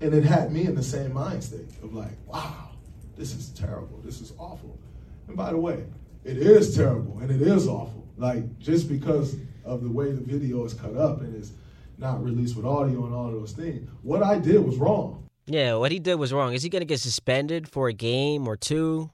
And 0.00 0.14
it 0.14 0.24
had 0.24 0.52
me 0.52 0.66
in 0.66 0.74
the 0.74 0.82
same 0.82 1.12
mind 1.12 1.42
state 1.42 1.68
of 1.82 1.94
like, 1.94 2.12
wow, 2.26 2.70
this 3.16 3.34
is 3.34 3.48
terrible. 3.50 4.00
This 4.04 4.20
is 4.20 4.32
awful. 4.38 4.78
And 5.26 5.36
by 5.36 5.50
the 5.50 5.58
way, 5.58 5.84
it 6.24 6.38
is 6.38 6.76
terrible 6.76 7.18
and 7.20 7.30
it 7.30 7.42
is 7.42 7.66
awful. 7.66 8.06
Like, 8.16 8.58
just 8.58 8.88
because 8.88 9.36
of 9.64 9.82
the 9.82 9.90
way 9.90 10.12
the 10.12 10.20
video 10.20 10.64
is 10.64 10.74
cut 10.74 10.96
up 10.96 11.22
and 11.22 11.34
is 11.34 11.52
not 11.98 12.22
released 12.22 12.56
with 12.56 12.66
audio 12.66 13.04
and 13.06 13.14
all 13.14 13.28
of 13.28 13.32
those 13.32 13.52
things, 13.52 13.88
what 14.02 14.22
I 14.22 14.38
did 14.38 14.64
was 14.64 14.76
wrong. 14.76 15.28
Yeah, 15.50 15.74
what 15.74 15.90
he 15.90 15.98
did 15.98 16.14
was 16.14 16.32
wrong. 16.32 16.54
Is 16.54 16.62
he 16.62 16.68
going 16.68 16.80
to 16.80 16.86
get 16.86 17.00
suspended 17.00 17.68
for 17.68 17.88
a 17.88 17.92
game 17.92 18.46
or 18.46 18.56
two? 18.56 19.10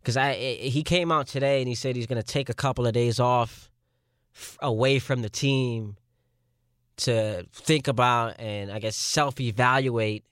Because 0.00 0.14
I 0.18 0.32
eh, 0.34 0.68
he 0.68 0.82
came 0.82 1.10
out 1.10 1.28
today 1.28 1.62
and 1.62 1.68
he 1.68 1.74
said 1.74 1.96
he's 1.96 2.06
going 2.06 2.20
to 2.20 2.26
take 2.26 2.50
a 2.50 2.54
couple 2.54 2.86
of 2.86 2.92
days 2.92 3.18
off 3.18 3.70
away 4.60 4.98
from 4.98 5.22
the 5.22 5.30
team 5.30 5.96
to 6.98 7.46
think 7.54 7.88
about 7.88 8.38
and 8.38 8.70
I 8.70 8.80
guess 8.80 8.96
self 8.96 9.40
evaluate 9.40 10.24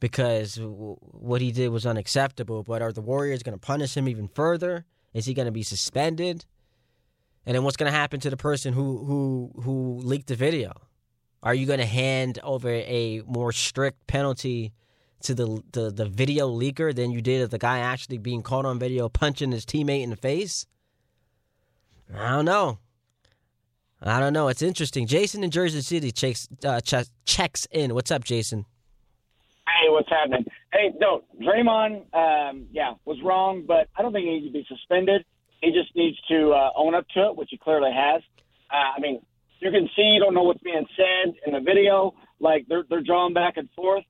because 0.00 0.58
what 0.58 1.42
he 1.42 1.52
did 1.52 1.68
was 1.68 1.84
unacceptable. 1.84 2.62
But 2.62 2.80
are 2.80 2.90
the 2.90 3.02
Warriors 3.02 3.42
going 3.42 3.52
to 3.58 3.60
punish 3.60 3.98
him 3.98 4.08
even 4.08 4.28
further? 4.28 4.86
Is 5.12 5.26
he 5.26 5.34
going 5.34 5.44
to 5.44 5.52
be 5.52 5.62
suspended? 5.62 6.46
And 7.44 7.54
then 7.54 7.64
what's 7.64 7.76
going 7.76 7.92
to 7.92 7.98
happen 7.98 8.18
to 8.20 8.30
the 8.30 8.38
person 8.38 8.72
who 8.72 9.04
who 9.04 9.60
who 9.60 9.98
leaked 10.02 10.28
the 10.28 10.36
video? 10.36 10.72
Are 11.42 11.54
you 11.54 11.66
going 11.66 11.78
to 11.78 11.86
hand 11.86 12.38
over 12.42 12.68
a 12.68 13.22
more 13.26 13.52
strict 13.52 14.06
penalty 14.06 14.72
to 15.20 15.34
the, 15.34 15.62
the 15.72 15.90
the 15.90 16.06
video 16.06 16.48
leaker 16.48 16.94
than 16.94 17.10
you 17.10 17.20
did 17.20 17.42
of 17.42 17.50
the 17.50 17.58
guy 17.58 17.78
actually 17.78 18.18
being 18.18 18.42
caught 18.42 18.64
on 18.64 18.78
video 18.78 19.08
punching 19.08 19.52
his 19.52 19.64
teammate 19.64 20.02
in 20.02 20.10
the 20.10 20.16
face? 20.16 20.66
I 22.14 22.30
don't 22.30 22.44
know. 22.44 22.78
I 24.00 24.20
don't 24.20 24.32
know. 24.32 24.48
It's 24.48 24.62
interesting. 24.62 25.06
Jason 25.06 25.42
in 25.42 25.50
Jersey 25.50 25.80
City 25.80 26.12
checks 26.12 26.48
uh, 26.64 26.80
che- 26.80 27.04
checks 27.24 27.66
in. 27.70 27.94
What's 27.94 28.10
up, 28.10 28.24
Jason? 28.24 28.64
Hey, 29.66 29.90
what's 29.90 30.08
happening? 30.08 30.46
Hey, 30.72 30.92
no, 30.98 31.24
Draymond, 31.40 32.14
um, 32.14 32.66
yeah, 32.72 32.94
was 33.04 33.18
wrong, 33.22 33.64
but 33.66 33.88
I 33.96 34.02
don't 34.02 34.12
think 34.12 34.24
he 34.24 34.32
needs 34.32 34.46
to 34.46 34.52
be 34.52 34.64
suspended. 34.68 35.24
He 35.60 35.72
just 35.72 35.94
needs 35.94 36.16
to 36.28 36.52
uh, 36.52 36.70
own 36.76 36.94
up 36.94 37.06
to 37.14 37.28
it, 37.28 37.36
which 37.36 37.48
he 37.50 37.58
clearly 37.58 37.90
has. 37.92 38.22
Uh, 38.70 38.96
I 38.96 39.00
mean, 39.00 39.20
you 39.60 39.70
can 39.70 39.88
see 39.96 40.02
you 40.02 40.20
don't 40.20 40.34
know 40.34 40.42
what's 40.44 40.62
being 40.62 40.86
said 40.96 41.34
in 41.46 41.52
the 41.52 41.60
video. 41.60 42.14
Like 42.40 42.66
they're 42.68 42.84
they're 42.88 43.02
drawing 43.02 43.34
back 43.34 43.56
and 43.56 43.68
forth, 43.74 44.04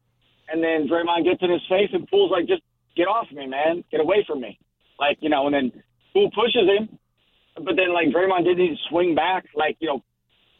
and 0.48 0.62
then 0.62 0.88
Draymond 0.88 1.24
gets 1.24 1.42
in 1.42 1.50
his 1.50 1.62
face, 1.68 1.88
and 1.92 2.06
Poole's 2.08 2.30
like, 2.30 2.46
"Just 2.46 2.62
get 2.96 3.04
off 3.08 3.26
me, 3.32 3.46
man! 3.46 3.84
Get 3.90 4.00
away 4.00 4.24
from 4.26 4.40
me!" 4.40 4.58
Like 4.98 5.18
you 5.20 5.30
know, 5.30 5.46
and 5.46 5.54
then 5.54 5.72
Poole 6.12 6.30
pushes 6.34 6.68
him, 6.68 6.98
but 7.56 7.76
then 7.76 7.92
like 7.94 8.08
Draymond 8.08 8.44
didn't 8.44 8.68
to 8.68 8.74
swing 8.90 9.14
back. 9.14 9.46
Like 9.54 9.76
you 9.80 9.88
know, 9.88 10.04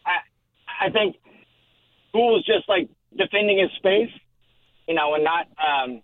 I 0.07 0.87
I 0.87 0.91
think 0.91 1.17
Poole 2.13 2.33
was 2.35 2.45
just 2.47 2.69
like 2.69 2.89
defending 3.17 3.59
his 3.59 3.71
space, 3.77 4.11
you 4.87 4.95
know, 4.95 5.15
and 5.15 5.25
not 5.25 5.47
um, 5.59 6.03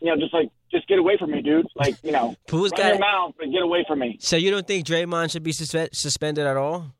you 0.00 0.08
know, 0.14 0.16
just 0.16 0.32
like 0.34 0.50
just 0.70 0.86
get 0.86 0.98
away 0.98 1.16
from 1.18 1.30
me, 1.32 1.42
dude. 1.42 1.66
Like 1.74 1.96
you 2.04 2.12
know, 2.12 2.36
Poole's 2.48 2.70
run 2.72 2.80
got- 2.80 2.88
your 2.90 2.98
mouth, 3.00 3.34
but 3.38 3.50
get 3.50 3.62
away 3.62 3.84
from 3.88 3.98
me. 3.98 4.18
So 4.20 4.36
you 4.36 4.50
don't 4.52 4.66
think 4.66 4.86
Draymond 4.86 5.32
should 5.32 5.42
be 5.42 5.52
suspe- 5.52 5.94
suspended 5.94 6.46
at 6.46 6.56
all? 6.56 6.92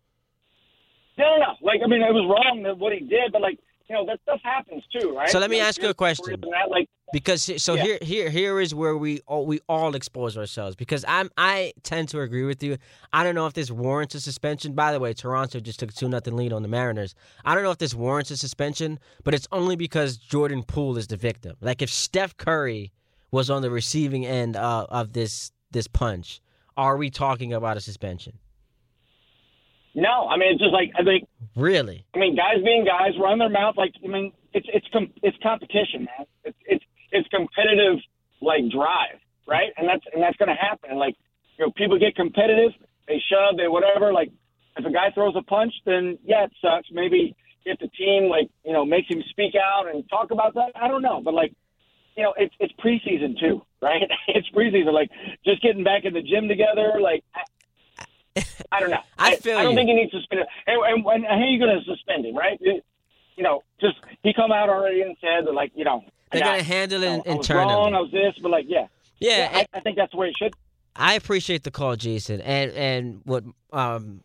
No, 1.18 1.36
no. 1.38 1.54
Like 1.62 1.80
I 1.84 1.88
mean, 1.88 2.02
it 2.02 2.12
was 2.12 2.26
wrong 2.28 2.62
that 2.64 2.78
what 2.78 2.92
he 2.92 3.00
did, 3.00 3.32
but 3.32 3.42
like 3.42 3.58
you 3.88 3.94
know, 3.94 4.06
that 4.06 4.20
stuff 4.22 4.40
happens 4.42 4.82
too, 4.98 5.14
right? 5.14 5.28
So 5.28 5.38
let 5.38 5.50
me 5.50 5.58
Like, 5.58 5.68
ask 5.68 5.82
you 5.82 5.90
a 5.90 5.94
question. 5.94 6.40
That, 6.40 6.70
like 6.70 6.88
Because 7.12 7.62
so 7.62 7.74
Yeah. 7.74 7.82
here 7.82 7.98
here 8.00 8.30
here 8.30 8.60
is 8.60 8.74
where 8.74 8.96
we 8.96 9.20
all 9.26 9.44
we 9.46 9.60
all 9.68 9.94
expose 9.94 10.36
ourselves 10.38 10.74
because 10.74 11.04
I'm 11.06 11.30
I 11.36 11.74
tend 11.82 12.08
to 12.08 12.20
agree 12.20 12.44
with 12.44 12.62
you. 12.62 12.78
I 13.12 13.22
don't 13.22 13.34
know 13.34 13.46
if 13.46 13.52
this 13.52 13.70
warrants 13.70 14.14
a 14.14 14.20
suspension. 14.20 14.72
By 14.72 14.90
the 14.90 14.98
way, 14.98 15.12
Toronto 15.12 15.60
just 15.60 15.78
took 15.80 15.92
two 15.92 16.08
nothing 16.08 16.34
lead 16.34 16.52
on 16.52 16.62
the 16.62 16.68
Mariners. 16.68 17.14
I 17.44 17.54
don't 17.54 17.62
know 17.62 17.70
if 17.70 17.78
this 17.78 17.94
warrants 17.94 18.30
a 18.30 18.36
suspension, 18.36 18.98
but 19.22 19.34
it's 19.34 19.46
only 19.52 19.76
because 19.76 20.16
Jordan 20.16 20.62
Poole 20.62 20.96
is 20.96 21.06
the 21.06 21.16
victim. 21.18 21.56
Like 21.60 21.82
if 21.82 21.90
Steph 21.90 22.36
Curry 22.36 22.90
was 23.30 23.50
on 23.50 23.62
the 23.62 23.70
receiving 23.70 24.24
end 24.24 24.56
uh, 24.56 24.86
of 24.88 25.12
this 25.12 25.52
this 25.70 25.86
punch, 25.86 26.40
are 26.76 26.96
we 26.96 27.10
talking 27.10 27.52
about 27.52 27.76
a 27.76 27.80
suspension? 27.80 28.38
No, 29.94 30.26
I 30.28 30.36
mean 30.36 30.52
it's 30.52 30.60
just 30.60 30.72
like 30.72 30.90
I 30.98 31.04
think 31.04 31.28
Really? 31.56 32.04
I 32.14 32.18
mean 32.18 32.36
guys 32.36 32.62
being 32.64 32.84
guys 32.84 33.12
run 33.20 33.38
their 33.38 33.48
mouth 33.48 33.76
like 33.76 33.92
I 34.04 34.08
mean 34.08 34.32
it's 34.54 34.66
it's 34.72 34.86
com- 34.92 35.12
it's 35.22 35.36
competition, 35.42 36.06
man. 36.06 36.26
It's 36.44 36.58
it's 36.66 36.84
it's 37.10 37.28
competitive 37.28 37.98
like 38.40 38.70
drive, 38.70 39.18
right? 39.46 39.70
And 39.76 39.88
that's 39.88 40.04
and 40.12 40.22
that's 40.22 40.36
to 40.38 40.54
happen. 40.54 40.90
And 40.90 40.98
like 40.98 41.16
you 41.58 41.66
know, 41.66 41.72
people 41.76 41.98
get 41.98 42.14
competitive, 42.16 42.72
they 43.06 43.20
shove, 43.30 43.56
they 43.56 43.68
whatever. 43.68 44.12
Like 44.12 44.30
if 44.76 44.84
a 44.86 44.90
guy 44.90 45.10
throws 45.12 45.34
a 45.36 45.42
punch, 45.42 45.72
then 45.84 46.18
yeah, 46.24 46.44
it 46.44 46.52
sucks. 46.62 46.88
Maybe 46.90 47.36
if 47.64 47.78
the 47.80 47.88
team 47.88 48.30
like 48.30 48.48
you 48.64 48.72
know 48.72 48.84
makes 48.84 49.08
him 49.08 49.22
speak 49.30 49.54
out 49.54 49.86
and 49.92 50.08
talk 50.08 50.30
about 50.30 50.54
that, 50.54 50.70
I 50.74 50.88
don't 50.88 51.02
know. 51.02 51.20
But 51.22 51.34
like 51.34 51.52
you 52.16 52.22
know, 52.22 52.34
it's 52.36 52.54
it's 52.60 52.72
preseason 52.74 53.38
too, 53.38 53.62
right? 53.82 54.02
it's 54.28 54.48
preseason. 54.50 54.92
Like 54.92 55.10
just 55.44 55.62
getting 55.62 55.84
back 55.84 56.04
in 56.04 56.14
the 56.14 56.22
gym 56.22 56.48
together, 56.48 57.00
like. 57.00 57.24
I, 58.72 58.80
don't 58.80 58.90
know. 58.90 58.98
I 59.18 59.36
feel 59.36 59.56
I 59.58 59.62
don't 59.62 59.72
you. 59.72 59.78
think 59.78 59.88
he 59.88 59.94
needs 59.94 60.10
to 60.12 60.18
suspend 60.18 60.40
him. 60.40 60.46
And, 60.66 60.82
and, 61.06 61.06
and 61.06 61.24
how 61.26 61.34
are 61.36 61.44
you 61.46 61.58
going 61.58 61.78
to 61.78 61.84
suspend 61.84 62.26
him, 62.26 62.36
right? 62.36 62.58
You 62.60 63.42
know, 63.42 63.62
just 63.80 63.96
he 64.22 64.32
come 64.34 64.52
out 64.52 64.68
already 64.68 65.02
and 65.02 65.16
said 65.20 65.46
that, 65.46 65.52
like, 65.52 65.72
you 65.74 65.84
know, 65.84 66.02
They're 66.32 66.40
gonna 66.42 66.58
got- 66.58 66.66
handle 66.66 67.00
you 67.00 67.06
it 67.06 67.10
know, 67.10 67.14
I 67.14 67.36
was 67.36 67.36
internally. 67.48 67.74
wrong, 67.74 67.94
I 67.94 68.00
was 68.00 68.10
this, 68.12 68.34
but 68.42 68.50
like, 68.50 68.66
yeah, 68.68 68.86
Yeah, 69.18 69.50
I, 69.52 69.66
I 69.74 69.80
think 69.80 69.96
that's 69.96 70.12
the 70.12 70.18
way 70.18 70.28
it 70.28 70.34
should. 70.38 70.54
I 70.96 71.14
appreciate 71.14 71.64
the 71.64 71.72
call, 71.72 71.96
Jason. 71.96 72.40
And 72.40 72.70
and 72.72 73.20
what 73.24 73.42
um, 73.72 74.22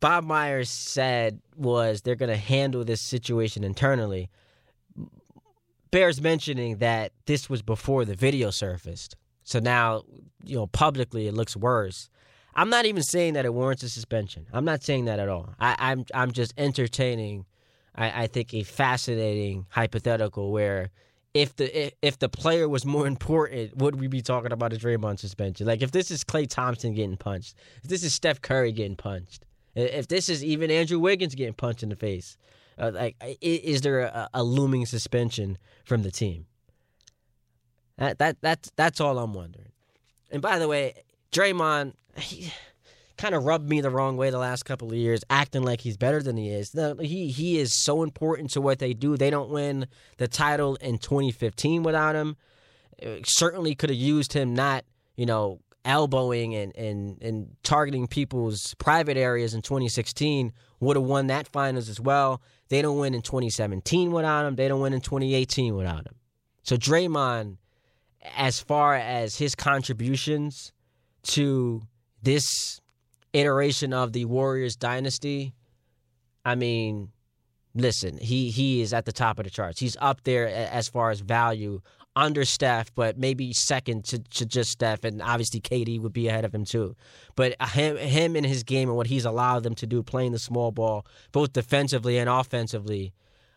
Bob 0.00 0.24
Myers 0.24 0.68
said 0.68 1.40
was 1.56 2.02
they're 2.02 2.16
going 2.16 2.30
to 2.30 2.36
handle 2.36 2.84
this 2.84 3.00
situation 3.00 3.62
internally. 3.62 4.28
Bears 5.90 6.20
mentioning 6.20 6.78
that 6.78 7.12
this 7.26 7.48
was 7.48 7.62
before 7.62 8.04
the 8.04 8.14
video 8.14 8.50
surfaced, 8.50 9.16
so 9.44 9.58
now 9.58 10.02
you 10.44 10.56
know 10.56 10.66
publicly 10.66 11.26
it 11.28 11.34
looks 11.34 11.56
worse. 11.56 12.10
I'm 12.58 12.70
not 12.70 12.86
even 12.86 13.04
saying 13.04 13.34
that 13.34 13.44
it 13.44 13.54
warrants 13.54 13.84
a 13.84 13.88
suspension. 13.88 14.46
I'm 14.52 14.64
not 14.64 14.82
saying 14.82 15.04
that 15.04 15.20
at 15.20 15.28
all. 15.28 15.54
I, 15.60 15.76
I'm 15.78 16.04
I'm 16.12 16.32
just 16.32 16.52
entertaining. 16.58 17.46
I, 17.94 18.24
I 18.24 18.26
think 18.26 18.52
a 18.52 18.64
fascinating 18.64 19.66
hypothetical 19.70 20.50
where 20.50 20.90
if 21.34 21.54
the 21.54 21.94
if, 22.04 22.18
the 22.18 22.28
player 22.28 22.68
was 22.68 22.84
more 22.84 23.06
important, 23.06 23.76
would 23.76 24.00
we 24.00 24.08
be 24.08 24.22
talking 24.22 24.50
about 24.50 24.72
a 24.72 24.76
Draymond 24.76 25.20
suspension? 25.20 25.68
Like 25.68 25.82
if 25.82 25.92
this 25.92 26.10
is 26.10 26.24
Klay 26.24 26.48
Thompson 26.48 26.94
getting 26.94 27.16
punched, 27.16 27.54
if 27.84 27.88
this 27.88 28.02
is 28.02 28.12
Steph 28.12 28.42
Curry 28.42 28.72
getting 28.72 28.96
punched, 28.96 29.44
if 29.76 30.08
this 30.08 30.28
is 30.28 30.42
even 30.44 30.68
Andrew 30.68 30.98
Wiggins 30.98 31.36
getting 31.36 31.54
punched 31.54 31.84
in 31.84 31.90
the 31.90 31.96
face, 31.96 32.36
uh, 32.76 32.90
like 32.92 33.14
is 33.40 33.82
there 33.82 34.00
a, 34.00 34.28
a 34.34 34.42
looming 34.42 34.84
suspension 34.84 35.58
from 35.84 36.02
the 36.02 36.10
team? 36.10 36.46
That 37.98 38.18
that 38.18 38.38
that's 38.40 38.72
that's 38.74 39.00
all 39.00 39.16
I'm 39.20 39.32
wondering. 39.32 39.70
And 40.32 40.42
by 40.42 40.58
the 40.58 40.66
way, 40.66 40.94
Draymond, 41.32 41.94
he 42.16 42.52
kind 43.18 43.34
of 43.34 43.44
rubbed 43.44 43.68
me 43.68 43.80
the 43.80 43.90
wrong 43.90 44.16
way 44.16 44.30
the 44.30 44.38
last 44.38 44.64
couple 44.64 44.88
of 44.88 44.94
years, 44.94 45.22
acting 45.28 45.62
like 45.62 45.80
he's 45.80 45.96
better 45.96 46.22
than 46.22 46.36
he 46.36 46.50
is. 46.50 46.74
He 47.00 47.28
he 47.28 47.58
is 47.58 47.74
so 47.74 48.02
important 48.02 48.50
to 48.50 48.60
what 48.60 48.78
they 48.78 48.94
do. 48.94 49.16
They 49.16 49.30
don't 49.30 49.50
win 49.50 49.86
the 50.16 50.28
title 50.28 50.76
in 50.76 50.98
2015 50.98 51.82
without 51.82 52.14
him. 52.14 52.36
Uh, 53.04 53.16
Certainly 53.24 53.74
could 53.74 53.90
have 53.90 53.98
used 53.98 54.32
him 54.32 54.54
not, 54.54 54.84
you 55.16 55.26
know, 55.26 55.60
elbowing 55.84 56.54
and 56.54 56.74
and 56.76 57.20
and 57.20 57.56
targeting 57.62 58.06
people's 58.06 58.74
private 58.74 59.16
areas 59.16 59.52
in 59.52 59.62
2016. 59.62 60.52
Would 60.80 60.96
have 60.96 61.04
won 61.04 61.26
that 61.26 61.48
finals 61.48 61.88
as 61.88 62.00
well. 62.00 62.40
They 62.68 62.82
don't 62.82 62.98
win 62.98 63.14
in 63.14 63.22
2017 63.22 64.12
without 64.12 64.46
him. 64.46 64.54
They 64.54 64.68
don't 64.68 64.80
win 64.80 64.92
in 64.92 65.00
2018 65.00 65.74
without 65.74 66.06
him. 66.06 66.14
So 66.62 66.76
Draymond, 66.76 67.56
as 68.36 68.60
far 68.60 68.94
as 68.94 69.36
his 69.36 69.54
contributions 69.56 70.72
to 71.24 71.82
this 72.22 72.80
iteration 73.32 73.92
of 73.92 74.12
the 74.12 74.24
Warriors 74.24 74.76
dynasty, 74.76 75.54
I 76.44 76.54
mean, 76.54 77.10
listen, 77.74 78.18
he 78.18 78.50
he 78.50 78.80
is 78.80 78.92
at 78.92 79.04
the 79.04 79.12
top 79.12 79.38
of 79.38 79.44
the 79.44 79.50
charts. 79.50 79.80
He's 79.80 79.96
up 80.00 80.22
there 80.24 80.48
as 80.48 80.88
far 80.88 81.10
as 81.10 81.20
value 81.20 81.80
under 82.16 82.44
Steph, 82.44 82.92
but 82.94 83.16
maybe 83.16 83.52
second 83.52 84.04
to, 84.06 84.18
to 84.18 84.44
just 84.44 84.70
Steph, 84.70 85.04
and 85.04 85.22
obviously 85.22 85.60
KD 85.60 86.00
would 86.00 86.12
be 86.12 86.26
ahead 86.26 86.44
of 86.44 86.54
him 86.54 86.64
too. 86.64 86.96
But 87.36 87.54
him 87.62 87.96
him 87.96 88.34
and 88.34 88.44
his 88.44 88.64
game 88.64 88.88
and 88.88 88.96
what 88.96 89.06
he's 89.06 89.24
allowed 89.24 89.62
them 89.62 89.74
to 89.76 89.86
do, 89.86 90.02
playing 90.02 90.32
the 90.32 90.38
small 90.38 90.72
ball, 90.72 91.06
both 91.32 91.52
defensively 91.52 92.18
and 92.18 92.28
offensively, 92.28 93.12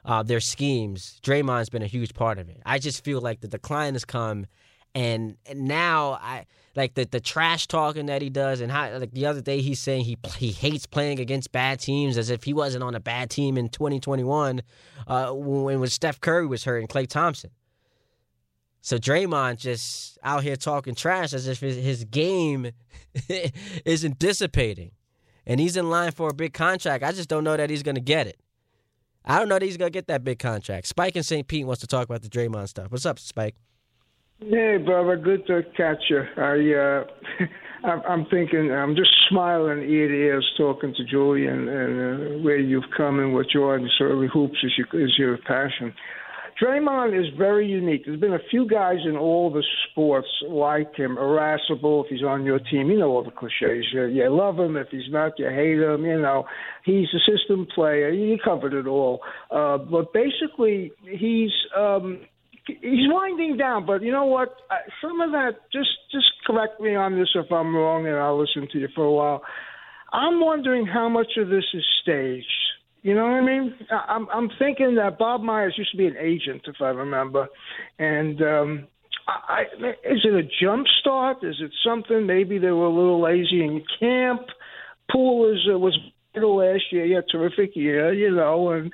uh, 0.05 0.23
their 0.23 0.39
schemes. 0.39 1.19
Draymond's 1.23 1.69
been 1.69 1.81
a 1.81 1.87
huge 1.87 2.13
part 2.13 2.37
of 2.37 2.49
it. 2.49 2.61
I 2.65 2.77
just 2.77 3.03
feel 3.03 3.19
like 3.19 3.41
the 3.41 3.47
decline 3.47 3.93
has 3.93 4.05
come, 4.05 4.45
and, 4.93 5.37
and 5.45 5.65
now 5.65 6.13
I 6.21 6.45
like 6.75 6.93
the 6.93 7.05
the 7.05 7.19
trash 7.19 7.67
talking 7.67 8.05
that 8.07 8.21
he 8.21 8.29
does, 8.29 8.61
and 8.61 8.71
how 8.71 8.97
like 8.97 9.11
the 9.11 9.25
other 9.25 9.41
day 9.41 9.61
he's 9.61 9.79
saying 9.79 10.05
he 10.05 10.17
he 10.37 10.51
hates 10.51 10.85
playing 10.85 11.19
against 11.19 11.51
bad 11.51 11.79
teams 11.79 12.17
as 12.17 12.29
if 12.29 12.43
he 12.43 12.53
wasn't 12.53 12.83
on 12.83 12.95
a 12.95 12.99
bad 12.99 13.29
team 13.29 13.57
in 13.57 13.69
2021 13.69 14.61
uh, 15.07 15.31
when 15.31 15.79
when 15.79 15.89
Steph 15.89 16.19
Curry 16.21 16.47
was 16.47 16.63
hurt 16.63 16.79
and 16.79 16.89
Klay 16.89 17.07
Thompson. 17.07 17.51
So 18.81 18.97
Draymond 18.97 19.59
just 19.59 20.17
out 20.23 20.43
here 20.43 20.55
talking 20.55 20.95
trash 20.95 21.33
as 21.33 21.47
if 21.47 21.59
his, 21.59 21.75
his 21.77 22.03
game 22.05 22.71
isn't 23.85 24.17
dissipating, 24.17 24.91
and 25.45 25.59
he's 25.59 25.77
in 25.77 25.89
line 25.89 26.11
for 26.11 26.29
a 26.29 26.33
big 26.33 26.53
contract. 26.53 27.03
I 27.03 27.11
just 27.11 27.29
don't 27.29 27.43
know 27.43 27.57
that 27.57 27.69
he's 27.69 27.83
to 27.83 27.93
get 28.01 28.27
it. 28.27 28.39
I 29.23 29.37
don't 29.37 29.49
know 29.49 29.59
that 29.59 29.65
he's 29.65 29.77
to 29.77 29.89
get 29.91 30.07
that 30.07 30.23
big 30.23 30.39
contract. 30.39 30.87
Spike 30.87 31.15
in 31.15 31.21
St. 31.21 31.47
Pete 31.47 31.67
wants 31.67 31.81
to 31.81 31.87
talk 31.87 32.05
about 32.05 32.23
the 32.23 32.29
Draymond 32.29 32.69
stuff. 32.69 32.91
What's 32.91 33.05
up, 33.05 33.19
Spike? 33.19 33.55
Hey, 34.49 34.77
brother, 34.83 35.17
good 35.17 35.45
to 35.47 35.61
catch 35.77 35.99
you. 36.09 36.23
I, 36.35 36.73
uh, 36.73 37.87
I'm- 37.87 38.25
thinking, 38.31 38.71
I'm 38.71 38.95
just 38.95 39.11
smiling 39.29 39.87
ear 39.87 40.07
to 40.07 40.13
ear 40.13 40.41
talking 40.57 40.95
to 40.97 41.03
Julian 41.05 41.67
and 41.67 41.99
uh, 41.99 42.43
where 42.43 42.57
you've 42.57 42.89
come 42.97 43.19
and 43.19 43.35
what 43.35 43.45
Jordan 43.53 43.87
certainly 43.99 44.27
hoops 44.33 44.57
is 44.63 44.71
your, 44.77 45.05
is 45.05 45.11
your 45.19 45.37
passion. 45.45 45.93
Draymond 46.59 47.19
is 47.19 47.31
very 47.37 47.67
unique. 47.67 48.03
There's 48.05 48.19
been 48.19 48.33
a 48.33 48.49
few 48.49 48.67
guys 48.67 48.97
in 49.05 49.15
all 49.15 49.51
the 49.51 49.63
sports 49.89 50.27
like 50.47 50.95
him, 50.95 51.17
irascible 51.17 52.03
if 52.03 52.09
he's 52.09 52.23
on 52.23 52.43
your 52.43 52.59
team. 52.59 52.89
You 52.89 52.99
know 52.99 53.09
all 53.09 53.23
the 53.23 53.31
cliches. 53.31 53.85
You, 53.93 54.05
you 54.05 54.27
love 54.29 54.59
him. 54.59 54.75
If 54.75 54.87
he's 54.89 55.09
not, 55.09 55.37
you 55.37 55.49
hate 55.49 55.79
him. 55.79 56.03
You 56.03 56.19
know, 56.19 56.45
he's 56.83 57.07
a 57.13 57.31
system 57.31 57.67
player. 57.73 58.09
You 58.11 58.37
covered 58.43 58.73
it 58.73 58.87
all. 58.87 59.21
Uh, 59.51 59.77
but 59.77 60.13
basically, 60.13 60.91
he's 61.03 61.51
um, 61.75 62.21
he's 62.65 63.11
winding 63.11 63.57
down. 63.57 63.85
But 63.85 64.01
you 64.01 64.11
know 64.11 64.25
what? 64.25 64.55
Uh, 64.69 64.75
Some 65.01 65.21
of 65.21 65.31
that, 65.31 65.53
just 65.71 65.89
just 66.11 66.27
correct 66.45 66.79
me 66.79 66.95
on 66.95 67.17
this 67.17 67.29
if 67.35 67.51
I'm 67.51 67.75
wrong, 67.75 68.07
and 68.07 68.15
I'll 68.15 68.39
listen 68.39 68.67
to 68.71 68.79
you 68.79 68.87
for 68.95 69.03
a 69.03 69.11
while. 69.11 69.41
I'm 70.13 70.41
wondering 70.41 70.85
how 70.85 71.07
much 71.09 71.37
of 71.37 71.49
this 71.49 71.63
is 71.73 71.85
staged. 72.01 72.45
You 73.03 73.15
know 73.15 73.23
what 73.23 73.31
I 73.31 73.41
mean? 73.41 73.73
I'm 74.07 74.27
I'm 74.29 74.49
thinking 74.59 74.95
that 74.95 75.17
Bob 75.17 75.41
Myers 75.41 75.75
used 75.77 75.91
to 75.91 75.97
be 75.97 76.05
an 76.05 76.17
agent, 76.17 76.61
if 76.67 76.75
I 76.81 76.89
remember, 76.89 77.47
and 77.97 78.39
um, 78.41 78.87
I, 79.27 79.63
I, 79.79 79.89
is 80.11 80.23
it 80.23 80.33
a 80.33 80.47
jump 80.61 80.85
start? 80.99 81.37
Is 81.43 81.55
it 81.59 81.71
something? 81.83 82.27
Maybe 82.27 82.59
they 82.59 82.69
were 82.71 82.85
a 82.85 82.93
little 82.93 83.21
lazy 83.21 83.63
in 83.63 83.83
camp. 83.99 84.41
Poole 85.11 85.51
is 85.51 85.59
uh, 85.73 85.79
was 85.79 85.97
last 86.35 86.83
year. 86.91 87.05
Yeah, 87.05 87.21
terrific 87.31 87.75
year. 87.75 88.13
You 88.13 88.35
know, 88.35 88.69
and 88.69 88.91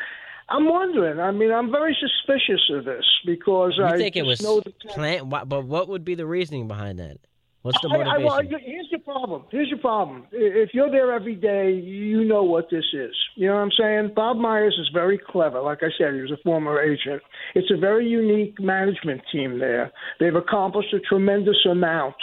I'm 0.50 0.70
wondering. 0.70 1.20
I 1.20 1.32
mean, 1.32 1.52
I'm 1.52 1.72
very 1.72 1.96
suspicious 2.00 2.62
of 2.74 2.86
this 2.86 3.06
because 3.26 3.74
You 3.78 3.84
I 3.86 3.98
think 3.98 4.16
it 4.16 4.26
was 4.26 4.42
know 4.42 4.62
the 4.62 4.72
plan? 4.72 5.30
why- 5.30 5.44
But 5.44 5.66
what 5.66 5.88
would 5.90 6.06
be 6.06 6.16
the 6.16 6.26
reasoning 6.26 6.68
behind 6.68 7.00
that? 7.00 7.18
What's 7.64 7.82
the 7.82 7.90
I, 7.90 7.96
I, 7.98 8.18
well, 8.20 8.38
motivation? 8.38 8.60
here's 8.66 8.88
your 8.92 9.02
problem. 9.02 9.44
Here's 9.52 9.68
your 9.68 9.80
problem. 9.80 10.26
If 10.32 10.74
you're 10.74 10.90
there 10.90 11.12
every 11.12 11.36
day, 11.36 11.74
you 11.74 12.24
know 12.24 12.44
what 12.44 12.70
this 12.70 12.86
is. 12.94 13.14
You 13.36 13.48
know 13.48 13.56
what 13.56 13.62
I'm 13.62 13.72
saying? 13.78 14.12
Bob 14.16 14.38
Myers 14.38 14.78
is 14.80 14.88
very 14.94 15.18
clever. 15.18 15.60
Like 15.60 15.80
I 15.84 15.90
said, 15.98 16.14
he 16.14 16.22
was 16.22 16.32
a 16.32 16.38
former 16.46 16.80
agent. 16.82 17.22
It's 17.56 17.70
a 17.70 17.76
very 17.78 18.08
unique 18.08 18.58
management 18.62 19.22
team 19.34 19.60
there. 19.60 19.92
They've 20.20 20.36
accomplished 20.36 20.94
a 20.94 21.00
tremendous 21.02 21.58
amount. 21.70 22.16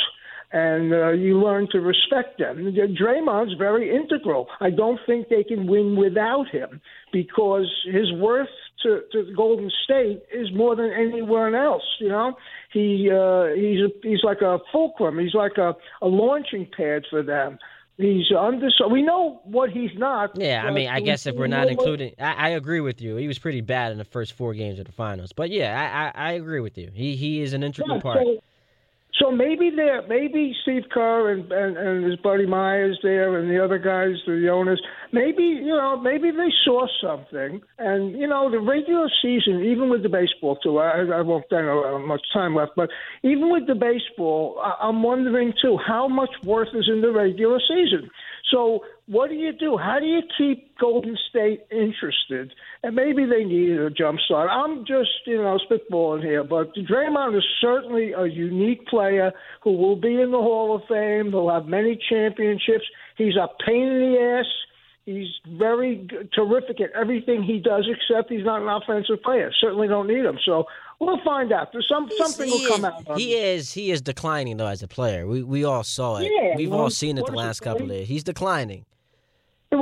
And 0.57 0.95
uh, 0.95 1.11
you 1.11 1.37
learn 1.43 1.67
to 1.73 1.81
respect 1.81 2.39
them. 2.39 2.73
Draymond's 2.73 3.59
very 3.59 3.93
integral. 3.93 4.47
I 4.61 4.71
don't 4.71 5.01
think 5.05 5.29
they 5.29 5.43
can 5.43 5.67
win 5.67 5.97
without 5.97 6.47
him 6.49 6.81
because 7.13 7.69
his 7.85 8.13
worth 8.13 8.47
to, 8.85 9.01
to 9.11 9.35
Golden 9.35 9.69
State 9.83 10.23
is 10.33 10.53
more 10.55 10.77
than 10.77 10.93
anyone 10.93 11.57
else. 11.57 11.83
You 11.99 12.11
know, 12.11 12.35
he 12.73 13.11
uh, 13.11 13.47
he's 13.57 13.81
a, 13.81 13.89
he's 14.09 14.23
like 14.23 14.43
a 14.43 14.59
fulcrum. 14.71 15.19
He's 15.19 15.35
like 15.35 15.59
a, 15.59 15.75
a 16.01 16.07
launching 16.07 16.69
pad 16.77 17.03
for 17.11 17.25
them. 17.25 17.59
He's 17.97 18.27
under. 18.39 18.71
So 18.79 18.87
we 18.87 19.03
know 19.03 19.41
what 19.45 19.71
he's 19.71 19.97
not. 19.97 20.39
Yeah, 20.41 20.63
I 20.65 20.71
mean, 20.71 20.89
I 20.89 21.01
guess 21.01 21.27
if 21.27 21.35
we 21.35 21.41
we're 21.41 21.47
not 21.49 21.69
including, 21.69 22.15
I, 22.21 22.33
I 22.33 22.49
agree 22.51 22.81
with 22.81 23.01
you. 23.01 23.17
He 23.17 23.27
was 23.27 23.41
pretty 23.41 23.61
bad 23.61 23.91
in 23.91 23.99
the 23.99 24.05
first 24.05 24.35
four 24.35 24.55
games 24.55 24.79
of 24.79 24.87
the 24.87 24.93
finals, 24.93 25.33
but 25.33 25.51
yeah, 25.51 26.13
I 26.15 26.21
I, 26.27 26.31
I 26.31 26.33
agree 26.35 26.61
with 26.61 26.79
you. 26.79 26.91
He 26.95 27.17
he 27.17 27.41
is 27.41 27.55
an 27.55 27.63
integral 27.65 27.97
Yeah, 27.97 28.03
part. 28.03 28.19
So, 28.25 28.41
So 29.21 29.31
maybe 29.31 29.71
there, 29.71 30.03
maybe 30.09 30.57
Steve 30.63 30.85
Kerr 30.91 31.33
and, 31.33 31.51
and 31.53 31.77
and 31.77 32.05
his 32.05 32.17
buddy 32.17 32.47
Myers 32.47 32.99
there, 33.03 33.39
and 33.39 33.49
the 33.49 33.63
other 33.63 33.79
guys, 33.79 34.17
the 34.27 34.49
owners, 34.49 34.83
maybe 35.13 35.45
you 35.45 35.69
know, 35.69 35.97
maybe 35.97 36.33
they 36.33 36.51
saw 36.65 36.87
something. 37.01 37.63
And 37.79 38.19
you 38.19 38.27
know, 38.27 38.51
the 38.51 38.59
regular 38.59 39.09
season, 39.23 39.63
even 39.65 39.89
with 39.89 40.03
the 40.03 40.09
baseball 40.09 40.57
too, 40.57 40.79
I, 40.79 41.03
I 41.03 41.21
won't 41.21 41.45
I 41.53 41.63
don't 41.63 42.01
have 42.01 42.09
much 42.09 42.23
time 42.33 42.57
left, 42.57 42.73
but 42.75 42.91
even 43.23 43.53
with 43.53 43.69
the 43.69 43.77
baseball, 43.77 44.59
I, 44.61 44.89
I'm 44.89 45.03
wondering 45.03 45.53
too 45.63 45.79
how 45.87 46.09
much 46.09 46.31
worth 46.43 46.75
is 46.75 46.89
in 46.93 47.01
the 47.01 47.13
regular 47.13 47.61
season. 47.61 48.11
So 48.51 48.81
what 49.07 49.29
do 49.29 49.35
you 49.35 49.53
do? 49.53 49.77
How 49.77 49.99
do 50.01 50.07
you 50.07 50.21
keep 50.39 50.79
Golden 50.79 51.17
State 51.29 51.67
interested? 51.71 52.53
And 52.83 52.97
maybe 52.97 53.27
they 53.27 53.45
needed 53.45 53.81
a 53.81 53.91
jump 53.91 54.19
start. 54.21 54.49
I'm 54.51 54.87
just, 54.87 55.11
you 55.27 55.37
know, 55.37 55.59
spitballing 55.71 56.23
here, 56.23 56.43
but 56.43 56.75
Draymond 56.75 57.37
is 57.37 57.45
certainly 57.61 58.13
a 58.13 58.25
unique 58.27 58.87
player 58.87 59.33
who 59.63 59.73
will 59.73 59.97
be 59.97 60.21
in 60.21 60.31
the 60.31 60.39
Hall 60.39 60.75
of 60.75 60.83
Fame. 60.89 61.31
He'll 61.33 61.51
have 61.51 61.67
many 61.67 61.99
championships. 62.09 62.85
He's 63.19 63.37
a 63.37 63.49
pain 63.67 63.89
in 63.89 64.13
the 64.13 64.39
ass. 64.39 64.47
He's 65.05 65.29
very 65.59 66.09
terrific 66.35 66.81
at 66.81 66.91
everything 66.99 67.43
he 67.43 67.59
does, 67.61 67.87
except 67.87 68.31
he's 68.31 68.45
not 68.45 68.63
an 68.63 68.69
offensive 68.69 69.23
player. 69.23 69.53
Certainly 69.61 69.89
don't 69.89 70.07
need 70.07 70.25
him. 70.25 70.39
So 70.47 70.65
we'll 70.99 71.23
find 71.23 71.53
out. 71.53 71.73
There's 71.73 71.87
some 71.87 72.09
something 72.17 72.49
he 72.49 72.67
will 72.67 72.77
come 72.77 72.87
is, 72.87 73.07
out. 73.07 73.19
He 73.19 73.35
is 73.35 73.75
he 73.75 73.91
is 73.91 74.01
declining 74.01 74.57
though 74.57 74.67
as 74.67 74.83
a 74.83 74.89
player. 74.89 75.27
We 75.27 75.43
we 75.43 75.63
all 75.63 75.85
saw 75.85 76.17
it. 76.17 76.33
Yeah, 76.33 76.57
We've 76.57 76.71
well, 76.71 76.81
all 76.81 76.91
seen 76.91 77.19
it 77.19 77.27
the 77.27 77.33
last 77.33 77.61
couple 77.61 77.83
of 77.83 77.89
30? 77.89 77.99
days. 77.99 78.09
He's 78.09 78.25
declining. 78.25 78.87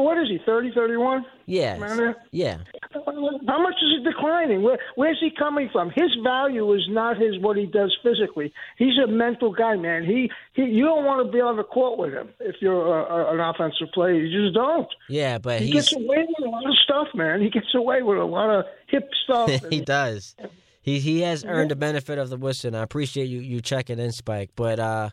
What 0.01 0.19
is 0.19 0.29
he? 0.29 0.39
30, 0.45 0.73
31? 0.75 1.25
Yes. 1.47 1.79
Man, 1.81 2.15
Yeah. 2.31 2.59
How 2.95 3.63
much 3.63 3.75
is 3.83 3.99
he 3.99 4.05
declining? 4.05 4.63
Where, 4.63 4.79
where's 4.95 5.19
he 5.21 5.31
coming 5.31 5.69
from? 5.73 5.91
His 5.91 6.11
value 6.23 6.73
is 6.75 6.83
not 6.89 7.17
his 7.19 7.39
what 7.41 7.57
he 7.57 7.67
does 7.67 7.97
physically. 8.03 8.53
He's 8.79 8.99
a 9.03 9.07
mental 9.07 9.53
guy, 9.53 9.77
man. 9.77 10.05
He, 10.05 10.31
he 10.55 10.63
you 10.63 10.85
don't 10.85 11.05
want 11.05 11.27
to 11.27 11.33
be 11.33 11.41
on 11.41 11.57
the 11.57 11.65
court 11.65 11.99
with 11.99 12.13
him 12.13 12.29
if 12.41 12.57
you're 12.61 12.87
a, 12.87 13.03
a, 13.03 13.35
an 13.35 13.41
offensive 13.41 13.89
player. 13.93 14.15
You 14.15 14.45
just 14.45 14.55
don't. 14.55 14.89
Yeah, 15.09 15.39
but 15.39 15.61
He 15.61 15.71
gets 15.71 15.93
away 15.93 16.27
with 16.29 16.47
a 16.47 16.51
lot 16.51 16.65
of 16.67 16.77
stuff, 16.85 17.09
man. 17.15 17.41
He 17.41 17.51
gets 17.51 17.75
away 17.75 18.03
with 18.03 18.19
a 18.19 18.25
lot 18.25 18.51
of 18.51 18.65
hip 18.89 19.09
stuff. 19.25 19.51
he 19.71 19.81
does. 19.81 20.37
He 20.83 20.99
he 20.99 21.21
has 21.23 21.45
earned 21.45 21.71
the 21.71 21.77
benefit 21.77 22.19
of 22.19 22.29
the 22.29 22.37
whistle. 22.37 22.75
I 22.77 22.83
appreciate 22.83 23.27
you 23.27 23.41
you 23.41 23.61
checking 23.61 23.99
in, 23.99 24.13
Spike. 24.13 24.51
But 24.57 24.81
uh, 24.81 25.11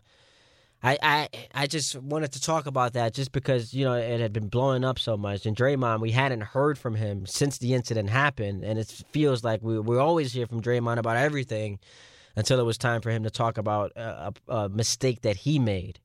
I 0.82 0.98
I 1.02 1.28
I 1.54 1.66
just 1.66 1.96
wanted 1.96 2.32
to 2.32 2.40
talk 2.40 2.66
about 2.66 2.94
that 2.94 3.12
just 3.12 3.32
because 3.32 3.74
you 3.74 3.84
know 3.84 3.94
it 3.94 4.20
had 4.20 4.32
been 4.32 4.48
blowing 4.48 4.84
up 4.84 4.98
so 4.98 5.16
much. 5.16 5.46
And 5.46 5.56
Draymond, 5.56 6.00
we 6.00 6.12
hadn't 6.12 6.40
heard 6.40 6.78
from 6.78 6.94
him 6.94 7.26
since 7.26 7.58
the 7.58 7.74
incident 7.74 8.10
happened, 8.10 8.64
and 8.64 8.78
it 8.78 8.88
feels 9.10 9.44
like 9.44 9.62
we 9.62 9.78
we 9.78 9.98
always 9.98 10.32
hear 10.32 10.46
from 10.46 10.62
Draymond 10.62 10.98
about 10.98 11.16
everything 11.16 11.78
until 12.36 12.60
it 12.60 12.64
was 12.64 12.78
time 12.78 13.02
for 13.02 13.10
him 13.10 13.24
to 13.24 13.30
talk 13.30 13.58
about 13.58 13.92
a, 13.96 14.32
a, 14.48 14.68
mistake 14.68 15.22
that 15.22 15.36
he 15.36 15.58
made 15.58 15.98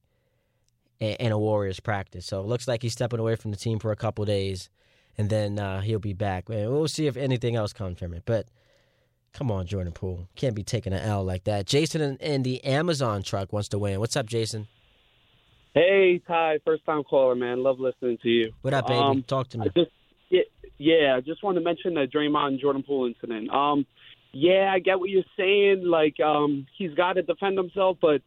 in, 0.99 1.13
in 1.17 1.31
a 1.31 1.37
Warriors 1.37 1.79
practice. 1.79 2.25
So 2.25 2.41
it 2.41 2.47
looks 2.47 2.67
like 2.67 2.81
he's 2.81 2.93
stepping 2.93 3.19
away 3.19 3.35
from 3.35 3.51
the 3.51 3.57
team 3.57 3.77
for 3.77 3.91
a 3.91 3.95
couple 3.95 4.25
days, 4.25 4.69
and 5.17 5.29
then 5.29 5.59
uh, 5.59 5.81
he'll 5.81 5.99
be 5.99 6.13
back. 6.13 6.49
And 6.49 6.71
we'll 6.71 6.87
see 6.87 7.07
if 7.07 7.15
anything 7.15 7.55
else 7.55 7.73
comes 7.73 7.99
from 7.99 8.13
it, 8.13 8.23
but. 8.25 8.47
Come 9.35 9.51
on, 9.51 9.67
Jordan 9.67 9.91
Poole. 9.91 10.29
Can't 10.35 10.55
be 10.55 10.63
taking 10.63 10.93
an 10.93 11.03
L 11.03 11.23
like 11.23 11.43
that. 11.43 11.65
Jason 11.65 12.01
in, 12.01 12.17
in 12.17 12.43
the 12.43 12.63
Amazon 12.63 13.21
truck 13.21 13.51
wants 13.51 13.67
to 13.69 13.77
win. 13.77 13.99
What's 13.99 14.15
up, 14.15 14.25
Jason? 14.25 14.67
Hey 15.73 16.21
Ty, 16.25 16.59
first 16.63 16.85
time 16.85 17.03
caller, 17.03 17.35
man. 17.35 17.61
Love 17.61 17.81
listening 17.81 18.17
to 18.23 18.29
you. 18.29 18.53
What 18.61 18.73
up, 18.73 18.87
baby? 18.87 18.97
Um, 18.97 19.23
Talk 19.23 19.49
to 19.49 19.57
me. 19.57 19.65
I 19.65 19.77
just 19.77 19.91
yeah, 20.29 20.41
yeah, 20.77 21.15
I 21.17 21.19
just 21.19 21.43
want 21.43 21.57
to 21.57 21.61
mention 21.61 21.95
the 21.95 22.07
Draymond 22.07 22.47
and 22.47 22.59
Jordan 22.61 22.81
Poole 22.81 23.07
incident. 23.07 23.49
Um, 23.49 23.85
yeah, 24.31 24.71
I 24.73 24.79
get 24.79 24.99
what 25.01 25.09
you're 25.09 25.23
saying. 25.37 25.83
Like, 25.85 26.17
um, 26.21 26.65
he's 26.77 26.93
got 26.93 27.13
to 27.13 27.21
defend 27.21 27.57
himself, 27.57 27.97
but 28.01 28.21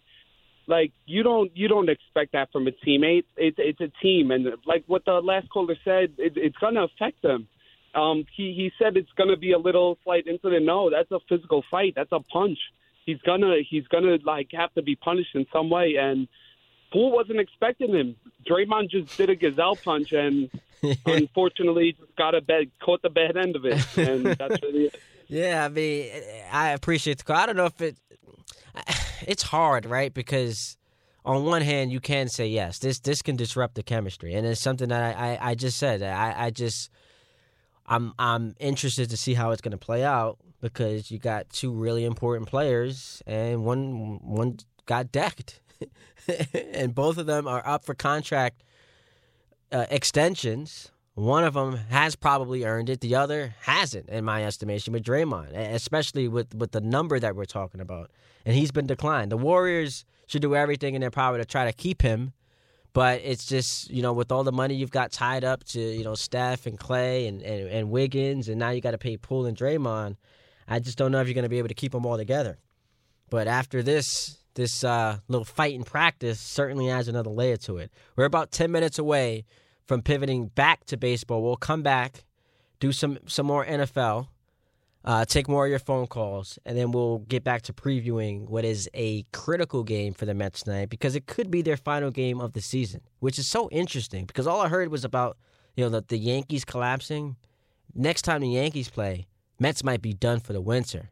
like 0.67 0.93
you 1.07 1.23
don't 1.23 1.51
you 1.57 1.69
don't 1.69 1.89
expect 1.89 2.33
that 2.33 2.53
from 2.53 2.67
a 2.67 2.71
teammate. 2.71 3.25
It's 3.39 3.57
it's 3.59 3.81
a 3.81 3.89
team, 4.03 4.31
and 4.31 4.47
like 4.67 4.85
what 4.87 5.07
the 5.07 5.13
last 5.13 5.49
caller 5.49 5.77
said, 5.87 6.13
it, 6.19 6.35
it's 6.37 6.57
gonna 6.59 6.85
affect 6.85 7.23
them. 7.23 7.49
Um, 7.99 8.25
he 8.37 8.53
he 8.55 8.73
said 8.79 8.97
it's 8.97 9.11
gonna 9.17 9.37
be 9.37 9.53
a 9.53 9.59
little 9.59 9.99
slight 10.05 10.27
incident. 10.27 10.65
No, 10.65 10.91
that's 10.91 11.11
a 11.11 11.19
physical 11.29 11.65
fight. 11.71 11.95
That's 11.97 12.13
a 12.13 12.21
punch. 12.21 12.59
He's 13.05 13.21
gonna 13.23 13.57
he's 13.69 13.87
gonna 13.89 14.19
like 14.25 14.49
have 14.53 14.73
to 14.75 14.83
be 14.83 14.95
punished 14.95 15.35
in 15.35 15.47
some 15.53 15.69
way, 15.69 15.97
and 15.99 16.29
Poole 16.93 17.11
wasn't 17.11 17.41
expecting 17.41 17.93
him. 17.95 18.17
Draymond 18.49 18.91
just 18.91 19.17
did 19.17 19.31
a 19.31 19.35
gazelle 19.35 19.77
punch, 19.77 20.13
and 20.13 20.51
unfortunately, 21.07 21.97
just 21.99 22.15
got 22.17 22.35
a 22.35 22.41
bad 22.41 22.71
caught 22.81 23.03
the 23.03 23.11
bad 23.11 23.37
end 23.37 23.57
of 23.57 23.65
it, 23.65 23.85
and 23.97 24.27
that's 24.27 24.63
really 24.63 24.87
it. 24.87 25.01
Yeah, 25.27 25.65
I 25.65 25.69
mean, 25.69 26.11
I 26.53 26.71
appreciate 26.71 27.19
the 27.19 27.25
call. 27.25 27.37
I 27.37 27.47
don't 27.47 27.57
know 27.57 27.67
if 27.67 27.81
it. 27.81 27.97
It's 29.27 29.43
hard, 29.43 29.87
right? 29.87 30.15
Because 30.15 30.77
on 31.25 31.45
one 31.45 31.63
hand, 31.63 31.91
you 31.91 32.01
can 32.01 32.29
say 32.29 32.47
yes, 32.47 32.79
this 32.79 33.01
this 33.01 33.23
can 33.23 33.35
disrupt 33.35 33.75
the 33.75 33.83
chemistry, 33.83 34.35
and 34.35 34.47
it's 34.47 34.61
something 34.61 34.89
that 34.91 35.17
I 35.17 35.33
I, 35.35 35.51
I 35.51 35.55
just 35.57 35.79
said. 35.79 36.03
I 36.03 36.47
I 36.47 36.51
just 36.51 36.91
I'm 37.89 38.13
I'm 38.19 38.55
interested 38.61 39.11
to 39.11 39.17
see 39.17 39.35
how 39.35 39.51
it's 39.51 39.63
going 39.63 39.73
to 39.73 39.79
play 39.79 40.05
out 40.05 40.39
because 40.61 41.11
you 41.11 41.19
got 41.19 41.51
two 41.51 41.73
really 41.73 42.05
important 42.05 42.49
players, 42.49 43.23
and 43.27 43.65
one 43.65 44.21
one 44.23 44.59
got 44.87 45.11
decked, 45.11 45.61
and 46.75 46.95
both 46.95 47.19
of 47.19 47.27
them 47.27 47.49
are 47.49 47.67
up 47.67 47.85
for 47.85 47.95
contract 47.95 48.63
uh, 49.73 49.87
extensions. 49.91 50.91
One 51.15 51.43
of 51.43 51.55
them 51.55 51.77
has 51.91 52.15
probably 52.15 52.65
earned 52.65 52.89
it. 52.89 53.01
The 53.01 53.17
other 53.17 53.55
hasn't, 53.63 54.09
in 54.09 54.25
my 54.25 54.45
estimation, 54.45 54.93
with 54.93 55.03
Draymond, 55.03 55.53
especially 55.57 56.29
with, 56.29 56.55
with 56.55 56.71
the 56.71 56.81
number 56.81 57.19
that 57.19 57.35
we're 57.35 57.45
talking 57.45 57.81
about. 57.81 58.13
And 58.47 58.55
he's 58.55 58.71
been 58.71 58.87
declined. 58.87 59.33
The 59.33 59.37
Warriors 59.37 60.05
should 60.29 60.43
do 60.43 60.55
everything 60.55 60.95
in 60.95 61.01
their 61.01 61.11
power 61.11 61.37
to 61.37 61.45
try 61.45 61.65
to 61.65 61.73
keep 61.73 62.03
him, 62.03 62.35
but 62.93 63.21
it's 63.23 63.47
just 63.47 63.91
you 63.91 64.03
know 64.03 64.13
with 64.13 64.33
all 64.33 64.45
the 64.45 64.53
money 64.53 64.75
you've 64.75 64.91
got 64.91 65.13
tied 65.13 65.45
up 65.45 65.65
to 65.65 65.81
you 65.81 66.05
know 66.05 66.15
Steph 66.15 66.67
and 66.67 66.79
Klay 66.79 67.29
and 67.29 67.43
and, 67.43 67.69
and 67.69 67.91
Wiggins, 67.91 68.49
and 68.49 68.59
now 68.59 68.71
you 68.71 68.81
got 68.81 68.93
to 68.93 68.99
pay 68.99 69.17
Poole 69.17 69.47
and 69.47 69.57
Draymond. 69.57 70.17
I 70.67 70.81
just 70.81 70.99
don't 70.99 71.13
know 71.13 71.21
if 71.21 71.27
you're 71.27 71.35
going 71.35 71.45
to 71.45 71.49
be 71.49 71.59
able 71.59 71.69
to 71.69 71.75
keep 71.75 71.93
them 71.93 72.05
all 72.05 72.17
together. 72.17 72.59
But 73.31 73.49
after 73.49 73.83
this 73.83 74.39
this 74.55 74.83
uh, 74.83 75.19
little 75.29 75.45
fight 75.45 75.75
in 75.75 75.85
practice 75.85 76.41
certainly 76.41 76.91
adds 76.91 77.09
another 77.09 77.31
layer 77.31 77.57
to 77.59 77.77
it. 77.79 77.93
We're 78.17 78.25
about 78.25 78.51
ten 78.51 78.71
minutes 78.73 78.99
away 78.99 79.45
from 79.87 80.03
pivoting 80.03 80.49
back 80.49 80.85
to 80.87 80.97
baseball. 80.97 81.43
We'll 81.43 81.57
come 81.57 81.83
back, 81.83 82.25
do 82.81 82.93
some 82.93 83.19
some 83.27 83.47
more 83.47 83.65
NFL, 83.65 84.29
uh, 85.05 85.25
take 85.25 85.49
more 85.49 85.65
of 85.65 85.71
your 85.71 85.79
phone 85.79 86.07
calls, 86.07 86.59
and 86.67 86.77
then 86.77 86.91
we'll 86.91 87.19
get 87.21 87.45
back 87.45 87.63
to 87.63 87.73
previewing 87.73 88.49
what 88.49 88.65
is 88.65 88.89
a 88.95 89.23
critical 89.33 89.85
game 89.85 90.13
for 90.13 90.27
the 90.27 90.35
Mets 90.35 90.63
tonight 90.63 90.91
because 90.91 91.15
it 91.15 91.27
could 91.27 91.51
be 91.51 91.63
their 91.63 91.77
final 91.77 92.11
game 92.11 92.41
of 92.41 92.53
the 92.53 92.61
season, 92.61 93.01
which 93.21 93.39
is 93.39 93.47
so 93.47 93.69
interesting 93.71 94.27
because 94.27 94.47
all 94.47 94.61
I 94.61 94.69
heard 94.69 94.89
was 94.89 95.05
about 95.05 95.37
you 95.77 95.85
know 95.85 95.91
the, 95.91 96.05
the 96.07 96.19
Yankees 96.19 96.65
collapsing. 96.65 97.37
Next 97.95 98.23
time 98.23 98.43
the 98.43 98.49
Yankees 98.49 98.91
play, 98.91 99.27
Mets 99.59 99.83
might 99.83 100.03
be 100.03 100.13
done 100.13 100.41
for 100.41 100.53
the 100.53 100.61
winter. 100.61 101.11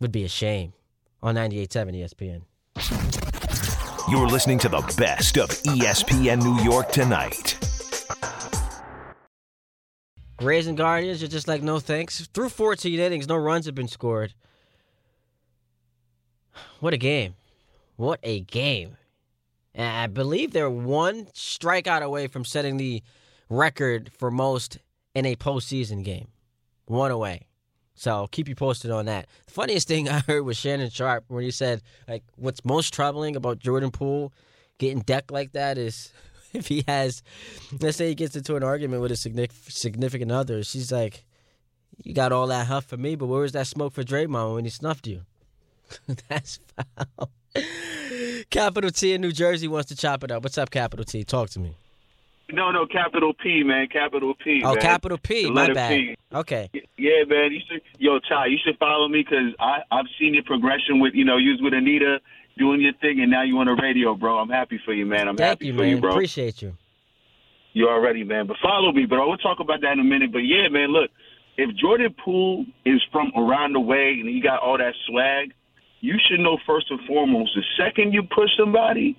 Would 0.00 0.12
be 0.12 0.24
a 0.24 0.28
shame 0.28 0.74
on 1.22 1.36
98.7 1.36 1.94
ESPN. 1.94 2.42
You're 4.10 4.26
listening 4.26 4.58
to 4.58 4.68
the 4.68 4.82
best 4.98 5.38
of 5.38 5.48
ESPN 5.48 6.42
New 6.42 6.62
York 6.62 6.92
tonight. 6.92 7.56
Rays 10.40 10.66
and 10.66 10.76
Guardians 10.76 11.22
are 11.22 11.28
just 11.28 11.48
like 11.48 11.62
no 11.62 11.78
thanks. 11.78 12.26
Through 12.34 12.48
14 12.48 12.98
innings, 12.98 13.28
no 13.28 13.36
runs 13.36 13.66
have 13.66 13.74
been 13.74 13.88
scored. 13.88 14.34
What 16.80 16.94
a 16.94 16.98
game. 16.98 17.34
What 17.96 18.20
a 18.22 18.40
game. 18.40 18.96
And 19.74 19.96
I 19.96 20.06
believe 20.06 20.52
they're 20.52 20.70
one 20.70 21.26
strikeout 21.26 22.02
away 22.02 22.26
from 22.26 22.44
setting 22.44 22.76
the 22.76 23.02
record 23.48 24.10
for 24.18 24.30
most 24.30 24.78
in 25.14 25.26
a 25.26 25.36
postseason 25.36 26.04
game. 26.04 26.28
One 26.86 27.10
away. 27.10 27.46
So 27.94 28.26
keep 28.30 28.48
you 28.48 28.54
posted 28.54 28.90
on 28.90 29.06
that. 29.06 29.26
The 29.46 29.52
funniest 29.52 29.88
thing 29.88 30.08
I 30.10 30.20
heard 30.20 30.44
was 30.44 30.56
Shannon 30.56 30.90
Sharpe 30.90 31.24
when 31.28 31.44
he 31.44 31.50
said, 31.50 31.82
like, 32.08 32.24
what's 32.36 32.64
most 32.64 32.92
troubling 32.92 33.36
about 33.36 33.58
Jordan 33.58 33.90
Poole 33.90 34.32
getting 34.78 35.00
decked 35.00 35.30
like 35.30 35.52
that 35.52 35.78
is 35.78 36.12
if 36.58 36.68
he 36.68 36.84
has, 36.86 37.22
let's 37.80 37.96
say 37.96 38.08
he 38.08 38.14
gets 38.14 38.36
into 38.36 38.56
an 38.56 38.62
argument 38.62 39.02
with 39.02 39.12
a 39.12 39.16
significant 39.16 40.32
other, 40.32 40.62
she's 40.62 40.92
like, 40.92 41.24
"You 42.02 42.14
got 42.14 42.32
all 42.32 42.46
that 42.46 42.66
huff 42.66 42.84
for 42.86 42.96
me, 42.96 43.16
but 43.16 43.26
where 43.26 43.40
was 43.40 43.52
that 43.52 43.66
smoke 43.66 43.92
for 43.92 44.02
Draymond 44.02 44.54
when 44.54 44.64
he 44.64 44.70
snuffed 44.70 45.06
you?" 45.06 45.22
That's 46.28 46.60
foul. 46.76 47.30
Capital 48.50 48.90
T 48.90 49.12
in 49.12 49.20
New 49.20 49.32
Jersey 49.32 49.68
wants 49.68 49.88
to 49.88 49.96
chop 49.96 50.24
it 50.24 50.30
up. 50.30 50.42
What's 50.42 50.58
up, 50.58 50.70
Capital 50.70 51.04
T? 51.04 51.24
Talk 51.24 51.50
to 51.50 51.60
me. 51.60 51.76
No, 52.52 52.70
no, 52.70 52.86
capital 52.86 53.32
P, 53.32 53.62
man, 53.64 53.88
capital 53.88 54.34
P. 54.34 54.60
Oh, 54.62 54.74
man. 54.74 54.82
Capital 54.82 55.16
P. 55.18 55.44
The 55.44 55.50
My 55.50 55.72
bad. 55.72 55.90
P. 55.90 56.16
Okay. 56.32 56.70
Yeah, 56.98 57.24
man. 57.26 57.52
You 57.52 57.60
should, 57.68 57.80
yo, 57.98 58.18
Ty, 58.18 58.46
you 58.46 58.58
should 58.64 58.78
follow 58.78 59.08
me 59.08 59.24
because 59.24 59.54
I 59.58 59.78
I've 59.90 60.06
seen 60.18 60.34
your 60.34 60.44
progression 60.44 61.00
with 61.00 61.14
you 61.14 61.24
know 61.24 61.36
you 61.38 61.52
was 61.52 61.62
with 61.62 61.72
Anita 61.74 62.18
doing 62.58 62.80
your 62.80 62.92
thing, 63.00 63.20
and 63.20 63.30
now 63.30 63.42
you 63.42 63.58
on 63.58 63.66
the 63.66 63.74
radio, 63.74 64.14
bro. 64.14 64.38
I'm 64.38 64.48
happy 64.48 64.80
for 64.84 64.92
you, 64.92 65.06
man. 65.06 65.28
I'm 65.28 65.36
Thank 65.36 65.48
happy 65.48 65.66
you, 65.66 65.74
for 65.74 65.80
man. 65.80 65.88
you, 65.90 66.00
bro. 66.00 66.10
Appreciate 66.12 66.62
you. 66.62 66.76
You 67.72 67.88
already, 67.88 68.22
man. 68.22 68.46
But 68.46 68.56
follow 68.62 68.92
me, 68.92 69.06
bro. 69.06 69.28
We'll 69.28 69.38
talk 69.38 69.58
about 69.60 69.80
that 69.80 69.92
in 69.92 70.00
a 70.00 70.04
minute. 70.04 70.32
But 70.32 70.40
yeah, 70.46 70.68
man, 70.68 70.92
look, 70.92 71.10
if 71.56 71.74
Jordan 71.76 72.14
Poole 72.24 72.66
is 72.84 73.02
from 73.10 73.32
around 73.36 73.74
the 73.74 73.80
way 73.80 74.16
and 74.20 74.28
he 74.28 74.40
got 74.40 74.60
all 74.60 74.78
that 74.78 74.94
swag, 75.08 75.52
you 76.00 76.14
should 76.28 76.40
know 76.40 76.58
first 76.66 76.90
and 76.90 77.00
foremost. 77.06 77.54
The 77.54 77.62
second 77.76 78.12
you 78.12 78.22
push 78.22 78.50
somebody, 78.58 79.16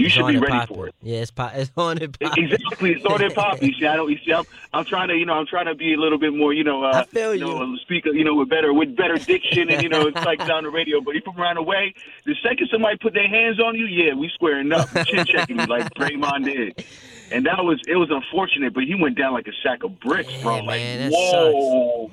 you 0.00 0.06
It's 0.06 0.14
should 0.14 0.26
be 0.26 0.38
ready 0.38 0.52
popping. 0.52 0.76
for 0.76 0.86
it. 0.88 0.94
Yeah, 1.02 1.18
it's, 1.18 1.30
pop, 1.30 1.52
it's 1.54 1.70
on 1.76 1.98
and 1.98 2.18
popping. 2.18 2.44
Exactly, 2.50 2.92
it's 2.92 3.04
on 3.04 3.22
and 3.22 3.34
pop. 3.34 3.62
You 3.62 3.72
see, 3.74 3.86
I 3.86 3.96
don't. 3.96 4.10
You 4.10 4.18
see, 4.24 4.32
I'm, 4.32 4.44
I'm 4.72 4.84
trying 4.84 5.08
to, 5.08 5.14
you 5.14 5.26
know, 5.26 5.34
I'm 5.34 5.46
trying 5.46 5.66
to 5.66 5.74
be 5.74 5.92
a 5.94 5.96
little 5.98 6.18
bit 6.18 6.32
more, 6.34 6.52
you 6.54 6.64
know, 6.64 6.82
uh, 6.84 6.92
I 6.94 7.04
feel 7.04 7.34
you 7.34 7.40
know, 7.42 7.76
speak, 7.82 8.06
you 8.06 8.24
know, 8.24 8.34
with 8.34 8.48
better, 8.48 8.72
with 8.72 8.96
better 8.96 9.16
diction, 9.18 9.70
and 9.70 9.82
you 9.82 9.88
know, 9.88 10.06
it's 10.06 10.24
like 10.24 10.38
down 10.46 10.64
the 10.64 10.70
radio. 10.70 11.00
But 11.00 11.16
if 11.16 11.24
I'm 11.28 11.38
around 11.38 11.56
the 11.56 11.62
way, 11.62 11.94
the 12.24 12.34
second 12.42 12.68
somebody 12.72 12.96
put 12.98 13.12
their 13.14 13.28
hands 13.28 13.60
on 13.60 13.74
you, 13.76 13.86
yeah, 13.86 14.14
we 14.14 14.28
squaring 14.30 14.72
up, 14.72 14.88
chin 15.06 15.24
checking 15.26 15.58
you 15.60 15.66
like 15.66 15.92
Draymond 15.94 16.44
did. 16.44 16.84
And 17.32 17.46
that 17.46 17.62
was, 17.64 17.80
it 17.86 17.94
was 17.96 18.10
unfortunate, 18.10 18.74
but 18.74 18.84
he 18.84 18.94
went 18.94 19.16
down 19.18 19.32
like 19.34 19.46
a 19.46 19.52
sack 19.62 19.84
of 19.84 20.00
bricks, 20.00 20.32
bro. 20.42 20.56
Yeah, 20.56 20.62
like, 20.62 20.80
man, 20.80 21.10
that 21.10 21.12
whoa. 21.16 22.10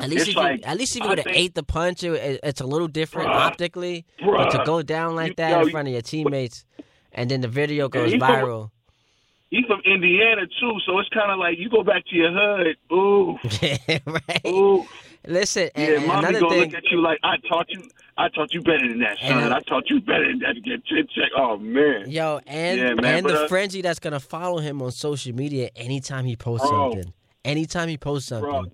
At 0.00 0.10
least, 0.10 0.28
if 0.28 0.34
you, 0.34 0.40
like, 0.40 0.66
at 0.66 0.78
least 0.78 0.94
if 0.96 1.02
you 1.02 1.08
would 1.08 1.18
have 1.18 1.26
ate 1.28 1.54
the 1.54 1.64
punch, 1.64 2.04
it, 2.04 2.12
it- 2.12 2.40
it's 2.44 2.60
a 2.60 2.66
little 2.66 2.86
different 2.86 3.30
Bruh. 3.30 3.34
optically. 3.34 4.04
But 4.24 4.50
to 4.50 4.62
go 4.64 4.80
down 4.80 5.16
like 5.16 5.30
You- 5.30 5.34
that 5.36 5.50
yo, 5.50 5.60
in 5.62 5.70
front 5.70 5.88
of 5.88 5.92
your 5.92 6.02
teammates, 6.02 6.64
and 7.12 7.30
then 7.30 7.40
the 7.40 7.48
video 7.48 7.88
goes 7.88 8.10
from- 8.12 8.20
viral. 8.20 8.70
He's 9.50 9.64
from 9.64 9.80
Indiana 9.86 10.42
too, 10.60 10.72
so 10.84 10.98
it's 10.98 11.08
kind 11.08 11.30
of 11.32 11.38
like 11.38 11.56
you 11.58 11.70
go 11.70 11.82
back 11.82 12.04
to 12.08 12.14
your 12.14 12.30
hood. 12.30 12.76
Ooh, 12.92 13.38
yeah, 13.62 13.98
right. 14.06 14.46
ooh. 14.46 14.84
Listen, 15.26 15.70
and, 15.74 15.88
Yeah, 15.88 15.96
and 15.98 16.06
mommy 16.06 16.18
another 16.28 16.40
gonna 16.40 16.50
thing, 16.54 16.70
look 16.70 16.74
at 16.74 16.90
you 16.90 17.00
like 17.00 17.18
I 17.22 17.36
taught 17.48 17.66
you. 17.70 17.88
I 18.18 18.28
taught 18.28 18.52
you 18.52 18.60
better 18.60 18.86
than 18.86 18.98
that, 19.00 19.18
son. 19.18 19.44
And, 19.44 19.54
I 19.54 19.60
taught 19.60 19.88
you 19.88 20.00
better 20.02 20.26
than 20.28 20.40
that 20.40 20.52
to 20.54 20.60
get 20.60 20.84
chin 20.84 21.06
check. 21.14 21.30
Oh 21.34 21.56
man. 21.56 22.10
yo, 22.10 22.40
and 22.46 22.78
Yeah, 22.78 22.94
man, 22.94 23.18
and 23.18 23.26
the 23.26 23.44
uh, 23.44 23.48
frenzy 23.48 23.80
that's 23.80 23.98
gonna 24.00 24.20
follow 24.20 24.58
him 24.58 24.82
on 24.82 24.90
social 24.92 25.34
media 25.34 25.70
anytime 25.76 26.26
he 26.26 26.36
posts 26.36 26.68
Bro. 26.68 26.92
something. 26.92 27.12
Anytime 27.44 27.88
he 27.88 27.96
posts 27.96 28.28
something, 28.28 28.50
Bro. 28.50 28.66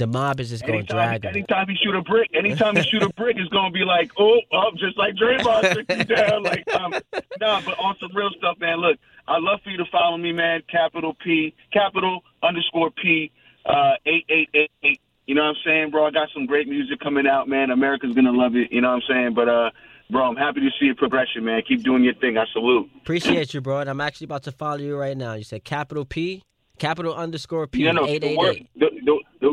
The 0.00 0.06
mob 0.06 0.40
is 0.40 0.48
just 0.48 0.66
going 0.66 0.84
to 0.84 0.92
drag 0.92 1.24
him. 1.24 1.30
anytime 1.30 1.68
he 1.68 1.76
shoot 1.76 1.94
a 1.94 2.00
brick, 2.02 2.30
anytime 2.34 2.74
he 2.74 2.82
shoot 2.82 3.02
a 3.02 3.10
brick, 3.10 3.36
it's 3.38 3.50
gonna 3.50 3.70
be 3.70 3.84
like, 3.84 4.10
oh, 4.18 4.40
oh, 4.50 4.70
just 4.76 4.96
like 4.96 5.14
Draymond 5.14 5.74
took 5.74 5.98
you 5.98 6.04
down. 6.04 6.42
Like, 6.50 6.66
um, 6.74 6.94
nah, 7.38 7.60
but 7.60 7.78
on 7.78 7.94
some 8.00 8.10
real 8.14 8.30
stuff, 8.38 8.56
man. 8.58 8.78
Look, 8.78 8.98
I'd 9.28 9.42
love 9.42 9.60
for 9.62 9.70
you 9.70 9.76
to 9.76 9.84
follow 9.92 10.16
me, 10.16 10.32
man. 10.32 10.62
Capital 10.70 11.14
P, 11.22 11.54
capital 11.72 12.20
underscore 12.42 12.90
P, 12.90 13.30
uh, 13.66 13.92
eight 14.06 14.24
eight 14.30 14.48
eight 14.54 14.70
eight. 14.82 15.00
You 15.26 15.34
know 15.34 15.42
what 15.42 15.50
I'm 15.50 15.56
saying, 15.64 15.90
bro? 15.90 16.06
I 16.06 16.10
got 16.10 16.28
some 16.32 16.46
great 16.46 16.66
music 16.66 16.98
coming 17.00 17.26
out, 17.26 17.46
man. 17.46 17.70
America's 17.70 18.14
gonna 18.14 18.32
love 18.32 18.56
it. 18.56 18.72
You 18.72 18.80
know 18.80 18.88
what 18.88 19.02
I'm 19.08 19.14
saying? 19.14 19.34
But 19.34 19.48
uh, 19.48 19.70
bro, 20.08 20.24
I'm 20.24 20.36
happy 20.36 20.60
to 20.60 20.70
see 20.80 20.86
your 20.86 20.94
progression, 20.94 21.44
man. 21.44 21.62
Keep 21.68 21.84
doing 21.84 22.02
your 22.02 22.14
thing. 22.14 22.38
I 22.38 22.46
salute. 22.52 22.90
Appreciate 23.02 23.52
you, 23.52 23.60
bro. 23.60 23.80
And 23.80 23.90
I'm 23.90 24.00
actually 24.00 24.26
about 24.26 24.44
to 24.44 24.52
follow 24.52 24.78
you 24.78 24.96
right 24.96 25.16
now. 25.16 25.34
You 25.34 25.44
said 25.44 25.62
capital 25.62 26.04
P, 26.04 26.42
capital 26.78 27.14
underscore 27.14 27.66
P, 27.66 27.82
You 27.82 27.92
know, 27.92 28.06
eight 28.06 28.36
word, 28.36 28.56
eight. 28.56 28.68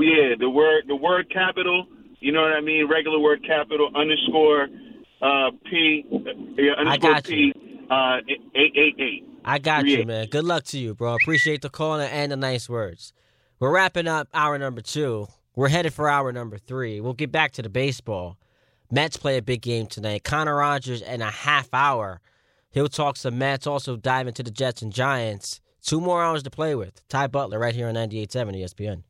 Yeah, 0.01 0.35
the 0.39 0.49
word, 0.49 0.83
the 0.87 0.95
word 0.95 1.31
capital. 1.31 1.87
You 2.19 2.31
know 2.31 2.41
what 2.41 2.53
I 2.53 2.61
mean? 2.61 2.87
Regular 2.89 3.19
word 3.19 3.43
capital 3.45 3.89
underscore 3.95 4.67
uh, 5.21 5.51
P, 5.69 6.03
uh, 6.11 6.17
yeah, 6.57 6.73
underscore 6.73 7.13
got 7.13 7.23
P, 7.23 7.53
uh, 7.89 8.17
eight 8.55 8.73
eight 8.75 8.95
eight. 8.99 9.27
I 9.45 9.59
got 9.59 9.85
you, 9.85 10.05
man. 10.05 10.27
Good 10.27 10.43
luck 10.43 10.63
to 10.65 10.79
you, 10.79 10.93
bro. 10.93 11.15
Appreciate 11.15 11.61
the 11.61 11.69
call 11.69 11.99
and 11.99 12.31
the 12.31 12.35
nice 12.35 12.67
words. 12.67 13.13
We're 13.59 13.71
wrapping 13.71 14.07
up 14.07 14.27
hour 14.33 14.57
number 14.57 14.81
two. 14.81 15.27
We're 15.55 15.69
headed 15.69 15.93
for 15.93 16.09
hour 16.09 16.31
number 16.31 16.57
three. 16.57 16.99
We'll 17.01 17.13
get 17.13 17.31
back 17.31 17.53
to 17.53 17.61
the 17.61 17.69
baseball. 17.69 18.37
Mets 18.91 19.17
play 19.17 19.37
a 19.37 19.41
big 19.41 19.61
game 19.61 19.87
tonight. 19.87 20.23
Connor 20.23 20.57
Rogers 20.57 21.01
in 21.01 21.21
a 21.21 21.31
half 21.31 21.73
hour. 21.73 22.21
He'll 22.69 22.87
talk 22.87 23.17
some 23.17 23.37
Mets, 23.37 23.65
also 23.65 23.95
dive 23.95 24.27
into 24.27 24.43
the 24.43 24.51
Jets 24.51 24.81
and 24.81 24.93
Giants. 24.93 25.61
Two 25.81 25.99
more 25.99 26.21
hours 26.23 26.43
to 26.43 26.49
play 26.49 26.75
with. 26.75 27.01
Ty 27.07 27.27
Butler 27.27 27.57
right 27.57 27.73
here 27.73 27.87
on 27.87 27.95
98.7 27.95 28.61
ESPN. 28.61 29.03